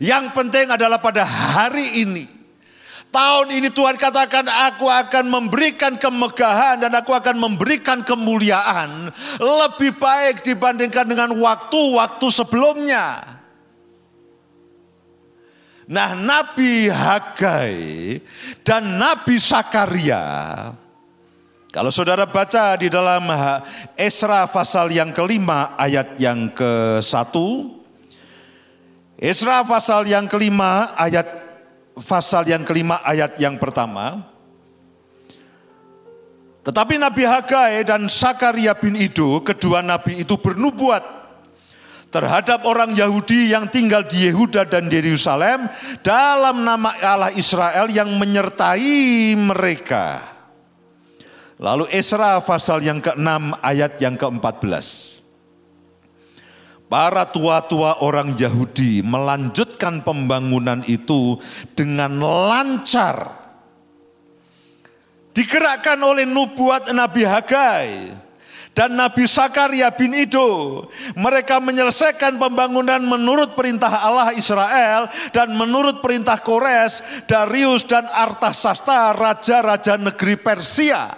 Yang 0.00 0.32
penting 0.32 0.72
adalah 0.72 0.96
pada 0.96 1.20
hari 1.20 2.00
ini. 2.00 2.24
Tahun 3.12 3.52
ini 3.52 3.68
Tuhan 3.68 4.00
katakan 4.00 4.44
aku 4.48 4.88
akan 4.88 5.24
memberikan 5.28 6.00
kemegahan 6.00 6.80
dan 6.80 6.92
aku 6.96 7.12
akan 7.12 7.36
memberikan 7.36 8.04
kemuliaan 8.04 9.08
lebih 9.40 9.96
baik 9.96 10.44
dibandingkan 10.44 11.04
dengan 11.04 11.32
waktu-waktu 11.36 12.26
sebelumnya. 12.32 13.35
Nah 15.86 16.18
Nabi 16.18 16.90
Hagai 16.90 17.74
dan 18.66 18.98
Nabi 18.98 19.38
Sakaria 19.38 20.24
kalau 21.76 21.92
saudara 21.92 22.24
baca 22.24 22.72
di 22.80 22.88
dalam 22.88 23.28
Esra 24.00 24.48
pasal 24.48 24.88
yang 24.96 25.12
kelima 25.12 25.76
ayat 25.76 26.16
yang 26.16 26.48
ke 26.48 27.04
satu, 27.04 27.68
Esra 29.20 29.60
pasal 29.60 30.08
yang 30.08 30.24
kelima 30.24 30.96
ayat 30.96 31.28
pasal 32.00 32.48
yang 32.48 32.64
kelima 32.64 33.04
ayat 33.04 33.36
yang 33.36 33.60
pertama. 33.60 34.24
Tetapi 36.64 36.96
Nabi 36.96 37.28
Hagai 37.28 37.84
dan 37.84 38.08
Sakaria 38.08 38.72
bin 38.72 38.96
Ido, 38.96 39.44
kedua 39.44 39.84
nabi 39.84 40.24
itu 40.24 40.32
bernubuat 40.40 41.25
terhadap 42.16 42.64
orang 42.64 42.96
Yahudi 42.96 43.52
yang 43.52 43.68
tinggal 43.68 44.00
di 44.08 44.24
Yehuda 44.24 44.64
dan 44.64 44.88
di 44.88 44.96
Yerusalem 45.04 45.68
dalam 46.00 46.64
nama 46.64 46.96
Allah 47.04 47.28
Israel 47.36 47.92
yang 47.92 48.08
menyertai 48.16 49.36
mereka. 49.36 50.24
Lalu 51.60 51.92
Esra 51.92 52.40
pasal 52.40 52.80
yang 52.80 53.04
ke-6 53.04 53.60
ayat 53.60 54.00
yang 54.00 54.16
ke-14. 54.16 55.12
para 56.86 57.26
tua-tua 57.26 58.00
orang 58.00 58.30
Yahudi 58.38 59.02
melanjutkan 59.02 60.06
pembangunan 60.06 60.86
itu 60.86 61.36
dengan 61.74 62.16
lancar. 62.22 63.44
Digerakkan 65.36 66.00
oleh 66.00 66.24
nubuat 66.24 66.88
Nabi 66.96 67.26
Hagai 67.26 67.88
dan 68.76 68.92
Nabi 68.92 69.24
Sakaria 69.24 69.88
bin 69.88 70.12
Ido. 70.12 70.84
Mereka 71.16 71.56
menyelesaikan 71.64 72.36
pembangunan 72.36 73.00
menurut 73.00 73.56
perintah 73.56 74.04
Allah 74.04 74.36
Israel 74.36 75.08
dan 75.32 75.56
menurut 75.56 76.04
perintah 76.04 76.36
Kores, 76.36 77.00
Darius 77.24 77.88
dan 77.88 78.04
Artasasta, 78.04 79.16
raja-raja 79.16 79.96
negeri 79.96 80.36
Persia. 80.36 81.16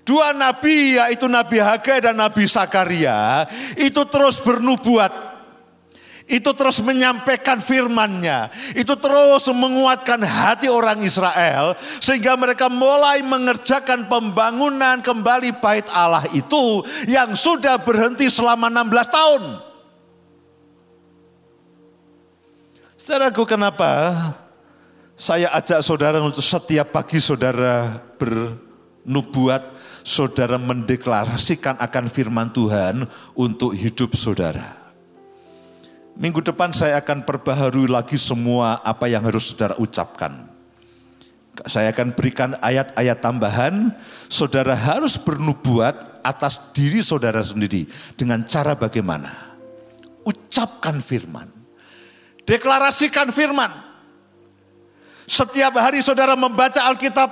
Dua 0.00 0.34
nabi 0.34 0.98
yaitu 0.98 1.30
Nabi 1.30 1.62
Hagai 1.62 2.02
dan 2.02 2.18
Nabi 2.18 2.48
Sakaria 2.48 3.46
itu 3.78 4.02
terus 4.10 4.42
bernubuat 4.42 5.29
itu 6.30 6.50
terus 6.54 6.78
menyampaikan 6.78 7.58
firman-Nya, 7.58 8.54
itu 8.78 8.94
terus 8.94 9.50
menguatkan 9.50 10.22
hati 10.22 10.70
orang 10.70 11.02
Israel 11.02 11.74
sehingga 11.98 12.38
mereka 12.38 12.70
mulai 12.70 13.18
mengerjakan 13.26 14.06
pembangunan 14.06 15.02
kembali 15.02 15.58
bait 15.58 15.90
Allah 15.90 16.22
itu 16.30 16.86
yang 17.10 17.34
sudah 17.34 17.82
berhenti 17.82 18.30
selama 18.30 18.70
16 18.70 19.10
tahun. 19.10 19.42
Saudaraku 23.00 23.42
kenapa 23.42 23.90
saya 25.18 25.50
ajak 25.52 25.82
saudara 25.82 26.22
untuk 26.22 26.46
setiap 26.46 26.94
pagi 26.94 27.18
saudara 27.18 27.98
bernubuat, 28.16 29.66
saudara 30.06 30.56
mendeklarasikan 30.56 31.76
akan 31.76 32.04
firman 32.06 32.48
Tuhan 32.54 33.04
untuk 33.34 33.74
hidup 33.74 34.14
saudara. 34.14 34.79
Minggu 36.18 36.40
depan 36.42 36.74
saya 36.74 36.98
akan 37.02 37.22
perbaharui 37.26 37.86
lagi 37.90 38.18
semua 38.18 38.82
apa 38.82 39.06
yang 39.06 39.22
harus 39.26 39.52
saudara 39.52 39.74
ucapkan. 39.78 40.50
Saya 41.66 41.92
akan 41.92 42.14
berikan 42.16 42.56
ayat-ayat 42.62 43.18
tambahan. 43.20 43.92
Saudara 44.30 44.72
harus 44.72 45.20
bernubuat 45.20 46.22
atas 46.24 46.56
diri 46.72 47.04
saudara 47.04 47.42
sendiri. 47.44 47.90
Dengan 48.16 48.46
cara 48.46 48.72
bagaimana? 48.72 49.58
Ucapkan 50.24 51.02
firman. 51.02 51.48
Deklarasikan 52.48 53.28
firman. 53.34 53.70
Setiap 55.30 55.78
hari 55.78 56.02
saudara 56.02 56.34
membaca 56.34 56.82
Alkitab, 56.82 57.30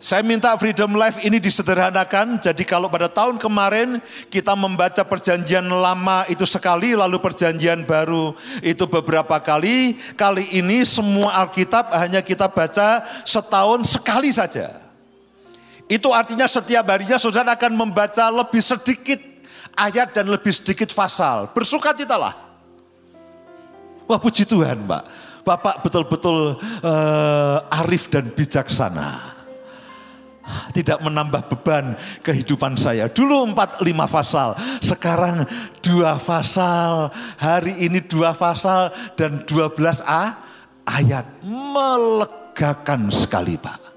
saya 0.00 0.24
minta 0.24 0.48
Freedom 0.56 0.96
Life 0.96 1.20
ini 1.20 1.36
disederhanakan. 1.36 2.40
Jadi 2.40 2.64
kalau 2.64 2.88
pada 2.88 3.04
tahun 3.04 3.36
kemarin 3.36 4.00
kita 4.32 4.56
membaca 4.56 5.04
perjanjian 5.04 5.68
lama 5.68 6.24
itu 6.32 6.48
sekali, 6.48 6.96
lalu 6.96 7.20
perjanjian 7.20 7.84
baru 7.84 8.32
itu 8.64 8.88
beberapa 8.88 9.36
kali. 9.36 10.00
Kali 10.16 10.56
ini 10.56 10.88
semua 10.88 11.44
Alkitab 11.44 11.92
hanya 11.92 12.24
kita 12.24 12.48
baca 12.48 13.04
setahun 13.28 14.00
sekali 14.00 14.32
saja. 14.32 14.80
Itu 15.84 16.16
artinya 16.16 16.48
setiap 16.48 16.88
harinya 16.88 17.20
saudara 17.20 17.52
akan 17.52 17.76
membaca 17.76 18.24
lebih 18.32 18.64
sedikit 18.64 19.20
ayat 19.76 20.16
dan 20.16 20.32
lebih 20.32 20.56
sedikit 20.56 20.96
pasal. 20.96 21.52
Bersukacitalah. 21.52 22.40
Wah 24.08 24.16
puji 24.16 24.48
Tuhan 24.48 24.80
Mbak. 24.80 25.04
Bapak 25.44 25.84
betul-betul 25.84 26.56
uh, 26.56 27.80
arif 27.84 28.08
dan 28.08 28.32
bijaksana 28.32 29.39
tidak 30.72 30.98
menambah 31.02 31.50
beban 31.50 31.98
kehidupan 32.24 32.78
saya. 32.78 33.10
Dulu 33.10 33.52
empat 33.52 33.82
lima 33.84 34.06
pasal, 34.06 34.54
sekarang 34.80 35.44
dua 35.82 36.16
pasal. 36.16 37.12
Hari 37.36 37.84
ini 37.84 38.00
dua 38.04 38.36
pasal 38.36 38.94
dan 39.18 39.42
dua 39.44 39.70
belas 39.72 40.00
a 40.06 40.38
ayat. 40.86 41.26
Melegakan 41.44 43.08
sekali 43.12 43.54
Pak. 43.60 43.92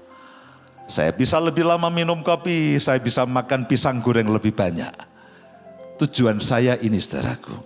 Saya 0.84 1.10
bisa 1.16 1.40
lebih 1.40 1.64
lama 1.64 1.88
minum 1.88 2.20
kopi, 2.20 2.76
saya 2.76 3.00
bisa 3.00 3.24
makan 3.24 3.64
pisang 3.64 4.04
goreng 4.04 4.28
lebih 4.28 4.52
banyak. 4.52 4.92
Tujuan 5.96 6.38
saya 6.44 6.76
ini 6.78 7.00
saudaraku. 7.00 7.56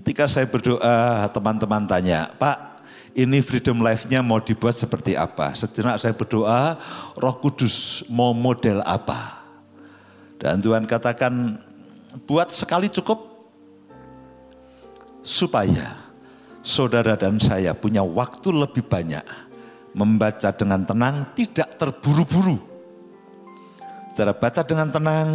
Ketika 0.00 0.24
saya 0.30 0.46
berdoa, 0.48 1.28
teman-teman 1.28 1.84
tanya, 1.84 2.32
Pak 2.38 2.69
ini 3.14 3.42
freedom 3.42 3.82
life-nya 3.82 4.22
mau 4.22 4.38
dibuat 4.38 4.78
seperti 4.78 5.18
apa. 5.18 5.50
Sejenak 5.54 5.98
saya 5.98 6.14
berdoa, 6.14 6.78
roh 7.18 7.36
kudus 7.42 8.06
mau 8.06 8.30
model 8.30 8.82
apa. 8.86 9.42
Dan 10.40 10.62
Tuhan 10.62 10.86
katakan, 10.86 11.58
buat 12.24 12.48
sekali 12.54 12.88
cukup. 12.88 13.28
Supaya 15.20 16.00
saudara 16.64 17.12
dan 17.12 17.36
saya 17.36 17.76
punya 17.76 18.00
waktu 18.00 18.48
lebih 18.54 18.86
banyak. 18.86 19.24
Membaca 19.90 20.54
dengan 20.54 20.86
tenang, 20.86 21.34
tidak 21.34 21.76
terburu-buru. 21.76 22.56
Saudara 24.14 24.32
baca 24.32 24.62
dengan 24.62 24.88
tenang, 24.88 25.28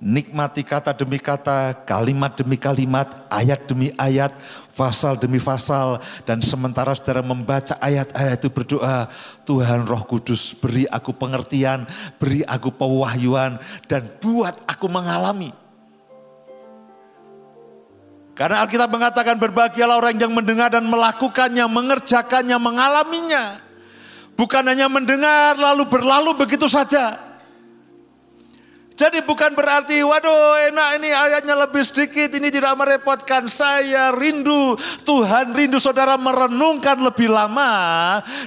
nikmati 0.00 0.60
kata 0.60 0.92
demi 0.92 1.16
kata, 1.16 1.84
kalimat 1.88 2.36
demi 2.36 2.60
kalimat, 2.60 3.26
ayat 3.32 3.64
demi 3.64 3.92
ayat, 3.96 4.32
pasal 4.76 5.16
demi 5.16 5.40
pasal. 5.40 6.00
Dan 6.28 6.44
sementara 6.44 6.92
saudara 6.92 7.24
membaca 7.24 7.76
ayat-ayat 7.80 8.36
itu 8.40 8.50
berdoa, 8.52 9.08
Tuhan 9.48 9.88
roh 9.88 10.04
kudus 10.04 10.52
beri 10.56 10.84
aku 10.88 11.16
pengertian, 11.16 11.88
beri 12.20 12.44
aku 12.44 12.72
pewahyuan, 12.72 13.56
dan 13.88 14.04
buat 14.20 14.54
aku 14.68 14.86
mengalami. 14.88 15.50
Karena 18.36 18.60
Alkitab 18.60 18.92
mengatakan 18.92 19.40
berbahagialah 19.40 19.96
orang 19.96 20.20
yang 20.20 20.28
mendengar 20.28 20.68
dan 20.68 20.84
melakukannya, 20.84 21.64
mengerjakannya, 21.72 22.60
mengalaminya. 22.60 23.44
Bukan 24.36 24.60
hanya 24.68 24.92
mendengar 24.92 25.56
lalu 25.56 25.88
berlalu 25.88 26.36
begitu 26.36 26.68
saja. 26.68 27.25
Jadi 28.96 29.20
bukan 29.20 29.52
berarti, 29.52 30.00
waduh 30.00 30.56
enak 30.72 30.88
ini 30.96 31.12
ayatnya 31.12 31.52
lebih 31.52 31.84
sedikit, 31.84 32.32
ini 32.32 32.48
tidak 32.48 32.72
merepotkan 32.80 33.44
saya, 33.44 34.08
rindu. 34.08 34.72
Tuhan 35.04 35.52
rindu 35.52 35.76
saudara 35.76 36.16
merenungkan 36.16 36.96
lebih 37.04 37.28
lama. 37.28 37.68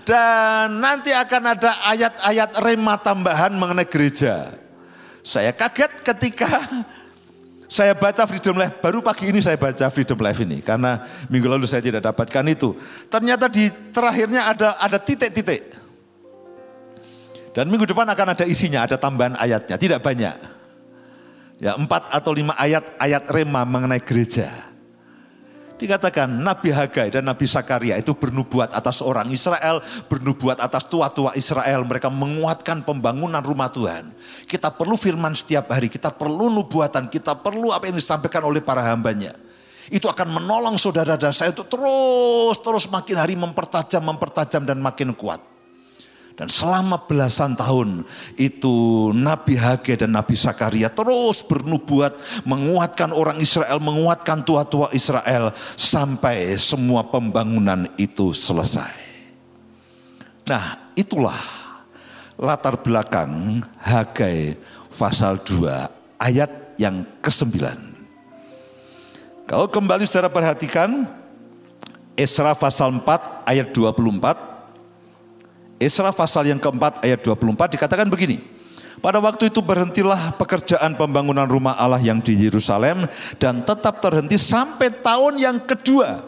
Dan 0.02 0.82
nanti 0.82 1.14
akan 1.14 1.54
ada 1.54 1.78
ayat-ayat 1.86 2.58
rema 2.66 2.98
tambahan 2.98 3.54
mengenai 3.54 3.86
gereja. 3.86 4.58
Saya 5.22 5.54
kaget 5.54 6.02
ketika 6.02 6.66
saya 7.70 7.94
baca 7.94 8.26
Freedom 8.26 8.58
Life, 8.58 8.82
baru 8.82 9.06
pagi 9.06 9.30
ini 9.30 9.46
saya 9.46 9.54
baca 9.54 9.86
Freedom 9.94 10.18
Life 10.18 10.42
ini. 10.42 10.66
Karena 10.66 11.06
minggu 11.30 11.46
lalu 11.46 11.70
saya 11.70 11.86
tidak 11.86 12.02
dapatkan 12.02 12.50
itu. 12.50 12.74
Ternyata 13.06 13.46
di 13.46 13.70
terakhirnya 13.94 14.50
ada 14.50 14.82
ada 14.82 14.98
titik-titik. 14.98 15.78
Dan 17.60 17.68
minggu 17.68 17.92
depan 17.92 18.08
akan 18.08 18.40
ada 18.40 18.48
isinya, 18.48 18.88
ada 18.88 18.96
tambahan 18.96 19.36
ayatnya, 19.36 19.76
tidak 19.76 20.00
banyak. 20.00 20.32
Ya, 21.60 21.76
empat 21.76 22.08
atau 22.08 22.32
lima 22.32 22.56
ayat, 22.56 22.96
ayat 22.96 23.28
rema 23.28 23.68
mengenai 23.68 24.00
gereja. 24.00 24.48
Dikatakan 25.76 26.40
Nabi 26.40 26.72
Hagai 26.72 27.12
dan 27.12 27.28
Nabi 27.28 27.44
Sakaria 27.52 28.00
itu 28.00 28.16
bernubuat 28.16 28.72
atas 28.72 29.04
orang 29.04 29.28
Israel, 29.28 29.84
bernubuat 30.08 30.56
atas 30.56 30.88
tua-tua 30.88 31.36
Israel. 31.36 31.84
Mereka 31.84 32.08
menguatkan 32.08 32.80
pembangunan 32.88 33.44
rumah 33.44 33.68
Tuhan. 33.68 34.16
Kita 34.48 34.72
perlu 34.72 34.96
firman 34.96 35.36
setiap 35.36 35.68
hari, 35.76 35.92
kita 35.92 36.16
perlu 36.16 36.48
nubuatan, 36.48 37.12
kita 37.12 37.44
perlu 37.44 37.76
apa 37.76 37.92
yang 37.92 38.00
disampaikan 38.00 38.48
oleh 38.48 38.64
para 38.64 38.88
hambanya. 38.88 39.36
Itu 39.92 40.08
akan 40.08 40.32
menolong 40.32 40.80
saudara 40.80 41.20
dan 41.20 41.36
saya 41.36 41.52
untuk 41.52 41.68
terus, 41.68 42.56
terus 42.64 42.88
makin 42.88 43.20
hari 43.20 43.36
mempertajam, 43.36 44.00
mempertajam 44.00 44.64
dan 44.64 44.80
makin 44.80 45.12
kuat. 45.12 45.59
Dan 46.40 46.48
selama 46.48 47.04
belasan 47.04 47.52
tahun 47.60 48.08
itu 48.40 49.12
Nabi 49.12 49.60
Hage 49.60 50.00
dan 50.00 50.16
Nabi 50.16 50.40
Sakaria 50.40 50.88
terus 50.88 51.44
bernubuat 51.44 52.16
menguatkan 52.48 53.12
orang 53.12 53.44
Israel, 53.44 53.84
menguatkan 53.84 54.48
tua-tua 54.48 54.88
Israel 54.96 55.52
sampai 55.76 56.56
semua 56.56 57.04
pembangunan 57.12 57.92
itu 58.00 58.32
selesai. 58.32 58.96
Nah 60.48 60.96
itulah 60.96 61.44
latar 62.40 62.80
belakang 62.80 63.60
Hagai 63.76 64.56
pasal 64.96 65.44
2 65.44 66.24
ayat 66.24 66.80
yang 66.80 67.04
ke-9. 67.20 67.52
Kalau 69.44 69.68
kembali 69.68 70.08
secara 70.08 70.32
perhatikan 70.32 71.04
Esra 72.16 72.56
pasal 72.56 72.96
4 72.96 73.44
ayat 73.44 73.76
24 73.76 74.49
Esra 75.80 76.12
pasal 76.12 76.52
yang 76.52 76.60
keempat 76.60 77.00
ayat 77.08 77.24
24 77.24 77.80
dikatakan 77.80 78.12
begini. 78.12 78.44
Pada 79.00 79.16
waktu 79.24 79.48
itu 79.48 79.64
berhentilah 79.64 80.36
pekerjaan 80.36 81.00
pembangunan 81.00 81.48
rumah 81.48 81.80
Allah 81.80 82.04
yang 82.04 82.20
di 82.20 82.36
Yerusalem 82.36 83.08
dan 83.40 83.64
tetap 83.64 84.04
terhenti 84.04 84.36
sampai 84.36 84.92
tahun 84.92 85.40
yang 85.40 85.58
kedua. 85.64 86.28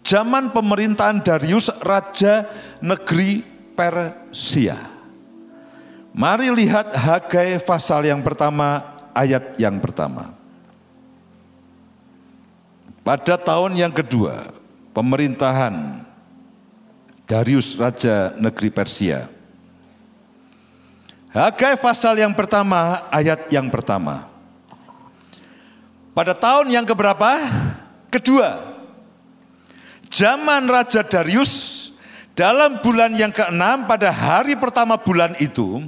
Zaman 0.00 0.56
pemerintahan 0.56 1.20
Darius 1.20 1.68
Raja 1.84 2.48
Negeri 2.80 3.44
Persia. 3.76 4.80
Mari 6.16 6.48
lihat 6.48 6.96
Hagai 6.96 7.60
pasal 7.60 8.08
yang 8.08 8.24
pertama 8.24 8.96
ayat 9.12 9.60
yang 9.60 9.76
pertama. 9.84 10.32
Pada 13.04 13.36
tahun 13.36 13.76
yang 13.76 13.92
kedua, 13.92 14.48
pemerintahan 14.96 16.08
Darius 17.30 17.78
Raja 17.78 18.34
Negeri 18.34 18.74
Persia. 18.74 19.30
Hagai 21.30 21.78
pasal 21.78 22.18
yang 22.18 22.34
pertama, 22.34 23.06
ayat 23.06 23.46
yang 23.54 23.70
pertama. 23.70 24.26
Pada 26.10 26.34
tahun 26.34 26.74
yang 26.74 26.82
keberapa? 26.82 27.38
Kedua. 28.10 28.74
Zaman 30.10 30.66
Raja 30.66 31.06
Darius 31.06 31.94
dalam 32.34 32.82
bulan 32.82 33.14
yang 33.14 33.30
keenam 33.30 33.86
pada 33.86 34.10
hari 34.10 34.58
pertama 34.58 34.98
bulan 34.98 35.38
itu, 35.38 35.86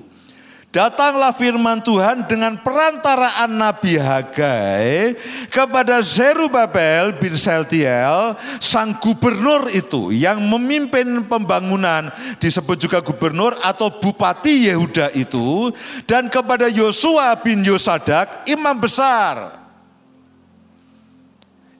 Datanglah 0.72 1.36
firman 1.36 1.84
Tuhan 1.84 2.24
dengan 2.24 2.56
perantaraan 2.56 3.52
Nabi 3.60 4.00
Hagai 4.00 5.12
kepada 5.52 6.00
Zerubabel 6.00 7.12
bin 7.20 7.36
Seltiel, 7.36 8.40
sang 8.56 8.96
gubernur 8.96 9.68
itu 9.68 10.16
yang 10.16 10.40
memimpin 10.40 11.28
pembangunan 11.28 12.08
disebut 12.40 12.80
juga 12.80 13.04
gubernur 13.04 13.52
atau 13.60 13.92
bupati 13.92 14.72
Yehuda 14.72 15.12
itu 15.12 15.68
dan 16.08 16.32
kepada 16.32 16.72
Yosua 16.72 17.36
bin 17.36 17.60
Yosadak 17.60 18.48
imam 18.48 18.80
besar. 18.80 19.60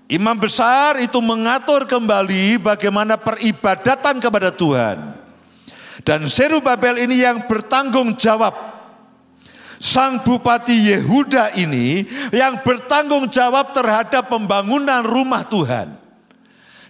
Imam 0.05 0.37
besar 0.37 1.01
itu 1.01 1.17
mengatur 1.25 1.89
kembali 1.89 2.61
bagaimana 2.61 3.17
peribadatan 3.17 4.21
kepada 4.21 4.53
Tuhan. 4.53 5.17
Dan 6.05 6.29
Zerubabel 6.29 7.09
ini 7.09 7.25
yang 7.25 7.49
bertanggung 7.49 8.21
jawab 8.21 8.72
sang 9.83 10.23
bupati 10.23 10.95
Yehuda 10.95 11.59
ini 11.59 12.07
yang 12.31 12.63
bertanggung 12.63 13.27
jawab 13.27 13.75
terhadap 13.75 14.31
pembangunan 14.31 15.03
rumah 15.03 15.43
Tuhan. 15.43 15.99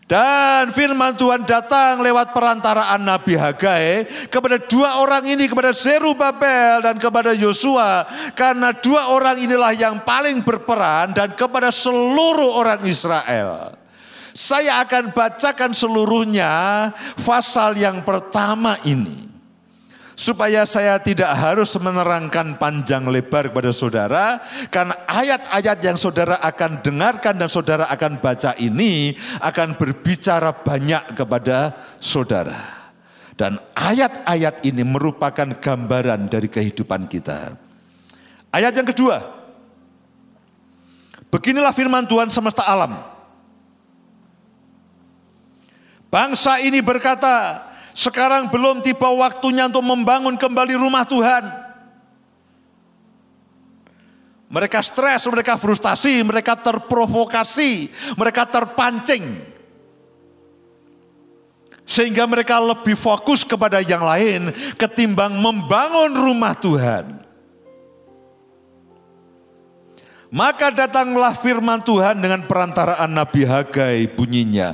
Dan 0.04 0.76
firman 0.76 1.16
Tuhan 1.16 1.48
datang 1.48 2.04
lewat 2.04 2.36
perantaraan 2.36 3.00
Nabi 3.00 3.32
Hagai 3.32 4.04
kepada 4.28 4.60
dua 4.60 5.00
orang 5.00 5.24
ini, 5.24 5.48
kepada 5.48 5.72
Zerubabel 5.72 6.84
dan 6.84 7.00
kepada 7.00 7.32
Yosua. 7.32 8.04
Karena 8.36 8.76
dua 8.76 9.08
orang 9.08 9.40
inilah 9.40 9.72
yang 9.72 10.04
paling 10.04 10.44
berperan 10.44 11.16
dan 11.16 11.32
kepada 11.32 11.72
seluruh 11.72 12.60
orang 12.60 12.84
Israel. 12.84 13.72
Saya 14.36 14.84
akan 14.84 15.16
bacakan 15.16 15.72
seluruhnya 15.72 16.52
pasal 17.24 17.80
yang 17.80 18.04
pertama 18.04 18.76
ini 18.84 19.31
supaya 20.12 20.68
saya 20.68 21.00
tidak 21.00 21.32
harus 21.32 21.72
menerangkan 21.80 22.60
panjang 22.60 23.08
lebar 23.08 23.48
kepada 23.48 23.72
saudara 23.72 24.24
karena 24.68 24.94
ayat-ayat 25.08 25.78
yang 25.80 25.96
saudara 25.96 26.36
akan 26.40 26.84
dengarkan 26.84 27.34
dan 27.40 27.48
saudara 27.48 27.88
akan 27.88 28.20
baca 28.20 28.52
ini 28.60 29.16
akan 29.40 29.76
berbicara 29.80 30.52
banyak 30.52 31.16
kepada 31.16 31.76
saudara. 31.98 32.84
Dan 33.32 33.56
ayat-ayat 33.72 34.60
ini 34.62 34.84
merupakan 34.84 35.48
gambaran 35.56 36.28
dari 36.28 36.52
kehidupan 36.52 37.08
kita. 37.08 37.56
Ayat 38.52 38.76
yang 38.76 38.86
kedua. 38.86 39.40
Beginilah 41.32 41.72
firman 41.72 42.04
Tuhan 42.04 42.28
semesta 42.28 42.60
alam. 42.60 43.08
Bangsa 46.12 46.60
ini 46.60 46.84
berkata, 46.84 47.64
sekarang 47.92 48.48
belum 48.48 48.80
tiba 48.80 49.08
waktunya 49.12 49.68
untuk 49.68 49.84
membangun 49.84 50.36
kembali 50.40 50.74
rumah 50.80 51.04
Tuhan. 51.04 51.44
Mereka 54.52 54.84
stres, 54.84 55.24
mereka 55.24 55.56
frustasi, 55.56 56.20
mereka 56.20 56.52
terprovokasi, 56.56 57.88
mereka 58.20 58.44
terpancing. 58.44 59.40
Sehingga 61.88 62.28
mereka 62.28 62.60
lebih 62.60 62.96
fokus 62.96 63.44
kepada 63.44 63.80
yang 63.80 64.04
lain 64.04 64.52
ketimbang 64.76 65.32
membangun 65.40 66.12
rumah 66.12 66.52
Tuhan. 66.56 67.24
Maka 70.32 70.72
datanglah 70.72 71.36
firman 71.36 71.84
Tuhan 71.84 72.16
dengan 72.16 72.48
perantaraan 72.48 73.12
Nabi 73.12 73.44
Hagai 73.44 74.08
bunyinya. 74.16 74.72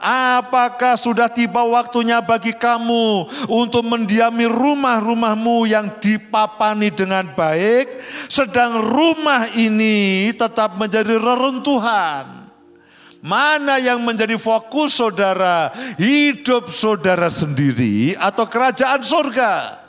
Apakah 0.00 0.96
sudah 0.96 1.28
tiba 1.28 1.60
waktunya 1.60 2.24
bagi 2.24 2.56
kamu 2.56 3.28
untuk 3.52 3.84
mendiami 3.84 4.48
rumah-rumahmu 4.48 5.68
yang 5.68 5.92
dipapani 6.00 6.88
dengan 6.88 7.28
baik, 7.36 8.00
sedang 8.24 8.80
rumah 8.80 9.52
ini 9.52 10.32
tetap 10.32 10.80
menjadi 10.80 11.20
reruntuhan? 11.20 12.48
Mana 13.20 13.76
yang 13.76 14.00
menjadi 14.00 14.40
fokus 14.40 14.96
saudara? 14.96 15.68
Hidup 16.00 16.72
saudara 16.72 17.28
sendiri 17.28 18.16
atau 18.16 18.48
kerajaan 18.48 19.04
surga? 19.04 19.79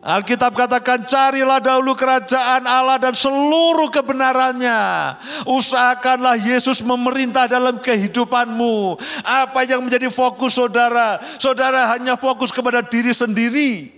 Alkitab 0.00 0.56
katakan 0.56 1.04
carilah 1.04 1.60
dahulu 1.60 1.92
kerajaan 1.92 2.64
Allah 2.64 2.96
dan 2.96 3.12
seluruh 3.12 3.92
kebenarannya. 3.92 4.80
Usahakanlah 5.44 6.40
Yesus 6.40 6.80
memerintah 6.80 7.44
dalam 7.44 7.76
kehidupanmu. 7.76 8.96
Apa 9.20 9.68
yang 9.68 9.84
menjadi 9.84 10.08
fokus 10.08 10.56
saudara? 10.56 11.20
Saudara 11.36 11.84
hanya 11.92 12.16
fokus 12.16 12.48
kepada 12.48 12.80
diri 12.80 13.12
sendiri. 13.12 13.92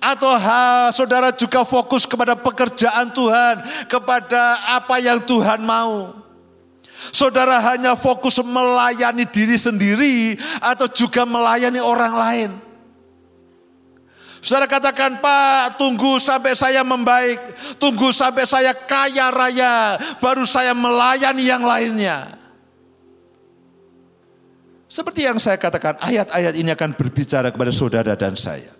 Atau 0.00 0.32
ha, 0.32 0.88
saudara 0.88 1.36
juga 1.36 1.68
fokus 1.68 2.08
kepada 2.08 2.32
pekerjaan 2.32 3.12
Tuhan, 3.12 3.60
kepada 3.92 4.56
apa 4.72 4.96
yang 5.04 5.20
Tuhan 5.20 5.60
mau. 5.60 6.16
Saudara 7.12 7.60
hanya 7.60 7.92
fokus 7.92 8.40
melayani 8.40 9.28
diri 9.28 9.60
sendiri 9.60 10.40
atau 10.64 10.88
juga 10.88 11.28
melayani 11.28 11.76
orang 11.76 12.14
lain. 12.16 12.71
Saudara 14.42 14.66
katakan, 14.66 15.22
Pak, 15.22 15.78
tunggu 15.78 16.18
sampai 16.18 16.58
saya 16.58 16.82
membaik, 16.82 17.38
tunggu 17.78 18.10
sampai 18.10 18.42
saya 18.42 18.74
kaya 18.74 19.30
raya, 19.30 19.94
baru 20.18 20.42
saya 20.42 20.74
melayani 20.74 21.46
yang 21.46 21.62
lainnya. 21.62 22.42
Seperti 24.90 25.30
yang 25.30 25.38
saya 25.38 25.62
katakan, 25.62 25.94
ayat-ayat 26.02 26.58
ini 26.58 26.74
akan 26.74 26.90
berbicara 26.98 27.54
kepada 27.54 27.70
saudara 27.70 28.18
dan 28.18 28.34
saya. 28.34 28.74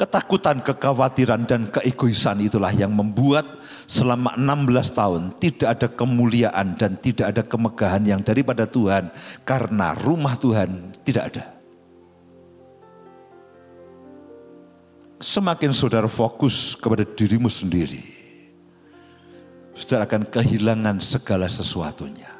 Ketakutan, 0.00 0.64
kekhawatiran, 0.64 1.44
dan 1.44 1.68
keegoisan 1.68 2.40
itulah 2.40 2.72
yang 2.72 2.96
membuat 2.96 3.44
selama 3.84 4.40
16 4.40 4.96
tahun 4.96 5.22
tidak 5.36 5.68
ada 5.76 5.88
kemuliaan 5.92 6.80
dan 6.80 6.96
tidak 6.96 7.36
ada 7.36 7.44
kemegahan 7.44 8.08
yang 8.08 8.24
daripada 8.24 8.64
Tuhan. 8.64 9.12
Karena 9.44 9.92
rumah 9.92 10.40
Tuhan 10.40 10.96
tidak 11.04 11.24
ada. 11.36 11.59
Semakin 15.20 15.76
saudara 15.76 16.08
fokus 16.08 16.72
kepada 16.72 17.04
dirimu 17.04 17.52
sendiri, 17.52 18.00
saudara 19.76 20.08
akan 20.08 20.24
kehilangan 20.26 20.96
segala 21.04 21.46
sesuatunya. 21.46 22.32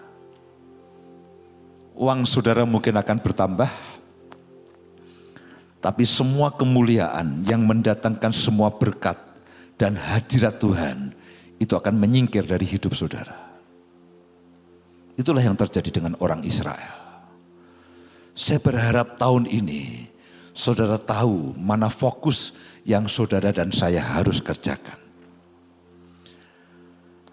Uang 1.93 2.25
saudara 2.25 2.65
mungkin 2.65 2.97
akan 2.97 3.21
bertambah, 3.21 3.71
tapi 5.85 6.09
semua 6.09 6.49
kemuliaan 6.57 7.45
yang 7.45 7.61
mendatangkan 7.69 8.33
semua 8.33 8.73
berkat 8.73 9.21
dan 9.77 10.01
hadirat 10.01 10.57
Tuhan 10.57 11.13
itu 11.61 11.77
akan 11.77 11.93
menyingkir 12.01 12.49
dari 12.49 12.65
hidup 12.65 12.97
saudara. 12.97 13.37
Itulah 15.21 15.45
yang 15.45 15.53
terjadi 15.53 16.01
dengan 16.01 16.17
orang 16.25 16.41
Israel. 16.49 16.97
Saya 18.33 18.57
berharap 18.57 19.21
tahun 19.21 19.45
ini 19.45 20.09
saudara 20.57 20.97
tahu 20.97 21.53
mana 21.57 21.93
fokus 21.93 22.57
yang 22.85 23.07
saudara 23.07 23.53
dan 23.53 23.71
saya 23.71 24.01
harus 24.01 24.41
kerjakan. 24.41 24.97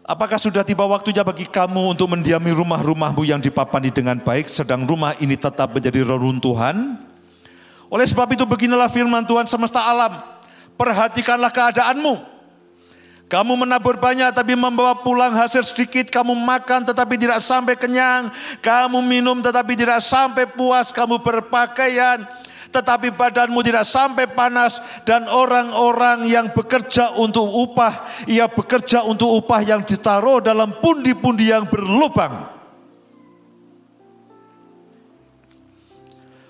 Apakah 0.08 0.40
sudah 0.40 0.64
tiba 0.64 0.88
waktunya 0.88 1.20
bagi 1.20 1.44
kamu 1.44 1.92
untuk 1.92 2.08
mendiami 2.08 2.56
rumah-rumahmu 2.56 3.28
yang 3.28 3.44
dipapani 3.44 3.92
dengan 3.92 4.16
baik, 4.16 4.48
sedang 4.48 4.88
rumah 4.88 5.12
ini 5.20 5.36
tetap 5.36 5.76
menjadi 5.76 6.08
reruntuhan? 6.08 6.96
Oleh 7.92 8.08
sebab 8.08 8.32
itu 8.32 8.48
beginilah 8.48 8.88
firman 8.88 9.28
Tuhan 9.28 9.44
semesta 9.52 9.84
alam, 9.84 10.24
perhatikanlah 10.80 11.52
keadaanmu. 11.52 12.24
Kamu 13.28 13.60
menabur 13.60 14.00
banyak 14.00 14.32
tapi 14.32 14.56
membawa 14.56 14.96
pulang 15.04 15.36
hasil 15.36 15.68
sedikit, 15.68 16.08
kamu 16.08 16.32
makan 16.40 16.88
tetapi 16.88 17.20
tidak 17.20 17.44
sampai 17.44 17.76
kenyang, 17.76 18.32
kamu 18.64 19.04
minum 19.04 19.44
tetapi 19.44 19.76
tidak 19.76 20.00
sampai 20.00 20.48
puas, 20.48 20.88
kamu 20.96 21.20
berpakaian 21.20 22.24
tetapi 22.72 23.16
badanmu 23.16 23.60
tidak 23.64 23.88
sampai 23.88 24.28
panas 24.28 24.80
dan 25.08 25.26
orang-orang 25.28 26.28
yang 26.28 26.52
bekerja 26.52 27.16
untuk 27.16 27.48
upah, 27.48 28.26
ia 28.28 28.46
bekerja 28.52 29.04
untuk 29.08 29.32
upah 29.44 29.62
yang 29.64 29.82
ditaruh 29.84 30.44
dalam 30.44 30.78
pundi-pundi 30.84 31.50
yang 31.52 31.66
berlubang. 31.68 32.58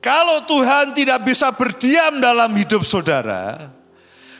Kalau 0.00 0.40
Tuhan 0.48 0.96
tidak 0.96 1.20
bisa 1.20 1.52
berdiam 1.52 2.16
dalam 2.16 2.48
hidup 2.56 2.80
saudara 2.80 3.76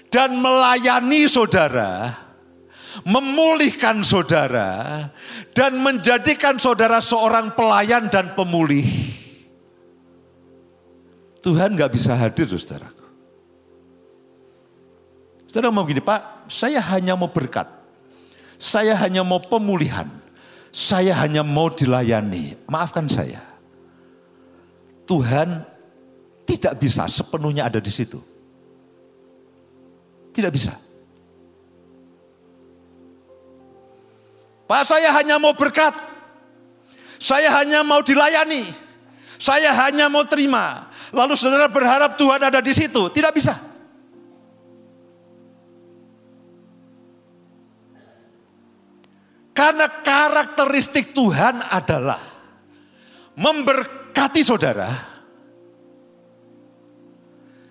dan 0.09 0.33
melayani 0.41 1.29
saudara, 1.29 2.25
memulihkan 3.05 4.01
saudara, 4.07 5.11
dan 5.53 5.77
menjadikan 5.83 6.57
saudara 6.57 7.03
seorang 7.03 7.53
pelayan 7.53 8.09
dan 8.09 8.33
pemulih. 8.33 8.87
Tuhan 11.45 11.77
gak 11.77 11.93
bisa 11.93 12.17
hadir, 12.17 12.49
saudara. 12.49 12.91
Saudara 15.47 15.71
mau 15.71 15.87
gini, 15.87 16.03
Pak, 16.03 16.51
saya 16.53 16.81
hanya 16.95 17.15
mau 17.15 17.31
berkat. 17.31 17.71
Saya 18.57 18.97
hanya 18.97 19.21
mau 19.21 19.39
pemulihan. 19.41 20.09
Saya 20.73 21.17
hanya 21.17 21.41
mau 21.41 21.73
dilayani. 21.73 22.57
Maafkan 22.69 23.09
saya. 23.09 23.41
Tuhan 25.07 25.65
tidak 26.45 26.77
bisa 26.83 27.07
sepenuhnya 27.07 27.67
ada 27.67 27.81
di 27.81 27.89
situ. 27.89 28.19
Tidak 30.35 30.53
bisa. 30.53 30.86
Pak 34.67 34.83
saya 34.83 35.15
hanya 35.15 35.39
mau 35.39 35.55
berkat. 35.55 35.95
Saya 37.23 37.49
hanya 37.63 37.87
mau 37.87 38.03
dilayani. 38.03 38.67
Saya 39.39 39.71
hanya 39.87 40.11
mau 40.11 40.27
terima. 40.27 40.91
Lalu 41.15 41.39
saudara 41.39 41.71
berharap 41.71 42.19
Tuhan 42.19 42.43
ada 42.43 42.59
di 42.59 42.75
situ. 42.75 43.09
Tidak 43.09 43.33
bisa. 43.33 43.55
Karena 49.57 49.89
karakteristik 49.89 51.17
Tuhan 51.17 51.65
adalah 51.65 52.21
memberkati 53.39 54.45
saudara. 54.45 54.91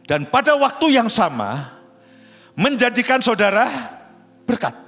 Dan 0.05 0.29
pada 0.29 0.57
waktu 0.57 0.97
yang 0.97 1.09
sama 1.09 1.81
menjadikan 2.57 3.21
saudara 3.21 3.69
berkat. 4.45 4.84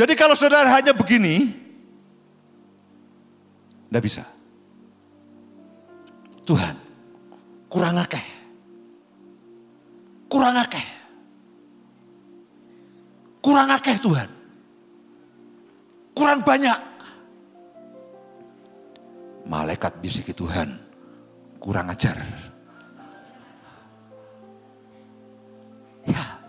Jadi 0.00 0.16
kalau 0.16 0.32
saudara 0.32 0.80
hanya 0.80 0.96
begini, 0.96 1.44
tidak 3.84 4.00
bisa. 4.00 4.24
Tuhan, 6.48 6.72
kurang 7.68 8.00
akeh. 8.00 8.24
Kurang 10.24 10.56
akeh. 10.56 10.86
Kurang 13.44 13.68
akeh 13.76 13.96
Tuhan. 14.00 14.30
Kurang 16.16 16.40
banyak. 16.48 16.80
Malaikat 19.44 20.00
bisiki 20.00 20.32
Tuhan, 20.32 20.80
kurang 21.60 21.92
ajar. 21.92 22.16
Ya, 26.08 26.39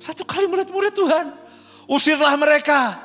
Satu 0.00 0.24
kali 0.24 0.48
murid-murid 0.48 0.96
Tuhan. 0.96 1.36
Usirlah 1.84 2.32
mereka. 2.40 2.96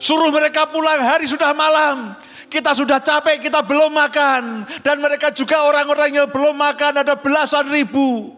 Suruh 0.00 0.32
mereka 0.32 0.64
pulang 0.64 1.04
hari 1.04 1.28
sudah 1.28 1.52
malam. 1.52 2.16
Kita 2.48 2.72
sudah 2.72 2.96
capek, 2.96 3.44
kita 3.50 3.60
belum 3.60 3.92
makan. 3.92 4.64
Dan 4.80 5.04
mereka 5.04 5.28
juga 5.28 5.68
orang-orang 5.68 6.16
yang 6.16 6.28
belum 6.32 6.56
makan 6.56 7.04
ada 7.04 7.12
belasan 7.12 7.68
ribu. 7.68 8.32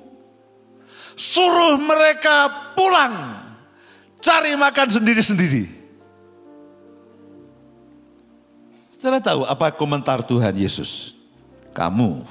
Suruh 1.15 1.79
mereka 1.79 2.51
pulang. 2.75 3.39
Cari 4.19 4.59
makan 4.59 4.89
sendiri-sendiri. 4.91 5.79
Saudara 8.99 9.23
tahu 9.23 9.47
apa 9.47 9.71
komentar 9.71 10.27
Tuhan 10.27 10.59
Yesus? 10.59 11.15
Kamu 11.71 12.27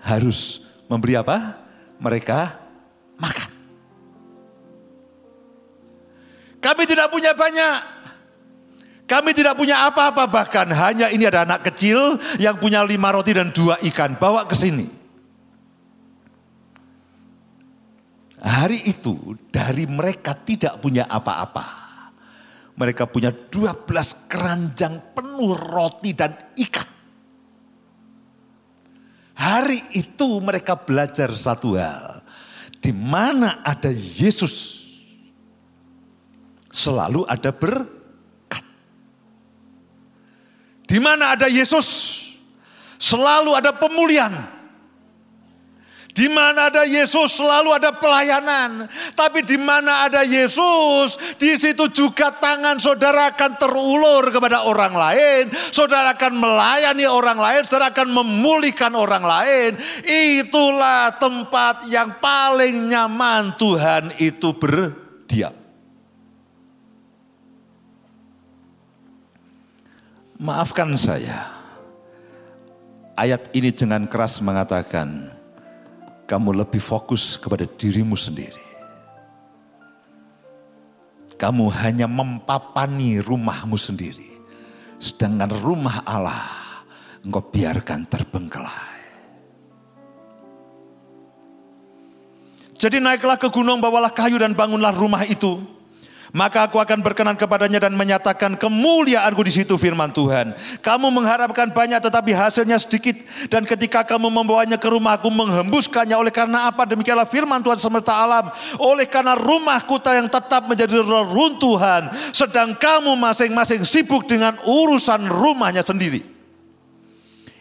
harus 0.00 0.64
memberi 0.88 1.12
apa? 1.20 1.60
Mereka 2.00 2.56
makan. 3.20 3.55
Kami 6.66 6.82
tidak 6.82 7.14
punya 7.14 7.30
banyak. 7.30 7.78
Kami 9.06 9.30
tidak 9.38 9.54
punya 9.54 9.86
apa-apa 9.86 10.26
bahkan 10.26 10.66
hanya 10.74 11.14
ini 11.14 11.22
ada 11.22 11.46
anak 11.46 11.70
kecil 11.70 12.18
yang 12.42 12.58
punya 12.58 12.82
lima 12.82 13.14
roti 13.14 13.30
dan 13.30 13.54
dua 13.54 13.78
ikan. 13.86 14.18
Bawa 14.18 14.50
ke 14.50 14.58
sini. 14.58 14.90
Hari 18.42 18.82
itu 18.90 19.38
dari 19.54 19.86
mereka 19.86 20.34
tidak 20.34 20.82
punya 20.82 21.06
apa-apa. 21.06 21.86
Mereka 22.74 23.06
punya 23.14 23.30
12 23.30 24.26
keranjang 24.26 25.14
penuh 25.14 25.54
roti 25.54 26.18
dan 26.18 26.34
ikan. 26.66 26.90
Hari 29.38 29.94
itu 29.94 30.42
mereka 30.42 30.74
belajar 30.74 31.30
satu 31.30 31.78
hal. 31.78 32.26
Di 32.82 32.90
mana 32.90 33.62
ada 33.62 33.88
Yesus 33.94 34.85
selalu 36.76 37.24
ada 37.24 37.48
berkat. 37.56 38.64
Di 40.84 41.00
mana 41.00 41.32
ada 41.32 41.48
Yesus, 41.48 41.88
selalu 43.00 43.56
ada 43.56 43.72
pemulihan. 43.72 44.52
Di 46.16 46.32
mana 46.32 46.72
ada 46.72 46.88
Yesus 46.88 47.36
selalu 47.36 47.76
ada 47.76 47.92
pelayanan. 47.92 48.88
Tapi 49.12 49.44
di 49.44 49.60
mana 49.60 50.08
ada 50.08 50.24
Yesus, 50.24 51.36
di 51.36 51.60
situ 51.60 51.92
juga 51.92 52.32
tangan 52.32 52.80
saudara 52.80 53.36
akan 53.36 53.60
terulur 53.60 54.24
kepada 54.32 54.64
orang 54.64 54.96
lain. 54.96 55.52
Saudara 55.68 56.16
akan 56.16 56.32
melayani 56.40 57.04
orang 57.04 57.36
lain, 57.36 57.68
saudara 57.68 57.92
akan 57.92 58.08
memulihkan 58.16 58.96
orang 58.96 59.28
lain. 59.28 59.76
Itulah 60.08 61.20
tempat 61.20 61.84
yang 61.92 62.16
paling 62.16 62.88
nyaman 62.88 63.52
Tuhan 63.60 64.16
itu 64.16 64.56
berdiam. 64.56 65.65
maafkan 70.40 70.96
saya. 70.96 71.52
Ayat 73.16 73.48
ini 73.56 73.72
dengan 73.72 74.04
keras 74.04 74.44
mengatakan, 74.44 75.32
kamu 76.28 76.64
lebih 76.64 76.84
fokus 76.84 77.40
kepada 77.40 77.64
dirimu 77.64 78.12
sendiri. 78.12 78.60
Kamu 81.36 81.68
hanya 81.84 82.08
mempapani 82.08 83.20
rumahmu 83.20 83.76
sendiri. 83.76 84.36
Sedangkan 84.96 85.52
rumah 85.52 86.00
Allah 86.04 86.48
engkau 87.24 87.44
biarkan 87.44 88.08
terbengkelai. 88.08 88.96
Jadi 92.76 93.00
naiklah 93.00 93.40
ke 93.40 93.48
gunung, 93.48 93.80
bawalah 93.80 94.12
kayu 94.12 94.36
dan 94.36 94.52
bangunlah 94.52 94.92
rumah 94.92 95.24
itu 95.24 95.75
maka 96.36 96.68
aku 96.68 96.76
akan 96.76 97.00
berkenan 97.00 97.32
kepadanya 97.32 97.88
dan 97.88 97.96
menyatakan 97.96 98.60
kemuliaanku 98.60 99.40
di 99.40 99.56
situ 99.56 99.80
firman 99.80 100.12
Tuhan. 100.12 100.52
Kamu 100.84 101.08
mengharapkan 101.08 101.72
banyak 101.72 101.96
tetapi 101.96 102.36
hasilnya 102.36 102.76
sedikit. 102.76 103.16
Dan 103.48 103.64
ketika 103.64 104.04
kamu 104.04 104.28
membawanya 104.28 104.76
ke 104.76 104.84
rumahku 104.84 105.32
menghembuskannya 105.32 106.12
oleh 106.12 106.28
karena 106.28 106.68
apa? 106.68 106.84
Demikianlah 106.84 107.24
firman 107.24 107.64
Tuhan 107.64 107.80
semesta 107.80 108.12
alam. 108.12 108.52
Oleh 108.76 109.08
karena 109.08 109.32
rumah 109.32 109.80
kuta 109.80 110.12
yang 110.12 110.28
tetap 110.28 110.68
menjadi 110.68 111.00
reruntuhan. 111.00 112.12
Sedang 112.36 112.76
kamu 112.76 113.16
masing-masing 113.16 113.88
sibuk 113.88 114.28
dengan 114.28 114.60
urusan 114.60 115.32
rumahnya 115.32 115.80
sendiri. 115.80 116.20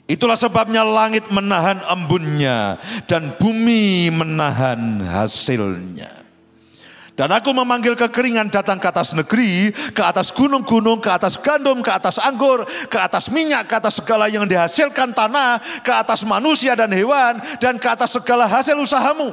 Itulah 0.03 0.35
sebabnya 0.35 0.83
langit 0.83 1.31
menahan 1.31 1.79
embunnya 1.87 2.75
dan 3.07 3.39
bumi 3.39 4.11
menahan 4.11 4.99
hasilnya. 4.99 6.24
Dan 7.15 7.31
aku 7.31 7.55
memanggil 7.55 7.95
kekeringan 7.95 8.51
datang 8.51 8.75
ke 8.75 8.91
atas 8.91 9.15
negeri, 9.15 9.71
ke 9.71 10.03
atas 10.03 10.35
gunung-gunung, 10.35 10.99
ke 10.99 11.07
atas 11.07 11.39
gandum, 11.39 11.79
ke 11.79 11.87
atas 11.87 12.19
anggur, 12.19 12.67
ke 12.91 12.97
atas 12.99 13.31
minyak, 13.31 13.71
ke 13.71 13.75
atas 13.79 14.03
segala 14.03 14.27
yang 14.27 14.43
dihasilkan 14.43 15.15
tanah, 15.15 15.63
ke 15.79 15.95
atas 15.95 16.27
manusia 16.27 16.75
dan 16.75 16.91
hewan, 16.91 17.39
dan 17.63 17.79
ke 17.79 17.87
atas 17.87 18.19
segala 18.19 18.43
hasil 18.51 18.75
usahamu. 18.75 19.31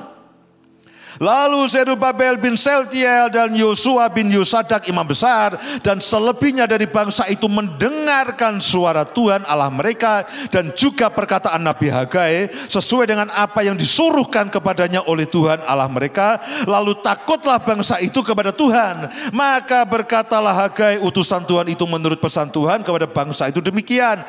Lalu 1.20 1.68
Zerubabel 1.68 2.40
bin 2.40 2.56
Seltiel 2.56 3.28
dan 3.28 3.52
Yosua 3.52 4.08
bin 4.08 4.32
Yosadak 4.32 4.88
imam 4.88 5.04
besar 5.04 5.60
dan 5.84 6.00
selebihnya 6.00 6.64
dari 6.64 6.88
bangsa 6.88 7.28
itu 7.28 7.44
mendengarkan 7.52 8.62
suara 8.64 9.04
Tuhan 9.04 9.44
Allah 9.44 9.68
mereka 9.68 10.24
dan 10.48 10.72
juga 10.72 11.12
perkataan 11.12 11.60
Nabi 11.60 11.92
Hagai 11.92 12.48
sesuai 12.72 13.12
dengan 13.12 13.28
apa 13.28 13.60
yang 13.60 13.76
disuruhkan 13.76 14.48
kepadanya 14.48 15.04
oleh 15.04 15.28
Tuhan 15.28 15.60
Allah 15.68 15.90
mereka. 15.90 16.40
Lalu 16.64 16.96
takutlah 17.04 17.60
bangsa 17.60 18.00
itu 18.00 18.24
kepada 18.24 18.54
Tuhan. 18.54 19.12
Maka 19.36 19.84
berkatalah 19.84 20.54
Hagai 20.54 20.96
utusan 21.04 21.44
Tuhan 21.44 21.68
itu 21.68 21.84
menurut 21.84 22.16
pesan 22.16 22.48
Tuhan 22.48 22.80
kepada 22.80 23.04
bangsa 23.04 23.52
itu 23.52 23.60
demikian. 23.60 24.24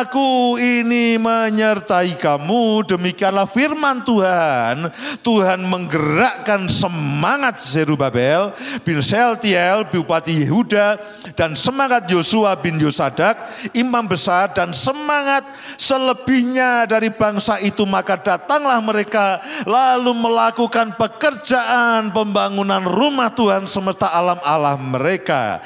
Aku 0.00 0.56
ini 0.56 1.20
menyertai 1.20 2.16
kamu 2.16 2.88
demikianlah 2.88 3.44
firman 3.44 4.00
Tuhan. 4.06 4.88
Tuhan 5.20 5.60
meng 5.66 5.90
menggerakkan 6.00 6.64
semangat 6.72 7.60
Zerubabel 7.60 8.56
bin 8.80 9.04
Seltiel, 9.04 9.84
Bupati 9.92 10.32
Yehuda, 10.32 10.96
dan 11.36 11.52
semangat 11.52 12.08
Yosua 12.08 12.56
bin 12.56 12.80
Yosadak, 12.80 13.36
imam 13.76 14.08
besar, 14.08 14.48
dan 14.56 14.72
semangat 14.72 15.44
selebihnya 15.76 16.88
dari 16.88 17.12
bangsa 17.12 17.60
itu. 17.60 17.84
Maka 17.84 18.16
datanglah 18.16 18.80
mereka 18.80 19.44
lalu 19.68 20.16
melakukan 20.16 20.96
pekerjaan 20.96 22.08
pembangunan 22.16 22.80
rumah 22.88 23.28
Tuhan 23.36 23.68
semesta 23.68 24.08
alam 24.08 24.40
Allah 24.40 24.80
mereka 24.80 25.60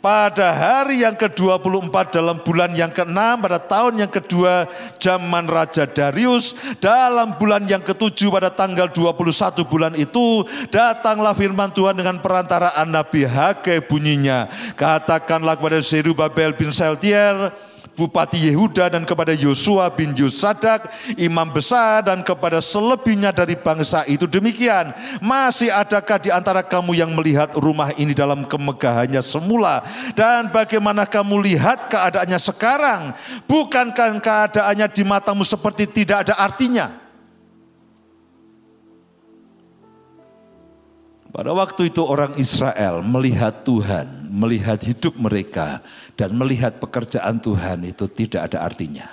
pada 0.00 0.52
hari 0.56 1.04
yang 1.04 1.14
ke-24 1.14 1.92
dalam 2.12 2.40
bulan 2.40 2.72
yang 2.72 2.88
ke-6 2.88 3.16
pada 3.16 3.60
tahun 3.60 3.94
yang 4.04 4.12
kedua 4.12 4.64
zaman 4.96 5.44
Raja 5.46 5.84
Darius. 5.84 6.56
Dalam 6.80 7.36
bulan 7.36 7.68
yang 7.68 7.84
ke-7 7.84 8.32
pada 8.32 8.48
tanggal 8.48 8.88
21 8.88 9.60
bulan 9.68 9.92
itu 9.94 10.44
datanglah 10.72 11.36
firman 11.36 11.70
Tuhan 11.72 12.00
dengan 12.00 12.18
perantaraan 12.18 12.88
Nabi 12.88 13.28
Hage 13.28 13.84
bunyinya. 13.84 14.48
Katakanlah 14.74 15.60
kepada 15.60 15.84
Zerubabel 15.84 16.56
bin 16.56 16.72
Seltier 16.72 17.52
Bupati 17.98 18.48
Yehuda 18.48 18.88
dan 18.88 19.02
kepada 19.04 19.34
Yosua 19.36 19.90
bin 19.92 20.16
Yosadak, 20.16 20.88
imam 21.20 21.50
besar 21.50 22.06
dan 22.06 22.24
kepada 22.24 22.62
selebihnya 22.62 23.34
dari 23.34 23.58
bangsa 23.58 24.06
itu 24.08 24.24
demikian. 24.24 24.94
Masih 25.20 25.68
adakah 25.68 26.16
di 26.22 26.30
antara 26.32 26.64
kamu 26.64 26.96
yang 26.96 27.12
melihat 27.12 27.52
rumah 27.58 27.92
ini 27.98 28.16
dalam 28.16 28.46
kemegahannya 28.48 29.20
semula 29.20 29.84
dan 30.16 30.48
bagaimana 30.48 31.04
kamu 31.04 31.38
lihat 31.44 31.92
keadaannya 31.92 32.40
sekarang? 32.40 33.00
Bukankah 33.44 34.22
keadaannya 34.22 34.86
di 34.90 35.02
matamu 35.04 35.44
seperti 35.44 35.84
tidak 35.90 36.30
ada 36.30 36.40
artinya? 36.40 37.10
Pada 41.30 41.54
waktu 41.54 41.94
itu 41.94 42.02
orang 42.02 42.34
Israel 42.42 43.06
melihat 43.06 43.62
Tuhan, 43.62 44.26
melihat 44.26 44.82
hidup 44.82 45.14
mereka 45.14 45.78
dan 46.20 46.36
melihat 46.36 46.76
pekerjaan 46.76 47.40
Tuhan 47.40 47.80
itu 47.88 48.04
tidak 48.12 48.52
ada 48.52 48.68
artinya. 48.68 49.08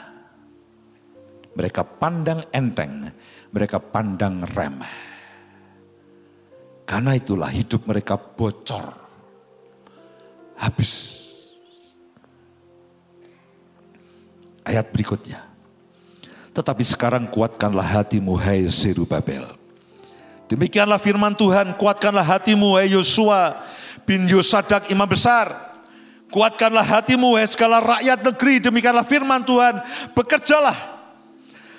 Mereka 1.55 1.87
pandang 1.95 2.43
enteng, 2.51 3.07
mereka 3.55 3.79
pandang 3.79 4.43
remeh. 4.43 5.07
Karena 6.83 7.15
itulah 7.15 7.47
hidup 7.47 7.87
mereka 7.87 8.19
bocor. 8.19 8.91
Habis. 10.59 10.91
Ayat 14.67 14.91
berikutnya. 14.91 15.47
Tetapi 16.51 16.83
sekarang 16.83 17.31
kuatkanlah 17.31 18.03
hatimu 18.03 18.35
hai 18.35 18.67
Zerubabel 18.67 19.47
Demikianlah 20.51 20.99
firman 20.99 21.37
Tuhan, 21.39 21.75
kuatkanlah 21.79 22.23
hatimu 22.23 22.75
hai 22.75 22.91
Yosua 22.91 23.63
bin 24.03 24.27
Yosadak 24.27 24.91
imam 24.91 25.07
besar. 25.07 25.66
Kuatkanlah 26.28 26.84
hatimu 26.84 27.39
hai 27.39 27.47
segala 27.47 27.80
rakyat 27.80 28.19
negeri, 28.19 28.59
demikianlah 28.59 29.07
firman 29.07 29.47
Tuhan, 29.47 29.80
bekerjalah. 30.11 30.75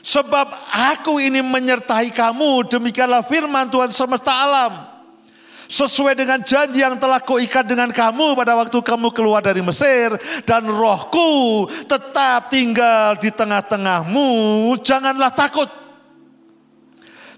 Sebab 0.01 0.49
aku 0.73 1.21
ini 1.21 1.45
menyertai 1.45 2.09
kamu, 2.09 2.65
demikianlah 2.73 3.21
firman 3.29 3.69
Tuhan 3.69 3.93
semesta 3.93 4.33
alam. 4.33 4.89
Sesuai 5.69 6.17
dengan 6.17 6.41
janji 6.41 6.81
yang 6.81 6.97
telah 6.97 7.21
kuikat 7.21 7.69
dengan 7.69 7.93
kamu 7.93 8.33
pada 8.33 8.57
waktu 8.57 8.81
kamu 8.81 9.13
keluar 9.13 9.45
dari 9.45 9.61
Mesir. 9.61 10.17
Dan 10.49 10.65
rohku 10.65 11.69
tetap 11.85 12.49
tinggal 12.49 13.21
di 13.21 13.29
tengah-tengahmu, 13.29 14.29
janganlah 14.81 15.29
takut. 15.29 15.88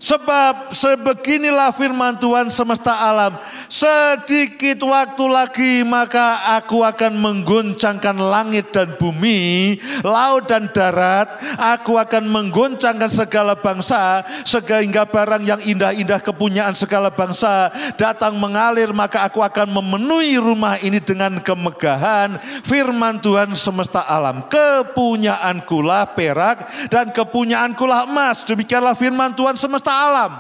Sebab 0.01 0.73
sebeginilah 0.73 1.77
firman 1.77 2.17
Tuhan 2.17 2.49
semesta 2.49 2.97
alam. 3.05 3.37
Sedikit 3.69 4.81
waktu 4.89 5.25
lagi 5.29 5.73
maka 5.85 6.57
aku 6.57 6.81
akan 6.81 7.21
mengguncangkan 7.21 8.17
langit 8.17 8.73
dan 8.73 8.97
bumi, 8.97 9.77
laut 10.01 10.49
dan 10.49 10.73
darat. 10.73 11.29
Aku 11.77 12.01
akan 12.01 12.33
mengguncangkan 12.33 13.13
segala 13.13 13.53
bangsa 13.53 14.25
sehingga 14.49 15.05
barang 15.05 15.45
yang 15.45 15.61
indah-indah 15.61 16.25
kepunyaan 16.25 16.73
segala 16.73 17.13
bangsa 17.13 17.69
datang 18.01 18.41
mengalir 18.41 18.97
maka 18.97 19.29
aku 19.29 19.45
akan 19.45 19.69
memenuhi 19.69 20.41
rumah 20.41 20.81
ini 20.81 21.05
dengan 21.05 21.37
kemegahan 21.45 22.41
firman 22.65 23.21
Tuhan 23.21 23.53
semesta 23.53 24.09
alam. 24.09 24.49
Kepunyaanku 24.49 25.85
lah 25.85 26.09
perak 26.17 26.89
dan 26.89 27.13
kepunyaanku 27.13 27.85
lah 27.85 28.09
emas. 28.09 28.49
Demikianlah 28.49 28.97
firman 28.97 29.37
Tuhan 29.37 29.61
semesta 29.61 29.90
alam. 29.91 30.33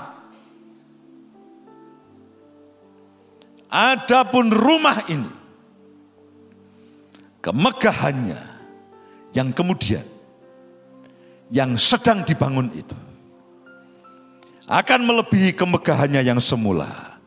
Adapun 3.70 4.50
rumah 4.50 5.06
ini, 5.06 5.30
kemegahannya 7.38 8.40
yang 9.30 9.54
kemudian 9.54 10.02
yang 11.50 11.74
sedang 11.78 12.26
dibangun 12.26 12.70
itu 12.74 12.98
akan 14.70 15.00
melebihi 15.02 15.54
kemegahannya 15.58 16.22
yang 16.22 16.38
semula. 16.38 17.18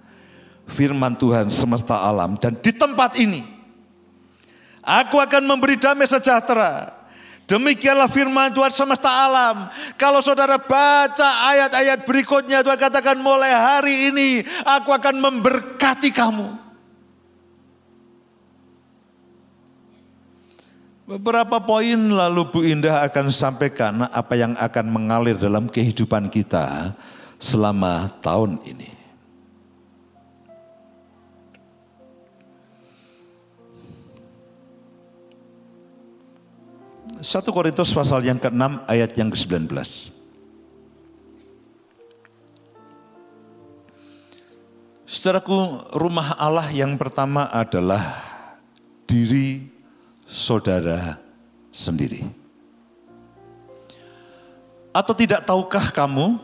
Firman 0.63 1.19
Tuhan 1.19 1.51
semesta 1.51 2.07
alam 2.07 2.39
dan 2.39 2.55
di 2.55 2.71
tempat 2.71 3.19
ini 3.19 3.43
aku 4.79 5.19
akan 5.19 5.43
memberi 5.43 5.75
damai 5.75 6.07
sejahtera 6.07 7.02
Demikianlah 7.43 8.07
firman 8.07 8.55
Tuhan 8.55 8.71
semesta 8.71 9.11
alam. 9.11 9.67
Kalau 9.99 10.23
saudara 10.23 10.55
baca 10.55 11.51
ayat-ayat 11.51 12.07
berikutnya 12.07 12.63
Tuhan 12.63 12.79
katakan 12.79 13.19
mulai 13.19 13.51
hari 13.51 14.09
ini 14.09 14.29
aku 14.63 14.95
akan 14.95 15.19
memberkati 15.19 16.09
kamu. 16.15 16.63
Beberapa 21.03 21.59
poin 21.59 21.99
lalu 21.99 22.47
Bu 22.47 22.59
Indah 22.63 23.03
akan 23.03 23.27
sampaikan 23.27 24.07
apa 24.07 24.39
yang 24.39 24.55
akan 24.55 24.85
mengalir 24.87 25.35
dalam 25.35 25.67
kehidupan 25.67 26.31
kita 26.31 26.95
selama 27.43 28.07
tahun 28.23 28.63
ini. 28.63 29.02
1 37.23 37.55
Korintus 37.55 37.95
pasal 37.95 38.27
yang 38.27 38.35
ke-6 38.35 38.83
ayat 38.83 39.15
yang 39.15 39.31
ke-19. 39.31 39.71
Saudaraku, 45.07 45.87
rumah 45.95 46.35
Allah 46.35 46.67
yang 46.75 46.99
pertama 46.99 47.47
adalah 47.47 48.19
diri 49.07 49.71
saudara 50.27 51.15
sendiri. 51.71 52.27
Atau 54.91 55.15
tidak 55.15 55.47
tahukah 55.47 55.95
kamu 55.95 56.43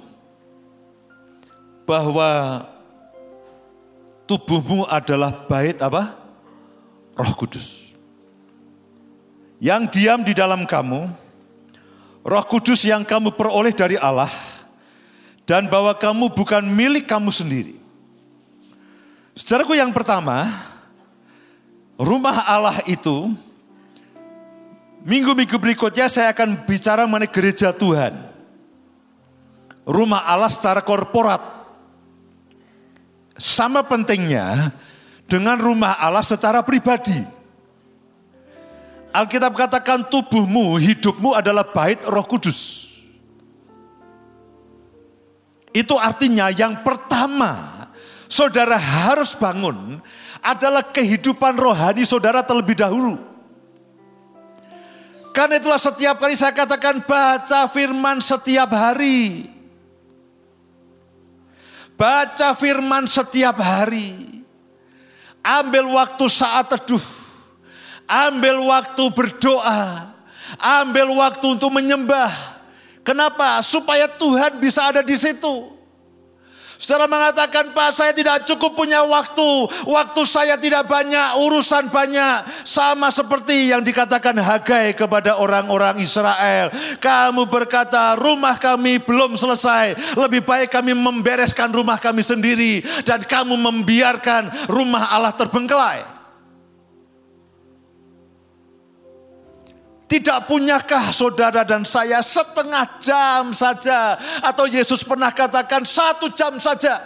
bahwa 1.84 2.64
tubuhmu 4.32 4.88
adalah 4.88 5.44
bait 5.44 5.76
apa? 5.84 6.16
Roh 7.20 7.36
Kudus. 7.36 7.89
Yang 9.60 10.00
diam 10.00 10.24
di 10.24 10.32
dalam 10.32 10.64
kamu, 10.64 11.12
Roh 12.24 12.46
Kudus 12.48 12.84
yang 12.88 13.04
kamu 13.04 13.36
peroleh 13.36 13.76
dari 13.76 14.00
Allah, 14.00 14.32
dan 15.44 15.68
bahwa 15.68 15.92
kamu 15.92 16.32
bukan 16.32 16.64
milik 16.64 17.08
kamu 17.08 17.28
sendiri. 17.28 17.76
Saudaraku 19.36 19.76
yang 19.76 19.92
pertama, 19.92 20.48
rumah 22.00 22.44
Allah 22.48 22.80
itu, 22.88 23.36
minggu-minggu 25.04 25.56
berikutnya 25.60 26.08
saya 26.08 26.32
akan 26.32 26.68
bicara 26.68 27.08
mengenai 27.08 27.32
gereja 27.32 27.76
Tuhan. 27.76 28.16
Rumah 29.90 30.22
Allah 30.28 30.52
secara 30.54 30.86
korporat 30.86 31.42
sama 33.40 33.82
pentingnya 33.82 34.76
dengan 35.26 35.56
rumah 35.56 35.98
Allah 35.98 36.22
secara 36.22 36.62
pribadi. 36.62 37.39
Alkitab 39.10 39.58
katakan 39.58 40.06
tubuhmu, 40.06 40.78
hidupmu 40.78 41.34
adalah 41.34 41.66
bait 41.66 41.98
roh 42.06 42.26
kudus. 42.26 42.90
Itu 45.74 45.98
artinya 45.98 46.50
yang 46.50 46.82
pertama 46.82 47.86
saudara 48.30 48.78
harus 48.78 49.34
bangun 49.38 50.02
adalah 50.42 50.86
kehidupan 50.86 51.58
rohani 51.58 52.06
saudara 52.06 52.46
terlebih 52.46 52.78
dahulu. 52.78 53.18
Karena 55.30 55.62
itulah 55.62 55.78
setiap 55.78 56.18
kali 56.18 56.34
saya 56.34 56.54
katakan 56.54 57.06
baca 57.06 57.70
firman 57.70 58.18
setiap 58.22 58.70
hari. 58.74 59.46
Baca 61.94 62.58
firman 62.58 63.06
setiap 63.06 63.58
hari. 63.62 64.42
Ambil 65.46 65.86
waktu 65.98 66.26
saat 66.30 66.70
teduh. 66.74 67.19
Ambil 68.10 68.66
waktu 68.66 69.04
berdoa. 69.14 70.10
Ambil 70.58 71.14
waktu 71.14 71.46
untuk 71.54 71.70
menyembah. 71.70 72.34
Kenapa? 73.06 73.62
Supaya 73.62 74.10
Tuhan 74.10 74.58
bisa 74.58 74.90
ada 74.90 75.06
di 75.06 75.14
situ. 75.14 75.78
Saudara 76.80 77.12
mengatakan, 77.12 77.76
Pak 77.76 77.92
saya 77.92 78.16
tidak 78.16 78.48
cukup 78.48 78.72
punya 78.72 79.04
waktu. 79.04 79.68
Waktu 79.84 80.22
saya 80.24 80.56
tidak 80.56 80.88
banyak, 80.88 81.36
urusan 81.38 81.92
banyak. 81.92 82.48
Sama 82.64 83.12
seperti 83.12 83.68
yang 83.68 83.84
dikatakan 83.84 84.32
Hagai 84.40 84.96
kepada 84.96 85.36
orang-orang 85.38 86.00
Israel. 86.00 86.72
Kamu 87.04 87.52
berkata, 87.52 88.16
rumah 88.16 88.56
kami 88.56 88.96
belum 89.04 89.36
selesai. 89.36 90.16
Lebih 90.16 90.48
baik 90.48 90.72
kami 90.72 90.96
membereskan 90.96 91.68
rumah 91.68 92.00
kami 92.00 92.24
sendiri. 92.24 92.80
Dan 93.04 93.28
kamu 93.28 93.60
membiarkan 93.60 94.72
rumah 94.72 95.12
Allah 95.12 95.36
terbengkelai. 95.36 96.19
Tidak 100.10 100.50
punyakah 100.50 101.14
saudara 101.14 101.62
dan 101.62 101.86
saya 101.86 102.26
setengah 102.26 102.98
jam 102.98 103.54
saja? 103.54 104.18
Atau 104.42 104.66
Yesus 104.66 105.06
pernah 105.06 105.30
katakan 105.30 105.86
satu 105.86 106.34
jam 106.34 106.58
saja. 106.58 106.98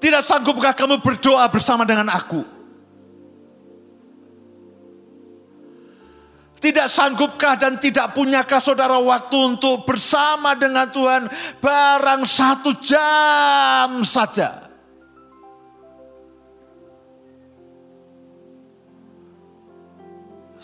Tidak 0.00 0.24
sanggupkah 0.24 0.72
kamu 0.72 1.04
berdoa 1.04 1.44
bersama 1.52 1.84
dengan 1.84 2.08
aku? 2.08 2.40
Tidak 6.56 6.88
sanggupkah 6.88 7.60
dan 7.60 7.76
tidak 7.76 8.16
punyakah 8.16 8.64
saudara 8.64 8.96
waktu 8.96 9.36
untuk 9.56 9.84
bersama 9.84 10.56
dengan 10.56 10.88
Tuhan 10.88 11.28
barang 11.60 12.24
satu 12.24 12.80
jam 12.80 14.00
saja? 14.08 14.69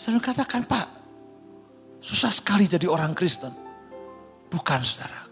Saudara 0.07 0.23
katakan, 0.23 0.63
Pak, 0.63 0.87
susah 1.99 2.31
sekali 2.31 2.63
jadi 2.63 2.87
orang 2.87 3.11
Kristen. 3.11 3.51
Bukan 4.47 4.79
saudara. 4.79 5.27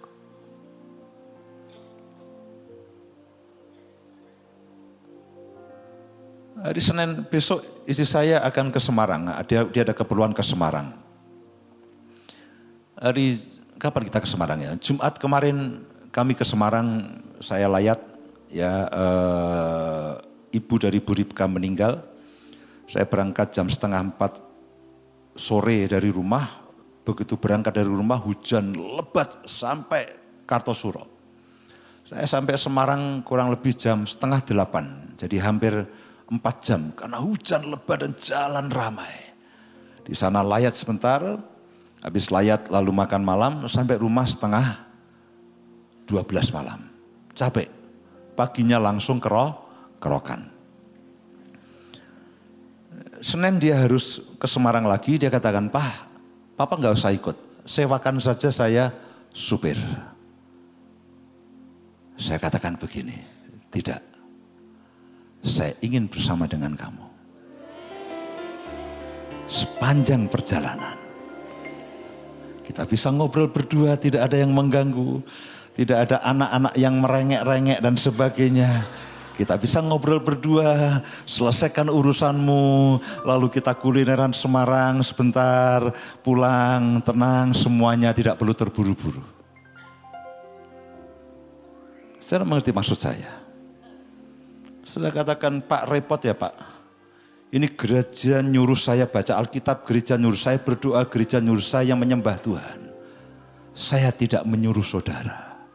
Hari 6.59 6.81
Senin 6.83 7.23
besok 7.23 7.63
istri 7.87 8.03
saya 8.03 8.43
akan 8.43 8.67
ke 8.67 8.83
Semarang. 8.83 9.31
Dia, 9.47 9.63
dia 9.63 9.87
ada 9.87 9.95
keperluan 9.95 10.35
ke 10.35 10.43
Semarang. 10.43 10.91
Hari 12.99 13.47
kapan 13.79 14.11
kita 14.11 14.19
ke 14.19 14.27
Semarang 14.27 14.59
ya? 14.59 14.75
Jumat 14.75 15.15
kemarin 15.15 15.87
kami 16.11 16.35
ke 16.35 16.43
Semarang, 16.43 17.15
saya 17.39 17.71
layat 17.71 18.03
ya 18.51 18.91
eh, 18.91 20.11
ibu 20.51 20.75
dari 20.75 20.99
Bu 20.99 21.15
Ripka 21.15 21.47
meninggal. 21.47 22.03
Saya 22.91 23.07
berangkat 23.07 23.55
jam 23.55 23.71
setengah 23.71 24.11
empat 24.11 24.54
sore 25.35 25.85
dari 25.85 26.09
rumah, 26.09 26.47
begitu 27.03 27.35
berangkat 27.35 27.83
dari 27.83 27.91
rumah 27.91 28.17
hujan 28.17 28.71
lebat 28.71 29.43
sampai 29.43 30.07
Kartosuro. 30.47 31.11
Saya 32.07 32.23
sampai 32.23 32.55
Semarang 32.55 33.19
kurang 33.21 33.51
lebih 33.51 33.75
jam 33.75 34.07
setengah 34.07 34.39
delapan, 34.47 35.13
jadi 35.19 35.43
hampir 35.43 35.73
empat 36.31 36.55
jam 36.63 36.81
karena 36.95 37.19
hujan 37.19 37.67
lebat 37.67 38.01
dan 38.01 38.13
jalan 38.17 38.65
ramai. 38.71 39.13
Di 40.05 40.15
sana 40.15 40.39
layat 40.45 40.77
sebentar, 40.77 41.21
habis 41.99 42.29
layat 42.31 42.69
lalu 42.69 42.93
makan 42.93 43.21
malam 43.25 43.53
sampai 43.65 43.97
rumah 43.97 44.23
setengah 44.23 44.85
dua 46.05 46.21
belas 46.23 46.53
malam. 46.53 46.87
Capek, 47.35 47.67
paginya 48.37 48.79
langsung 48.79 49.19
kero, 49.19 49.67
kerokan. 49.99 50.54
Senin 53.25 53.57
dia 53.57 53.81
harus 53.81 54.21
ke 54.37 54.45
Semarang 54.45 54.85
lagi, 54.85 55.17
dia 55.17 55.33
katakan, 55.33 55.65
Pak, 55.73 56.13
Papa 56.53 56.77
nggak 56.77 56.93
usah 56.93 57.09
ikut, 57.09 57.33
sewakan 57.65 58.21
saja 58.21 58.53
saya 58.53 58.93
supir. 59.33 59.81
Saya 62.21 62.37
katakan 62.37 62.77
begini, 62.77 63.17
tidak, 63.73 64.05
saya 65.41 65.73
ingin 65.81 66.05
bersama 66.05 66.45
dengan 66.45 66.77
kamu. 66.77 67.05
Sepanjang 69.49 70.29
perjalanan, 70.29 70.93
kita 72.61 72.85
bisa 72.85 73.09
ngobrol 73.09 73.49
berdua, 73.49 73.97
tidak 73.97 74.29
ada 74.29 74.37
yang 74.37 74.53
mengganggu, 74.53 75.25
tidak 75.73 75.97
ada 76.05 76.21
anak-anak 76.21 76.77
yang 76.77 77.01
merengek-rengek 77.01 77.81
dan 77.81 77.97
sebagainya 77.97 78.85
kita 79.35 79.59
bisa 79.59 79.83
ngobrol 79.83 80.23
berdua, 80.23 81.03
selesaikan 81.27 81.91
urusanmu, 81.91 82.97
lalu 83.27 83.47
kita 83.51 83.75
kulineran 83.75 84.31
Semarang 84.31 85.03
sebentar, 85.03 85.91
pulang, 86.23 87.03
tenang, 87.03 87.51
semuanya 87.51 88.15
tidak 88.15 88.39
perlu 88.39 88.55
terburu-buru. 88.55 89.23
Saya 92.23 92.41
mengerti 92.47 92.71
maksud 92.71 92.97
saya. 92.97 93.43
Sudah 94.87 95.11
katakan, 95.11 95.61
Pak 95.61 95.91
repot 95.91 96.23
ya 96.23 96.33
Pak. 96.33 96.55
Ini 97.53 97.71
gereja 97.75 98.41
nyuruh 98.41 98.79
saya 98.79 99.05
baca 99.05 99.37
Alkitab, 99.37 99.85
gereja 99.85 100.15
nyuruh 100.17 100.39
saya 100.39 100.57
berdoa, 100.57 101.05
gereja 101.05 101.37
nyuruh 101.37 101.61
saya 101.61 101.93
menyembah 101.93 102.39
Tuhan. 102.41 102.79
Saya 103.75 104.09
tidak 104.09 104.47
menyuruh 104.47 104.83
saudara. 104.83 105.67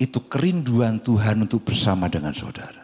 Itu 0.00 0.24
kerinduan 0.28 1.00
Tuhan 1.00 1.44
untuk 1.44 1.64
bersama 1.66 2.08
dengan 2.08 2.32
saudara. 2.32 2.79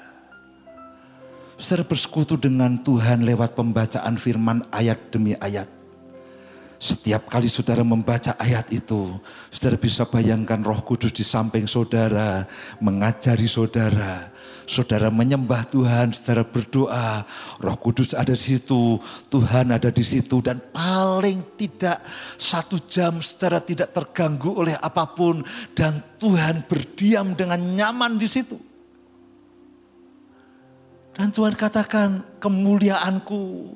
Saudara 1.57 1.89
bersekutu 1.89 2.37
dengan 2.37 2.77
Tuhan 2.85 3.25
lewat 3.25 3.57
pembacaan 3.57 4.21
firman 4.21 4.61
ayat 4.69 5.09
demi 5.09 5.33
ayat. 5.41 5.65
Setiap 6.77 7.33
kali 7.33 7.49
saudara 7.49 7.81
membaca 7.81 8.37
ayat 8.37 8.69
itu, 8.69 9.17
saudara 9.49 9.81
bisa 9.81 10.05
bayangkan 10.05 10.61
roh 10.61 10.85
kudus 10.85 11.09
di 11.09 11.25
samping 11.25 11.65
saudara, 11.65 12.45
mengajari 12.85 13.49
saudara. 13.49 14.29
Saudara 14.69 15.09
menyembah 15.09 15.65
Tuhan, 15.73 16.13
saudara 16.13 16.45
berdoa, 16.45 17.25
roh 17.65 17.77
kudus 17.81 18.13
ada 18.13 18.37
di 18.37 18.61
situ, 18.61 19.01
Tuhan 19.33 19.73
ada 19.73 19.89
di 19.89 20.05
situ. 20.05 20.45
Dan 20.45 20.61
paling 20.61 21.57
tidak 21.57 22.05
satu 22.37 22.77
jam 22.85 23.25
saudara 23.25 23.65
tidak 23.65 23.97
terganggu 23.97 24.53
oleh 24.53 24.77
apa 24.77 25.09
pun. 25.09 25.41
Dan 25.73 26.05
Tuhan 26.21 26.69
berdiam 26.69 27.33
dengan 27.33 27.57
nyaman 27.73 28.21
di 28.21 28.29
situ. 28.29 28.76
Dan 31.17 31.33
Tuhan 31.33 31.57
katakan 31.57 32.37
kemuliaanku 32.37 33.73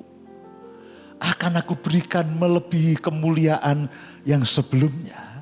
akan 1.17 1.51
aku 1.57 1.73
berikan 1.73 2.29
melebihi 2.37 3.01
kemuliaan 3.01 3.89
yang 4.21 4.45
sebelumnya. 4.45 5.41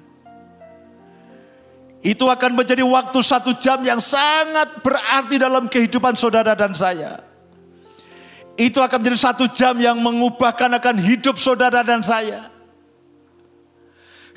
Itu 1.99 2.31
akan 2.31 2.55
menjadi 2.55 2.87
waktu 2.87 3.19
satu 3.19 3.51
jam 3.59 3.83
yang 3.83 3.99
sangat 3.99 4.79
berarti 4.79 5.35
dalam 5.35 5.67
kehidupan 5.67 6.15
saudara 6.15 6.55
dan 6.55 6.71
saya. 6.71 7.19
Itu 8.55 8.79
akan 8.79 9.03
menjadi 9.03 9.19
satu 9.19 9.51
jam 9.51 9.75
yang 9.75 9.99
mengubahkan 9.99 10.71
akan 10.79 10.95
hidup 11.03 11.35
saudara 11.35 11.83
dan 11.83 11.99
saya. 11.99 12.47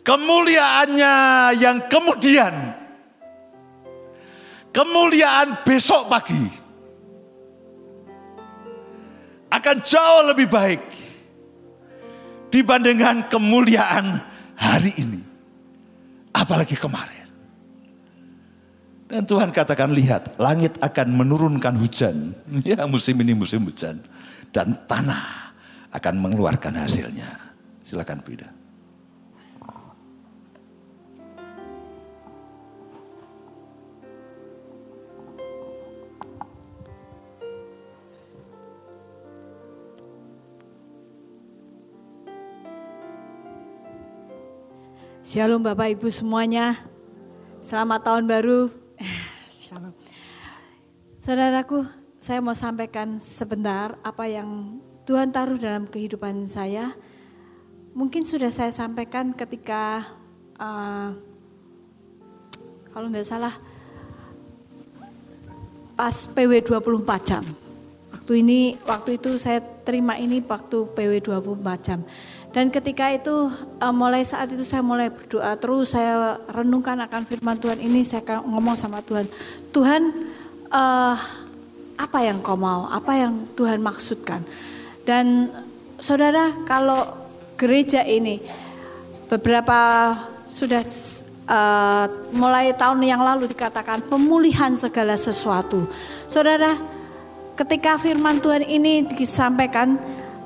Kemuliaannya 0.03 1.15
yang 1.63 1.87
kemudian 1.87 2.75
kemuliaan 4.75 5.63
besok 5.63 6.11
pagi 6.11 6.62
akan 9.63 9.79
jauh 9.87 10.23
lebih 10.27 10.51
baik 10.51 10.83
dibandingkan 12.51 13.31
kemuliaan 13.31 14.19
hari 14.59 14.91
ini. 14.99 15.23
Apalagi 16.35 16.75
kemarin. 16.75 17.31
Dan 19.07 19.29
Tuhan 19.29 19.53
katakan 19.55 19.93
lihat 19.95 20.35
langit 20.41 20.75
akan 20.83 21.15
menurunkan 21.15 21.79
hujan. 21.79 22.35
Ya 22.67 22.83
musim 22.91 23.15
ini 23.23 23.39
musim 23.39 23.63
hujan. 23.63 24.03
Dan 24.51 24.75
tanah 24.91 25.55
akan 25.95 26.15
mengeluarkan 26.19 26.75
hasilnya. 26.83 27.31
Silakan 27.87 28.25
beda. 28.25 28.62
Shalom 45.33 45.64
Bapak 45.64 45.97
Ibu 45.97 46.12
semuanya. 46.12 46.76
Selamat 47.64 48.05
tahun 48.05 48.28
baru. 48.28 48.68
Shalom. 49.64 49.97
Saudaraku, 51.16 51.89
saya 52.20 52.45
mau 52.45 52.53
sampaikan 52.53 53.16
sebentar 53.16 53.97
apa 54.05 54.28
yang 54.28 54.76
Tuhan 55.09 55.33
taruh 55.33 55.57
dalam 55.57 55.89
kehidupan 55.89 56.45
saya. 56.45 56.93
Mungkin 57.97 58.28
sudah 58.28 58.53
saya 58.53 58.68
sampaikan 58.76 59.33
ketika 59.33 60.05
uh, 60.61 61.16
kalau 62.93 63.09
tidak 63.09 63.24
salah 63.24 63.57
pas 65.97 66.28
PW 66.28 66.61
24 66.61 67.09
jam. 67.24 67.45
Waktu 68.12 68.45
ini 68.45 68.76
waktu 68.85 69.16
itu 69.16 69.41
saya 69.41 69.64
terima 69.64 70.20
ini 70.20 70.45
waktu 70.45 70.93
PW 70.93 71.24
24 71.24 71.89
jam. 71.89 72.05
Dan 72.53 72.69
ketika 72.69 73.09
itu 73.09 73.49
uh, 73.81 73.95
mulai 73.97 74.21
saat 74.29 74.53
itu 74.53 74.61
saya 74.61 74.85
mulai 74.85 75.09
berdoa 75.09 75.57
terus 75.57 75.97
saya 75.97 76.37
renungkan 76.53 77.01
akan 77.01 77.25
firman 77.25 77.57
Tuhan 77.57 77.81
ini 77.81 78.05
saya 78.05 78.45
ngomong 78.45 78.77
sama 78.77 79.01
Tuhan 79.01 79.25
Tuhan 79.73 80.13
uh, 80.69 81.17
apa 81.97 82.19
yang 82.21 82.45
kau 82.45 82.57
mau? 82.57 82.89
Apa 82.93 83.17
yang 83.17 83.49
Tuhan 83.57 83.81
maksudkan? 83.81 84.45
Dan 85.09 85.49
saudara 85.97 86.53
kalau 86.69 87.09
gereja 87.57 88.05
ini 88.05 88.45
beberapa 89.33 90.13
sudah 90.53 90.85
uh, 91.49 92.07
mulai 92.37 92.75
tahun 92.77 93.01
yang 93.01 93.23
lalu 93.23 93.49
dikatakan 93.49 94.05
pemulihan 94.09 94.77
segala 94.77 95.17
sesuatu. 95.17 95.89
Saudara 96.29 96.77
ketika 97.57 97.97
firman 98.01 98.41
Tuhan 98.41 98.65
ini 98.65 99.09
disampaikan 99.15 99.97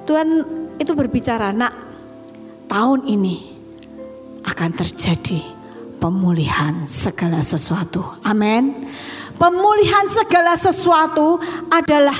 Tuhan 0.06 0.44
itu 0.76 0.92
berbicara 0.92 1.50
nak 1.56 1.85
tahun 2.66 3.06
ini 3.06 3.36
akan 4.46 4.70
terjadi 4.74 5.42
pemulihan 5.98 6.86
segala 6.86 7.42
sesuatu. 7.42 8.04
Amin. 8.22 8.86
Pemulihan 9.36 10.06
segala 10.12 10.54
sesuatu 10.54 11.40
adalah 11.68 12.16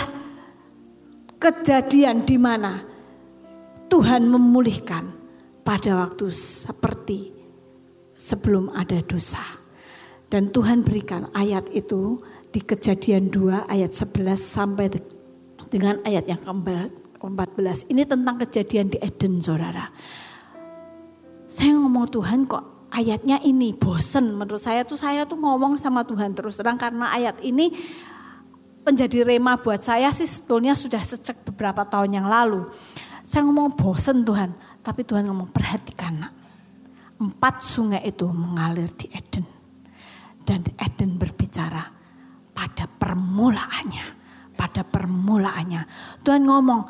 kejadian 1.38 2.26
di 2.26 2.36
mana 2.40 2.82
Tuhan 3.86 4.26
memulihkan 4.26 5.14
pada 5.62 6.06
waktu 6.06 6.28
seperti 6.34 7.30
sebelum 8.18 8.74
ada 8.74 8.98
dosa. 9.06 9.42
Dan 10.26 10.50
Tuhan 10.50 10.82
berikan 10.82 11.30
ayat 11.30 11.70
itu 11.70 12.18
di 12.50 12.58
kejadian 12.58 13.30
2 13.30 13.70
ayat 13.70 13.94
11 13.94 14.34
sampai 14.34 14.90
dengan 15.70 16.02
ayat 16.02 16.26
yang 16.26 16.42
ke-14. 16.42 17.86
Ini 17.86 18.02
tentang 18.10 18.42
kejadian 18.42 18.90
di 18.90 18.98
Eden 18.98 19.38
saudara. 19.38 19.86
Saya 21.46 21.78
ngomong 21.78 22.10
Tuhan 22.10 22.46
kok 22.50 22.90
ayatnya 22.90 23.38
ini 23.42 23.74
bosen 23.74 24.34
menurut 24.34 24.62
saya 24.62 24.82
tuh 24.82 24.98
saya 24.98 25.26
tuh 25.26 25.38
ngomong 25.38 25.78
sama 25.78 26.02
Tuhan 26.02 26.34
terus 26.34 26.58
terang 26.58 26.78
karena 26.78 27.10
ayat 27.14 27.38
ini 27.42 27.70
menjadi 28.86 29.26
rema 29.26 29.58
buat 29.58 29.82
saya 29.82 30.14
sih 30.14 30.30
sebetulnya 30.30 30.78
sudah 30.78 31.02
sejak 31.02 31.42
beberapa 31.42 31.82
tahun 31.82 32.22
yang 32.22 32.26
lalu. 32.30 32.70
Saya 33.26 33.42
ngomong 33.42 33.74
bosen 33.74 34.22
Tuhan, 34.22 34.54
tapi 34.86 35.02
Tuhan 35.02 35.26
ngomong 35.26 35.50
perhatikan 35.50 36.22
nak. 36.22 36.32
Empat 37.18 37.66
sungai 37.66 38.06
itu 38.06 38.30
mengalir 38.30 38.86
di 38.94 39.10
Eden. 39.10 39.42
Dan 40.46 40.62
Eden 40.78 41.18
berbicara 41.18 41.82
pada 42.54 42.86
permulaannya. 42.86 44.06
Pada 44.54 44.86
permulaannya. 44.86 45.82
Tuhan 46.22 46.46
ngomong, 46.46 46.80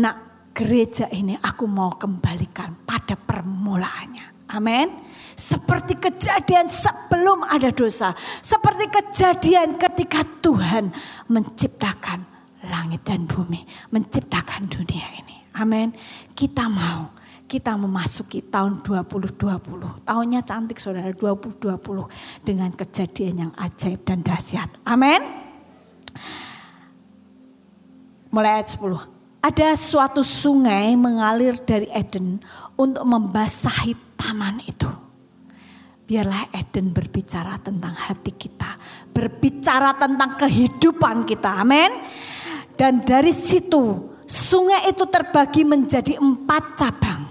nak 0.00 0.33
gereja 0.54 1.10
ini 1.10 1.34
aku 1.34 1.66
mau 1.66 1.98
kembalikan 1.98 2.86
pada 2.86 3.18
permulaannya. 3.18 4.54
Amin. 4.54 4.86
Seperti 5.34 5.98
kejadian 5.98 6.70
sebelum 6.70 7.42
ada 7.42 7.74
dosa. 7.74 8.14
Seperti 8.38 8.86
kejadian 8.86 9.74
ketika 9.74 10.22
Tuhan 10.38 10.94
menciptakan 11.26 12.22
langit 12.70 13.02
dan 13.02 13.26
bumi. 13.26 13.66
Menciptakan 13.90 14.70
dunia 14.70 15.10
ini. 15.18 15.42
Amin. 15.58 15.90
Kita 16.38 16.70
mau 16.70 17.10
kita 17.50 17.74
memasuki 17.74 18.46
tahun 18.46 18.86
2020. 18.86 20.06
Tahunnya 20.06 20.40
cantik 20.46 20.78
saudara 20.78 21.10
2020 21.10 22.46
dengan 22.46 22.70
kejadian 22.72 23.34
yang 23.50 23.52
ajaib 23.58 24.06
dan 24.06 24.22
dahsyat. 24.22 24.70
Amin. 24.86 25.18
Mulai 28.30 28.62
ayat 28.62 28.70
10 28.70 29.13
ada 29.44 29.76
suatu 29.76 30.24
sungai 30.24 30.96
mengalir 30.96 31.60
dari 31.60 31.84
Eden 31.92 32.40
untuk 32.80 33.04
membasahi 33.04 34.16
taman 34.16 34.64
itu. 34.64 34.88
Biarlah 36.08 36.48
Eden 36.48 36.96
berbicara 36.96 37.60
tentang 37.60 37.92
hati 37.92 38.32
kita, 38.32 38.80
berbicara 39.12 40.00
tentang 40.00 40.40
kehidupan 40.40 41.28
kita. 41.28 41.60
Amin. 41.60 41.92
Dan 42.72 43.04
dari 43.04 43.36
situ 43.36 44.16
sungai 44.24 44.88
itu 44.88 45.04
terbagi 45.04 45.68
menjadi 45.68 46.16
empat 46.16 46.64
cabang. 46.80 47.22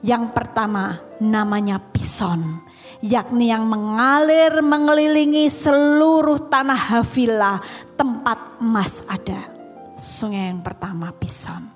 Yang 0.00 0.32
pertama 0.32 0.96
namanya 1.20 1.76
Pison, 1.76 2.64
yakni 3.04 3.52
yang 3.52 3.68
mengalir 3.68 4.64
mengelilingi 4.64 5.52
seluruh 5.52 6.48
tanah 6.48 6.76
Havila, 6.76 7.60
tempat 7.96 8.60
emas 8.60 9.00
ada 9.08 9.55
sungai 9.96 10.52
yang 10.52 10.62
pertama 10.62 11.10
Pison. 11.16 11.72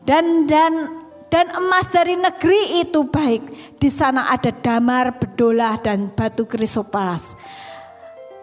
Dan 0.00 0.48
dan 0.48 1.00
dan 1.30 1.46
emas 1.54 1.86
dari 1.94 2.18
negeri 2.18 2.82
itu 2.82 3.06
baik. 3.06 3.76
Di 3.78 3.88
sana 3.88 4.32
ada 4.34 4.50
damar, 4.50 5.16
bedolah 5.16 5.78
dan 5.78 6.10
batu 6.10 6.44
krisoparas. 6.44 7.38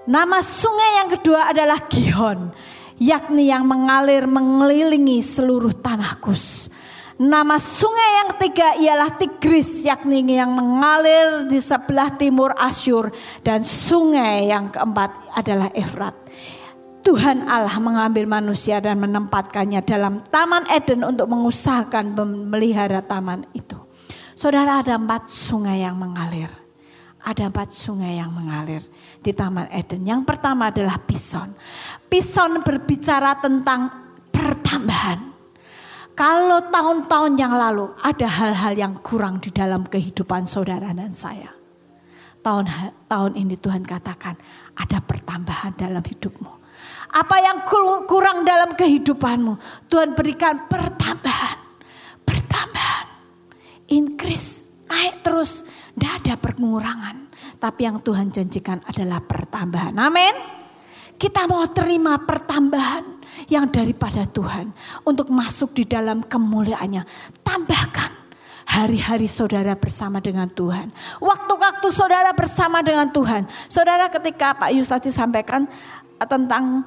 Nama 0.07 0.39
sungai 0.39 1.03
yang 1.03 1.09
kedua 1.19 1.51
adalah 1.51 1.83
Gihon, 1.91 2.55
yakni 2.95 3.51
yang 3.51 3.67
mengalir 3.67 4.23
mengelilingi 4.23 5.19
seluruh 5.19 5.75
tanah 5.75 6.15
Kus. 6.23 6.71
Nama 7.17 7.57
sungai 7.57 8.09
yang 8.21 8.27
ketiga 8.37 8.67
ialah 8.77 9.09
Tigris, 9.17 9.81
yakni 9.81 10.21
yang 10.37 10.53
mengalir 10.53 11.49
di 11.49 11.57
sebelah 11.57 12.13
timur 12.13 12.53
Asyur. 12.53 13.09
Dan 13.41 13.65
sungai 13.65 14.53
yang 14.53 14.69
keempat 14.69 15.33
adalah 15.33 15.73
Efrat. 15.73 16.13
Tuhan 17.07 17.47
Allah 17.47 17.79
mengambil 17.79 18.27
manusia 18.27 18.83
dan 18.83 18.99
menempatkannya 18.99 19.79
dalam 19.87 20.19
Taman 20.27 20.67
Eden 20.67 21.07
untuk 21.07 21.31
mengusahakan 21.31 22.11
memelihara 22.11 22.99
taman 22.99 23.47
itu. 23.55 23.79
Saudara 24.35 24.83
ada 24.83 24.99
empat 24.99 25.31
sungai 25.31 25.87
yang 25.87 25.95
mengalir. 25.95 26.51
Ada 27.23 27.47
empat 27.47 27.71
sungai 27.71 28.19
yang 28.19 28.35
mengalir 28.35 28.83
di 29.23 29.31
Taman 29.31 29.71
Eden. 29.71 30.03
Yang 30.03 30.27
pertama 30.27 30.67
adalah 30.67 30.99
Pison. 30.99 31.55
Pison 32.11 32.59
berbicara 32.59 33.39
tentang 33.39 33.87
pertambahan. 34.27 35.31
Kalau 36.11 36.59
tahun-tahun 36.67 37.39
yang 37.39 37.55
lalu 37.55 37.87
ada 38.03 38.27
hal-hal 38.27 38.75
yang 38.75 38.99
kurang 38.99 39.39
di 39.39 39.47
dalam 39.55 39.87
kehidupan 39.87 40.43
saudara 40.43 40.91
dan 40.91 41.15
saya. 41.15 41.55
Tahun 42.43 42.67
tahun 43.07 43.39
ini 43.39 43.55
Tuhan 43.55 43.87
katakan 43.87 44.35
ada 44.75 44.99
pertambahan 44.99 45.71
dalam 45.71 46.03
hidupmu 46.03 46.56
apa 47.11 47.35
yang 47.39 47.63
kurang 48.05 48.43
dalam 48.43 48.75
kehidupanmu, 48.75 49.87
Tuhan 49.87 50.11
berikan 50.13 50.67
pertambahan, 50.67 51.57
pertambahan, 52.23 53.07
increase, 53.91 54.67
naik 54.87 55.23
terus, 55.23 55.63
tidak 55.95 56.13
ada 56.23 56.33
pengurangan. 56.37 57.15
Tapi 57.57 57.89
yang 57.89 57.97
Tuhan 58.03 58.29
janjikan 58.29 58.83
adalah 58.85 59.23
pertambahan. 59.23 59.95
Amin. 59.97 60.35
Kita 61.17 61.49
mau 61.49 61.65
terima 61.73 62.21
pertambahan 62.21 63.17
yang 63.49 63.65
daripada 63.73 64.29
Tuhan 64.29 64.69
untuk 65.01 65.33
masuk 65.33 65.73
di 65.73 65.89
dalam 65.89 66.21
kemuliaannya. 66.21 67.01
Tambahkan 67.41 68.11
hari-hari 68.67 69.25
saudara 69.25 69.73
bersama 69.73 70.21
dengan 70.21 70.45
Tuhan. 70.51 70.93
Waktu-waktu 71.17 71.87
saudara 71.89 72.29
bersama 72.37 72.85
dengan 72.85 73.09
Tuhan. 73.09 73.49
Saudara 73.65 74.11
ketika 74.13 74.53
Pak 74.53 74.69
Yus 74.77 74.91
tadi 74.91 75.09
sampaikan 75.09 75.65
tentang 76.21 76.85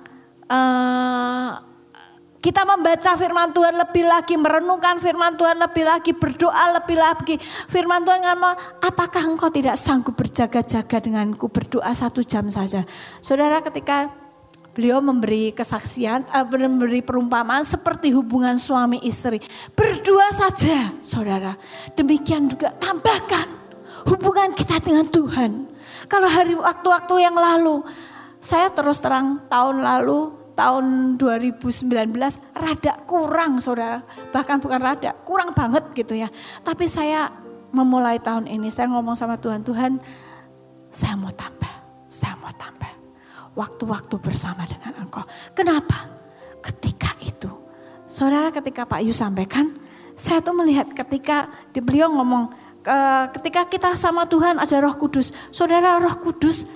uh, 0.51 1.71
kita 2.41 2.65
membaca 2.65 3.11
firman 3.21 3.53
Tuhan 3.53 3.77
lebih 3.77 4.05
lagi, 4.09 4.35
merenungkan 4.41 4.97
firman 4.97 5.37
Tuhan 5.37 5.61
lebih 5.61 5.85
lagi, 5.85 6.11
berdoa 6.17 6.81
lebih 6.81 6.97
lagi. 6.97 7.37
Firman 7.69 8.01
Tuhan 8.01 8.25
ngomong, 8.25 8.81
apakah 8.81 9.23
engkau 9.29 9.53
tidak 9.53 9.77
sanggup 9.77 10.17
berjaga-jaga 10.17 11.05
denganku 11.05 11.53
berdoa 11.53 11.93
satu 11.93 12.25
jam 12.25 12.49
saja. 12.49 12.83
Saudara 13.21 13.61
ketika 13.61 14.09
beliau 14.73 15.05
memberi 15.05 15.53
kesaksian, 15.53 16.25
uh, 16.33 16.49
memberi 16.49 17.05
perumpamaan 17.05 17.69
seperti 17.69 18.09
hubungan 18.17 18.57
suami 18.57 19.05
istri. 19.05 19.45
Berdua 19.77 20.33
saja 20.33 20.97
saudara. 21.05 21.61
Demikian 21.93 22.49
juga 22.49 22.73
tambahkan 22.81 23.53
hubungan 24.09 24.57
kita 24.57 24.81
dengan 24.81 25.05
Tuhan. 25.13 25.69
Kalau 26.09 26.25
hari 26.25 26.57
waktu-waktu 26.57 27.15
yang 27.21 27.37
lalu, 27.37 27.85
saya 28.41 28.73
terus 28.73 28.97
terang 28.97 29.45
tahun 29.53 29.85
lalu 29.85 30.40
tahun 30.61 31.17
2019 31.17 31.89
rada 32.53 32.93
kurang 33.09 33.65
saudara. 33.65 34.05
Bahkan 34.29 34.61
bukan 34.61 34.81
rada, 34.85 35.17
kurang 35.25 35.57
banget 35.57 35.89
gitu 35.97 36.13
ya. 36.13 36.29
Tapi 36.61 36.85
saya 36.85 37.33
memulai 37.73 38.21
tahun 38.21 38.45
ini, 38.45 38.69
saya 38.69 38.93
ngomong 38.93 39.17
sama 39.17 39.41
Tuhan, 39.41 39.65
Tuhan 39.65 39.97
saya 40.93 41.17
mau 41.17 41.33
tambah, 41.33 41.73
saya 42.13 42.37
mau 42.37 42.53
tambah. 42.53 42.93
Waktu-waktu 43.57 44.15
bersama 44.21 44.69
dengan 44.69 45.01
engkau. 45.01 45.25
Kenapa? 45.57 46.13
Ketika 46.61 47.17
itu, 47.25 47.49
saudara 48.05 48.53
ketika 48.53 48.85
Pak 48.85 49.01
Yu 49.01 49.17
sampaikan, 49.17 49.73
saya 50.13 50.45
tuh 50.45 50.53
melihat 50.53 50.93
ketika 50.93 51.49
di 51.73 51.81
beliau 51.81 52.13
ngomong, 52.13 52.53
ketika 53.33 53.65
kita 53.65 53.97
sama 53.97 54.29
Tuhan 54.29 54.61
ada 54.61 54.77
roh 54.77 54.93
kudus. 54.93 55.33
Saudara 55.49 55.97
roh 55.97 56.21
kudus 56.21 56.69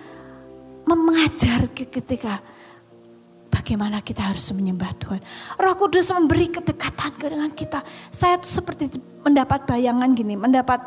mengajar 0.88 1.68
ketika 1.68 2.40
bagaimana 3.64 4.04
kita 4.04 4.20
harus 4.20 4.44
menyembah 4.52 4.92
Tuhan. 5.00 5.24
Roh 5.56 5.74
Kudus 5.80 6.12
memberi 6.12 6.52
kedekatan 6.52 7.16
dengan 7.16 7.48
kita. 7.48 7.80
Saya 8.12 8.36
tuh 8.36 8.52
seperti 8.52 8.92
mendapat 9.24 9.64
bayangan 9.64 10.12
gini, 10.12 10.36
mendapat 10.36 10.84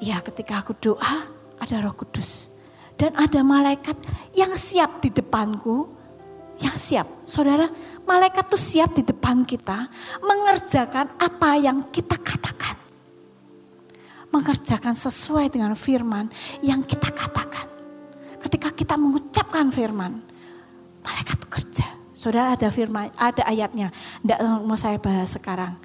ya 0.00 0.24
ketika 0.24 0.64
aku 0.64 0.72
doa 0.80 1.28
ada 1.60 1.76
Roh 1.84 1.92
Kudus 1.92 2.48
dan 2.96 3.12
ada 3.20 3.44
malaikat 3.44 4.00
yang 4.32 4.56
siap 4.56 5.04
di 5.04 5.12
depanku, 5.12 5.92
yang 6.56 6.72
siap. 6.72 7.04
Saudara, 7.28 7.68
malaikat 8.08 8.48
tuh 8.48 8.56
siap 8.56 8.96
di 8.96 9.04
depan 9.04 9.44
kita 9.44 9.92
mengerjakan 10.24 11.20
apa 11.20 11.60
yang 11.60 11.84
kita 11.92 12.16
katakan. 12.16 12.80
Mengerjakan 14.32 14.96
sesuai 14.96 15.52
dengan 15.52 15.76
firman 15.76 16.32
yang 16.64 16.80
kita 16.80 17.12
katakan. 17.12 17.68
Ketika 18.40 18.72
kita 18.72 18.96
mengucapkan 18.96 19.68
firman, 19.68 20.33
Malaikat 21.04 21.44
kerja. 21.52 21.86
Saudara 22.16 22.56
ada 22.56 22.72
firman, 22.72 23.12
ada 23.20 23.44
ayatnya. 23.44 23.92
Tidak 24.24 24.40
mau 24.64 24.80
saya 24.80 24.96
bahas 24.96 25.36
sekarang. 25.36 25.76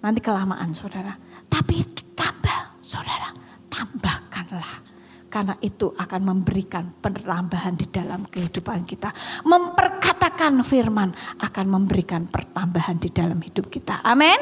Nanti 0.00 0.24
kelamaan 0.24 0.72
saudara. 0.72 1.12
Tapi 1.46 1.84
itu 1.84 2.00
tambah 2.16 2.80
saudara. 2.80 3.28
Tambahkanlah. 3.68 4.80
Karena 5.28 5.56
itu 5.60 5.92
akan 5.92 6.20
memberikan 6.28 6.96
penambahan 7.00 7.76
di 7.76 7.88
dalam 7.92 8.24
kehidupan 8.24 8.88
kita. 8.88 9.12
Memperkatakan 9.44 10.60
firman 10.64 11.12
akan 11.40 11.66
memberikan 11.68 12.24
pertambahan 12.28 12.96
di 12.96 13.12
dalam 13.12 13.40
hidup 13.44 13.68
kita. 13.68 14.00
Amin. 14.00 14.36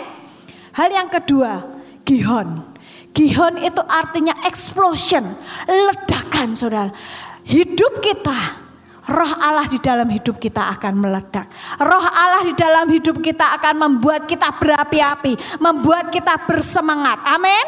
Hal 0.75 0.91
yang 0.91 1.11
kedua, 1.11 1.67
gihon. 2.07 2.63
Gihon 3.11 3.59
itu 3.59 3.83
artinya 3.91 4.39
explosion, 4.47 5.35
ledakan 5.67 6.55
saudara. 6.55 6.95
Hidup 7.43 7.99
kita 7.99 8.70
roh 9.09 9.33
Allah 9.41 9.65
di 9.71 9.81
dalam 9.81 10.09
hidup 10.11 10.37
kita 10.37 10.69
akan 10.77 10.95
meledak. 11.01 11.49
Roh 11.81 12.07
Allah 12.11 12.45
di 12.45 12.53
dalam 12.53 12.91
hidup 12.93 13.23
kita 13.25 13.57
akan 13.57 13.75
membuat 13.89 14.29
kita 14.29 14.53
berapi-api, 14.61 15.61
membuat 15.63 16.13
kita 16.13 16.37
bersemangat. 16.45 17.25
Amin. 17.25 17.67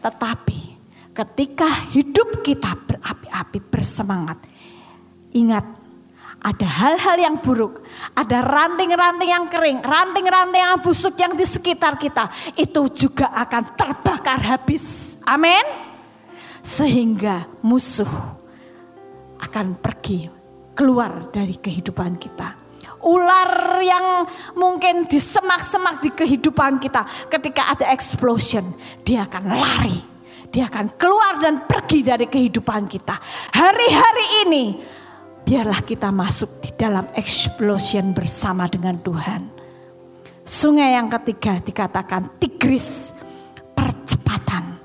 Tetapi 0.00 0.60
ketika 1.10 1.68
hidup 1.90 2.40
kita 2.44 2.76
berapi-api, 2.76 3.58
bersemangat, 3.66 4.38
ingat 5.34 5.66
ada 6.40 6.64
hal-hal 6.64 7.16
yang 7.20 7.36
buruk, 7.36 7.84
ada 8.16 8.40
ranting-ranting 8.40 9.28
yang 9.28 9.46
kering, 9.52 9.84
ranting-ranting 9.84 10.62
yang 10.64 10.80
busuk 10.80 11.12
yang 11.20 11.36
di 11.36 11.44
sekitar 11.44 12.00
kita, 12.00 12.32
itu 12.56 12.88
juga 12.96 13.28
akan 13.36 13.76
terbakar 13.76 14.40
habis. 14.40 15.16
Amin. 15.28 15.62
Sehingga 16.64 17.44
musuh 17.60 18.08
akan 19.40 19.76
pergi 19.76 20.39
keluar 20.80 21.28
dari 21.28 21.60
kehidupan 21.60 22.16
kita. 22.16 22.56
Ular 23.04 23.84
yang 23.84 24.24
mungkin 24.56 25.04
di 25.04 25.20
semak-semak 25.20 26.00
di 26.00 26.08
kehidupan 26.08 26.80
kita 26.80 27.04
ketika 27.28 27.76
ada 27.76 27.92
explosion, 27.92 28.64
dia 29.04 29.28
akan 29.28 29.44
lari. 29.60 30.00
Dia 30.48 30.72
akan 30.72 30.96
keluar 30.96 31.36
dan 31.38 31.68
pergi 31.68 32.00
dari 32.00 32.24
kehidupan 32.24 32.88
kita. 32.88 33.12
Hari-hari 33.52 34.26
ini 34.48 34.64
biarlah 35.44 35.84
kita 35.84 36.08
masuk 36.08 36.64
di 36.64 36.72
dalam 36.74 37.12
explosion 37.12 38.16
bersama 38.16 38.64
dengan 38.64 38.98
Tuhan. 39.04 39.52
Sungai 40.48 40.96
yang 40.96 41.12
ketiga 41.12 41.60
dikatakan 41.60 42.40
Tigris, 42.40 43.12
percepatan. 43.76 44.80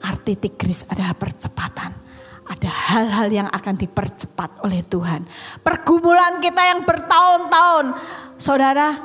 Arti 0.00 0.32
Tigris 0.34 0.82
adalah 0.88 1.14
percepatan 1.14 2.03
ada 2.44 2.68
hal-hal 2.68 3.28
yang 3.32 3.48
akan 3.48 3.74
dipercepat 3.80 4.60
oleh 4.60 4.84
Tuhan. 4.84 5.24
Pergumulan 5.64 6.40
kita 6.44 6.60
yang 6.60 6.84
bertahun-tahun. 6.84 7.86
Saudara, 8.36 9.00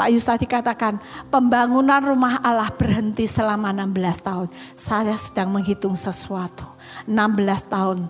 Pak 0.00 0.08
Yus 0.14 0.24
tadi 0.24 0.48
katakan 0.48 0.96
pembangunan 1.28 2.00
rumah 2.00 2.40
Allah 2.40 2.72
berhenti 2.72 3.28
selama 3.28 3.74
16 3.74 4.22
tahun. 4.24 4.48
Saya 4.78 5.18
sedang 5.18 5.52
menghitung 5.52 5.98
sesuatu. 5.98 6.64
16 7.04 7.68
tahun 7.68 8.08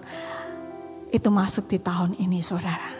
itu 1.10 1.28
masuk 1.32 1.66
di 1.66 1.82
tahun 1.82 2.14
ini 2.20 2.44
saudara. 2.44 2.94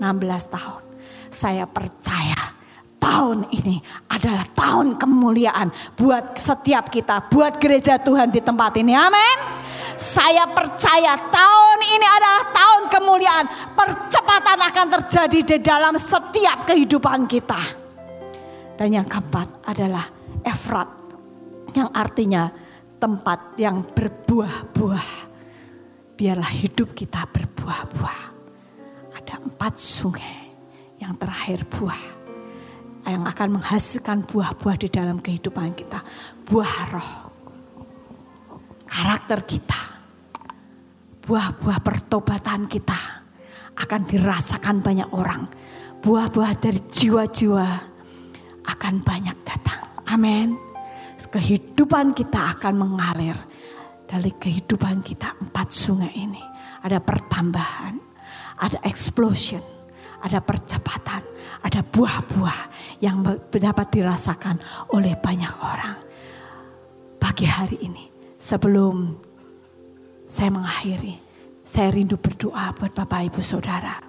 16 0.00 0.48
tahun. 0.48 0.82
Saya 1.28 1.68
percaya 1.68 2.56
tahun 3.02 3.50
ini 3.50 3.82
adalah 4.08 4.46
tahun 4.54 4.96
kemuliaan 4.96 5.68
buat 5.98 6.38
setiap 6.38 6.88
kita, 6.88 7.28
buat 7.28 7.58
gereja 7.58 7.98
Tuhan 7.98 8.30
di 8.32 8.40
tempat 8.40 8.78
ini. 8.78 8.94
Amin. 8.94 9.61
Saya 10.00 10.48
percaya 10.48 11.16
tahun 11.18 11.78
ini 11.82 12.06
adalah 12.06 12.44
tahun 12.52 12.82
kemuliaan. 12.92 13.46
Percepatan 13.76 14.58
akan 14.60 14.86
terjadi 14.98 15.38
di 15.44 15.56
dalam 15.60 15.94
setiap 15.96 16.68
kehidupan 16.68 17.26
kita. 17.26 17.60
Dan 18.76 18.88
yang 18.96 19.06
keempat 19.06 19.66
adalah 19.68 20.08
Efrat. 20.42 20.88
Yang 21.72 21.88
artinya 21.92 22.52
tempat 23.00 23.56
yang 23.56 23.82
berbuah-buah. 23.82 25.08
Biarlah 26.14 26.52
hidup 26.52 26.94
kita 26.94 27.24
berbuah-buah. 27.30 28.20
Ada 29.16 29.40
empat 29.42 29.74
sungai 29.78 30.54
yang 31.00 31.18
terakhir 31.18 31.66
buah 31.66 32.22
yang 33.10 33.26
akan 33.26 33.58
menghasilkan 33.58 34.22
buah-buah 34.30 34.76
di 34.78 34.88
dalam 34.88 35.18
kehidupan 35.18 35.74
kita. 35.74 35.98
Buah 36.46 36.76
roh. 36.94 37.12
Karakter 38.92 39.48
kita 39.48 39.80
buah-buah 41.24 41.80
pertobatan 41.80 42.68
kita 42.68 43.24
akan 43.72 44.00
dirasakan 44.04 44.84
banyak 44.84 45.08
orang. 45.16 45.48
Buah-buah 46.04 46.60
dari 46.60 46.76
jiwa-jiwa 46.92 47.68
akan 48.68 48.94
banyak 49.00 49.36
datang. 49.48 49.80
Amin. 50.12 50.60
Kehidupan 51.16 52.12
kita 52.12 52.52
akan 52.52 52.84
mengalir 52.84 53.38
dari 54.04 54.28
kehidupan 54.28 55.00
kita 55.00 55.40
empat 55.40 55.72
sungai 55.72 56.12
ini. 56.12 56.44
Ada 56.84 57.00
pertambahan, 57.00 57.96
ada 58.60 58.76
explosion, 58.84 59.64
ada 60.20 60.44
percepatan, 60.44 61.24
ada 61.64 61.80
buah-buah 61.80 62.60
yang 63.00 63.24
dapat 63.48 63.88
dirasakan 63.88 64.60
oleh 64.92 65.16
banyak 65.16 65.54
orang. 65.64 65.96
Pagi 67.16 67.48
hari 67.48 67.80
ini 67.88 68.11
sebelum 68.42 69.14
saya 70.26 70.50
mengakhiri. 70.50 71.22
Saya 71.62 71.94
rindu 71.94 72.18
berdoa 72.18 72.74
buat 72.74 72.90
Bapak 72.90 73.30
Ibu 73.30 73.40
Saudara. 73.40 74.02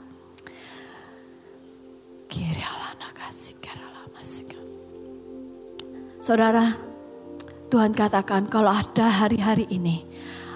Saudara, 6.24 6.72
Tuhan 7.68 7.92
katakan 7.92 8.48
kalau 8.48 8.72
ada 8.72 9.12
hari-hari 9.12 9.68
ini 9.68 10.08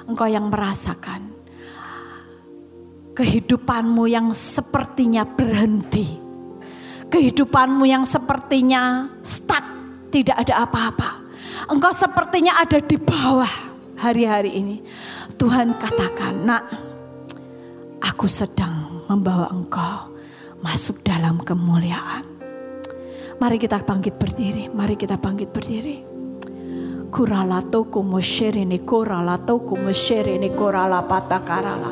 engkau 0.07 0.23
yang 0.23 0.47
merasakan 0.47 1.27
kehidupanmu 3.11 4.07
yang 4.07 4.31
sepertinya 4.31 5.27
berhenti. 5.27 6.15
Kehidupanmu 7.11 7.83
yang 7.83 8.07
sepertinya 8.07 9.11
stuck, 9.27 9.63
tidak 10.07 10.47
ada 10.47 10.63
apa-apa 10.63 11.26
Engkau 11.65 11.91
sepertinya 11.97 12.61
ada 12.61 12.77
di 12.77 12.95
bawah 13.01 13.49
hari-hari 13.97 14.53
ini. 14.61 14.77
Tuhan 15.35 15.73
katakan, 15.75 16.45
nak, 16.45 16.63
aku 17.99 18.29
sedang 18.29 19.05
membawa 19.09 19.49
engkau 19.49 20.13
masuk 20.61 21.01
dalam 21.01 21.41
kemuliaan. 21.41 22.25
Mari 23.37 23.57
kita 23.61 23.81
bangkit 23.85 24.17
berdiri, 24.17 24.69
mari 24.73 24.97
kita 24.97 25.17
bangkit 25.17 25.49
berdiri. 25.53 26.06
Kurala 27.11 27.61
toko 27.71 28.03
mosheri 28.03 28.65
ne 28.65 28.79
korala 28.79 29.37
toko 29.45 29.75
mosheri 29.75 30.39
ne 30.39 30.49
korala 30.49 31.01
patakarala. 31.07 31.91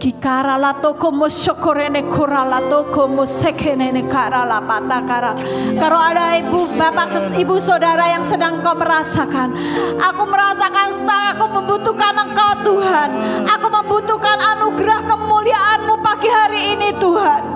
Kikara 0.00 0.56
la 0.56 0.72
toko 0.80 1.10
mo 1.12 1.28
ne 1.28 2.02
kura 2.08 2.42
la 2.48 2.60
toko 2.70 3.06
mo 3.06 3.26
sekene 3.26 3.92
ne 3.92 4.08
kara 4.08 4.46
la 4.48 4.58
patakara. 4.64 5.36
Kalau 5.76 6.00
ada 6.00 6.40
ibu, 6.40 6.64
bapak, 6.72 7.36
ibu 7.36 7.60
saudara 7.60 8.08
yang 8.08 8.24
sedang 8.24 8.64
kau 8.64 8.72
merasakan. 8.72 9.52
Aku 10.00 10.24
merasakan 10.24 10.88
setelah 10.96 11.36
aku 11.36 11.46
membutuhkan 11.52 12.16
engkau 12.16 12.52
Tuhan. 12.64 13.08
Aku 13.44 13.68
membutuhkan 13.68 14.40
anugerah 14.40 15.04
kemuliaanmu 15.04 15.94
pagi 16.00 16.32
hari 16.32 16.80
ini 16.80 16.96
Tuhan. 16.96 17.49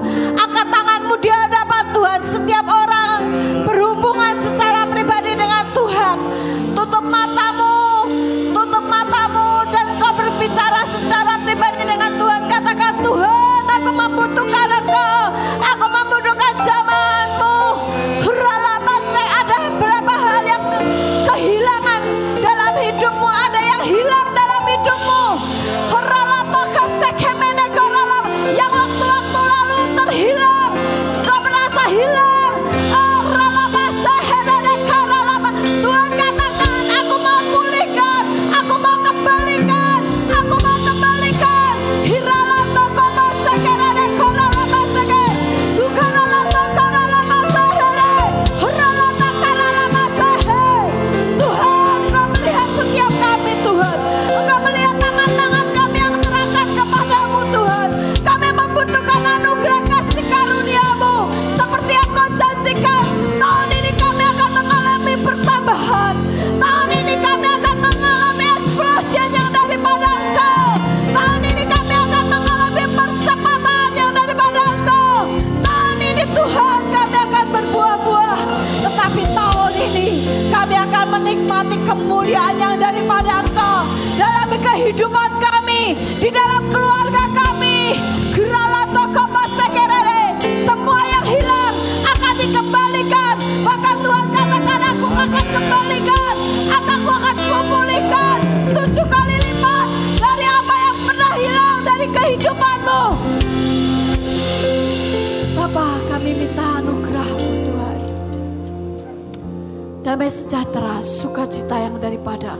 Sejahtera, 110.54 111.02
sukacita 111.02 111.74
yang 111.82 111.98
daripada 111.98 112.54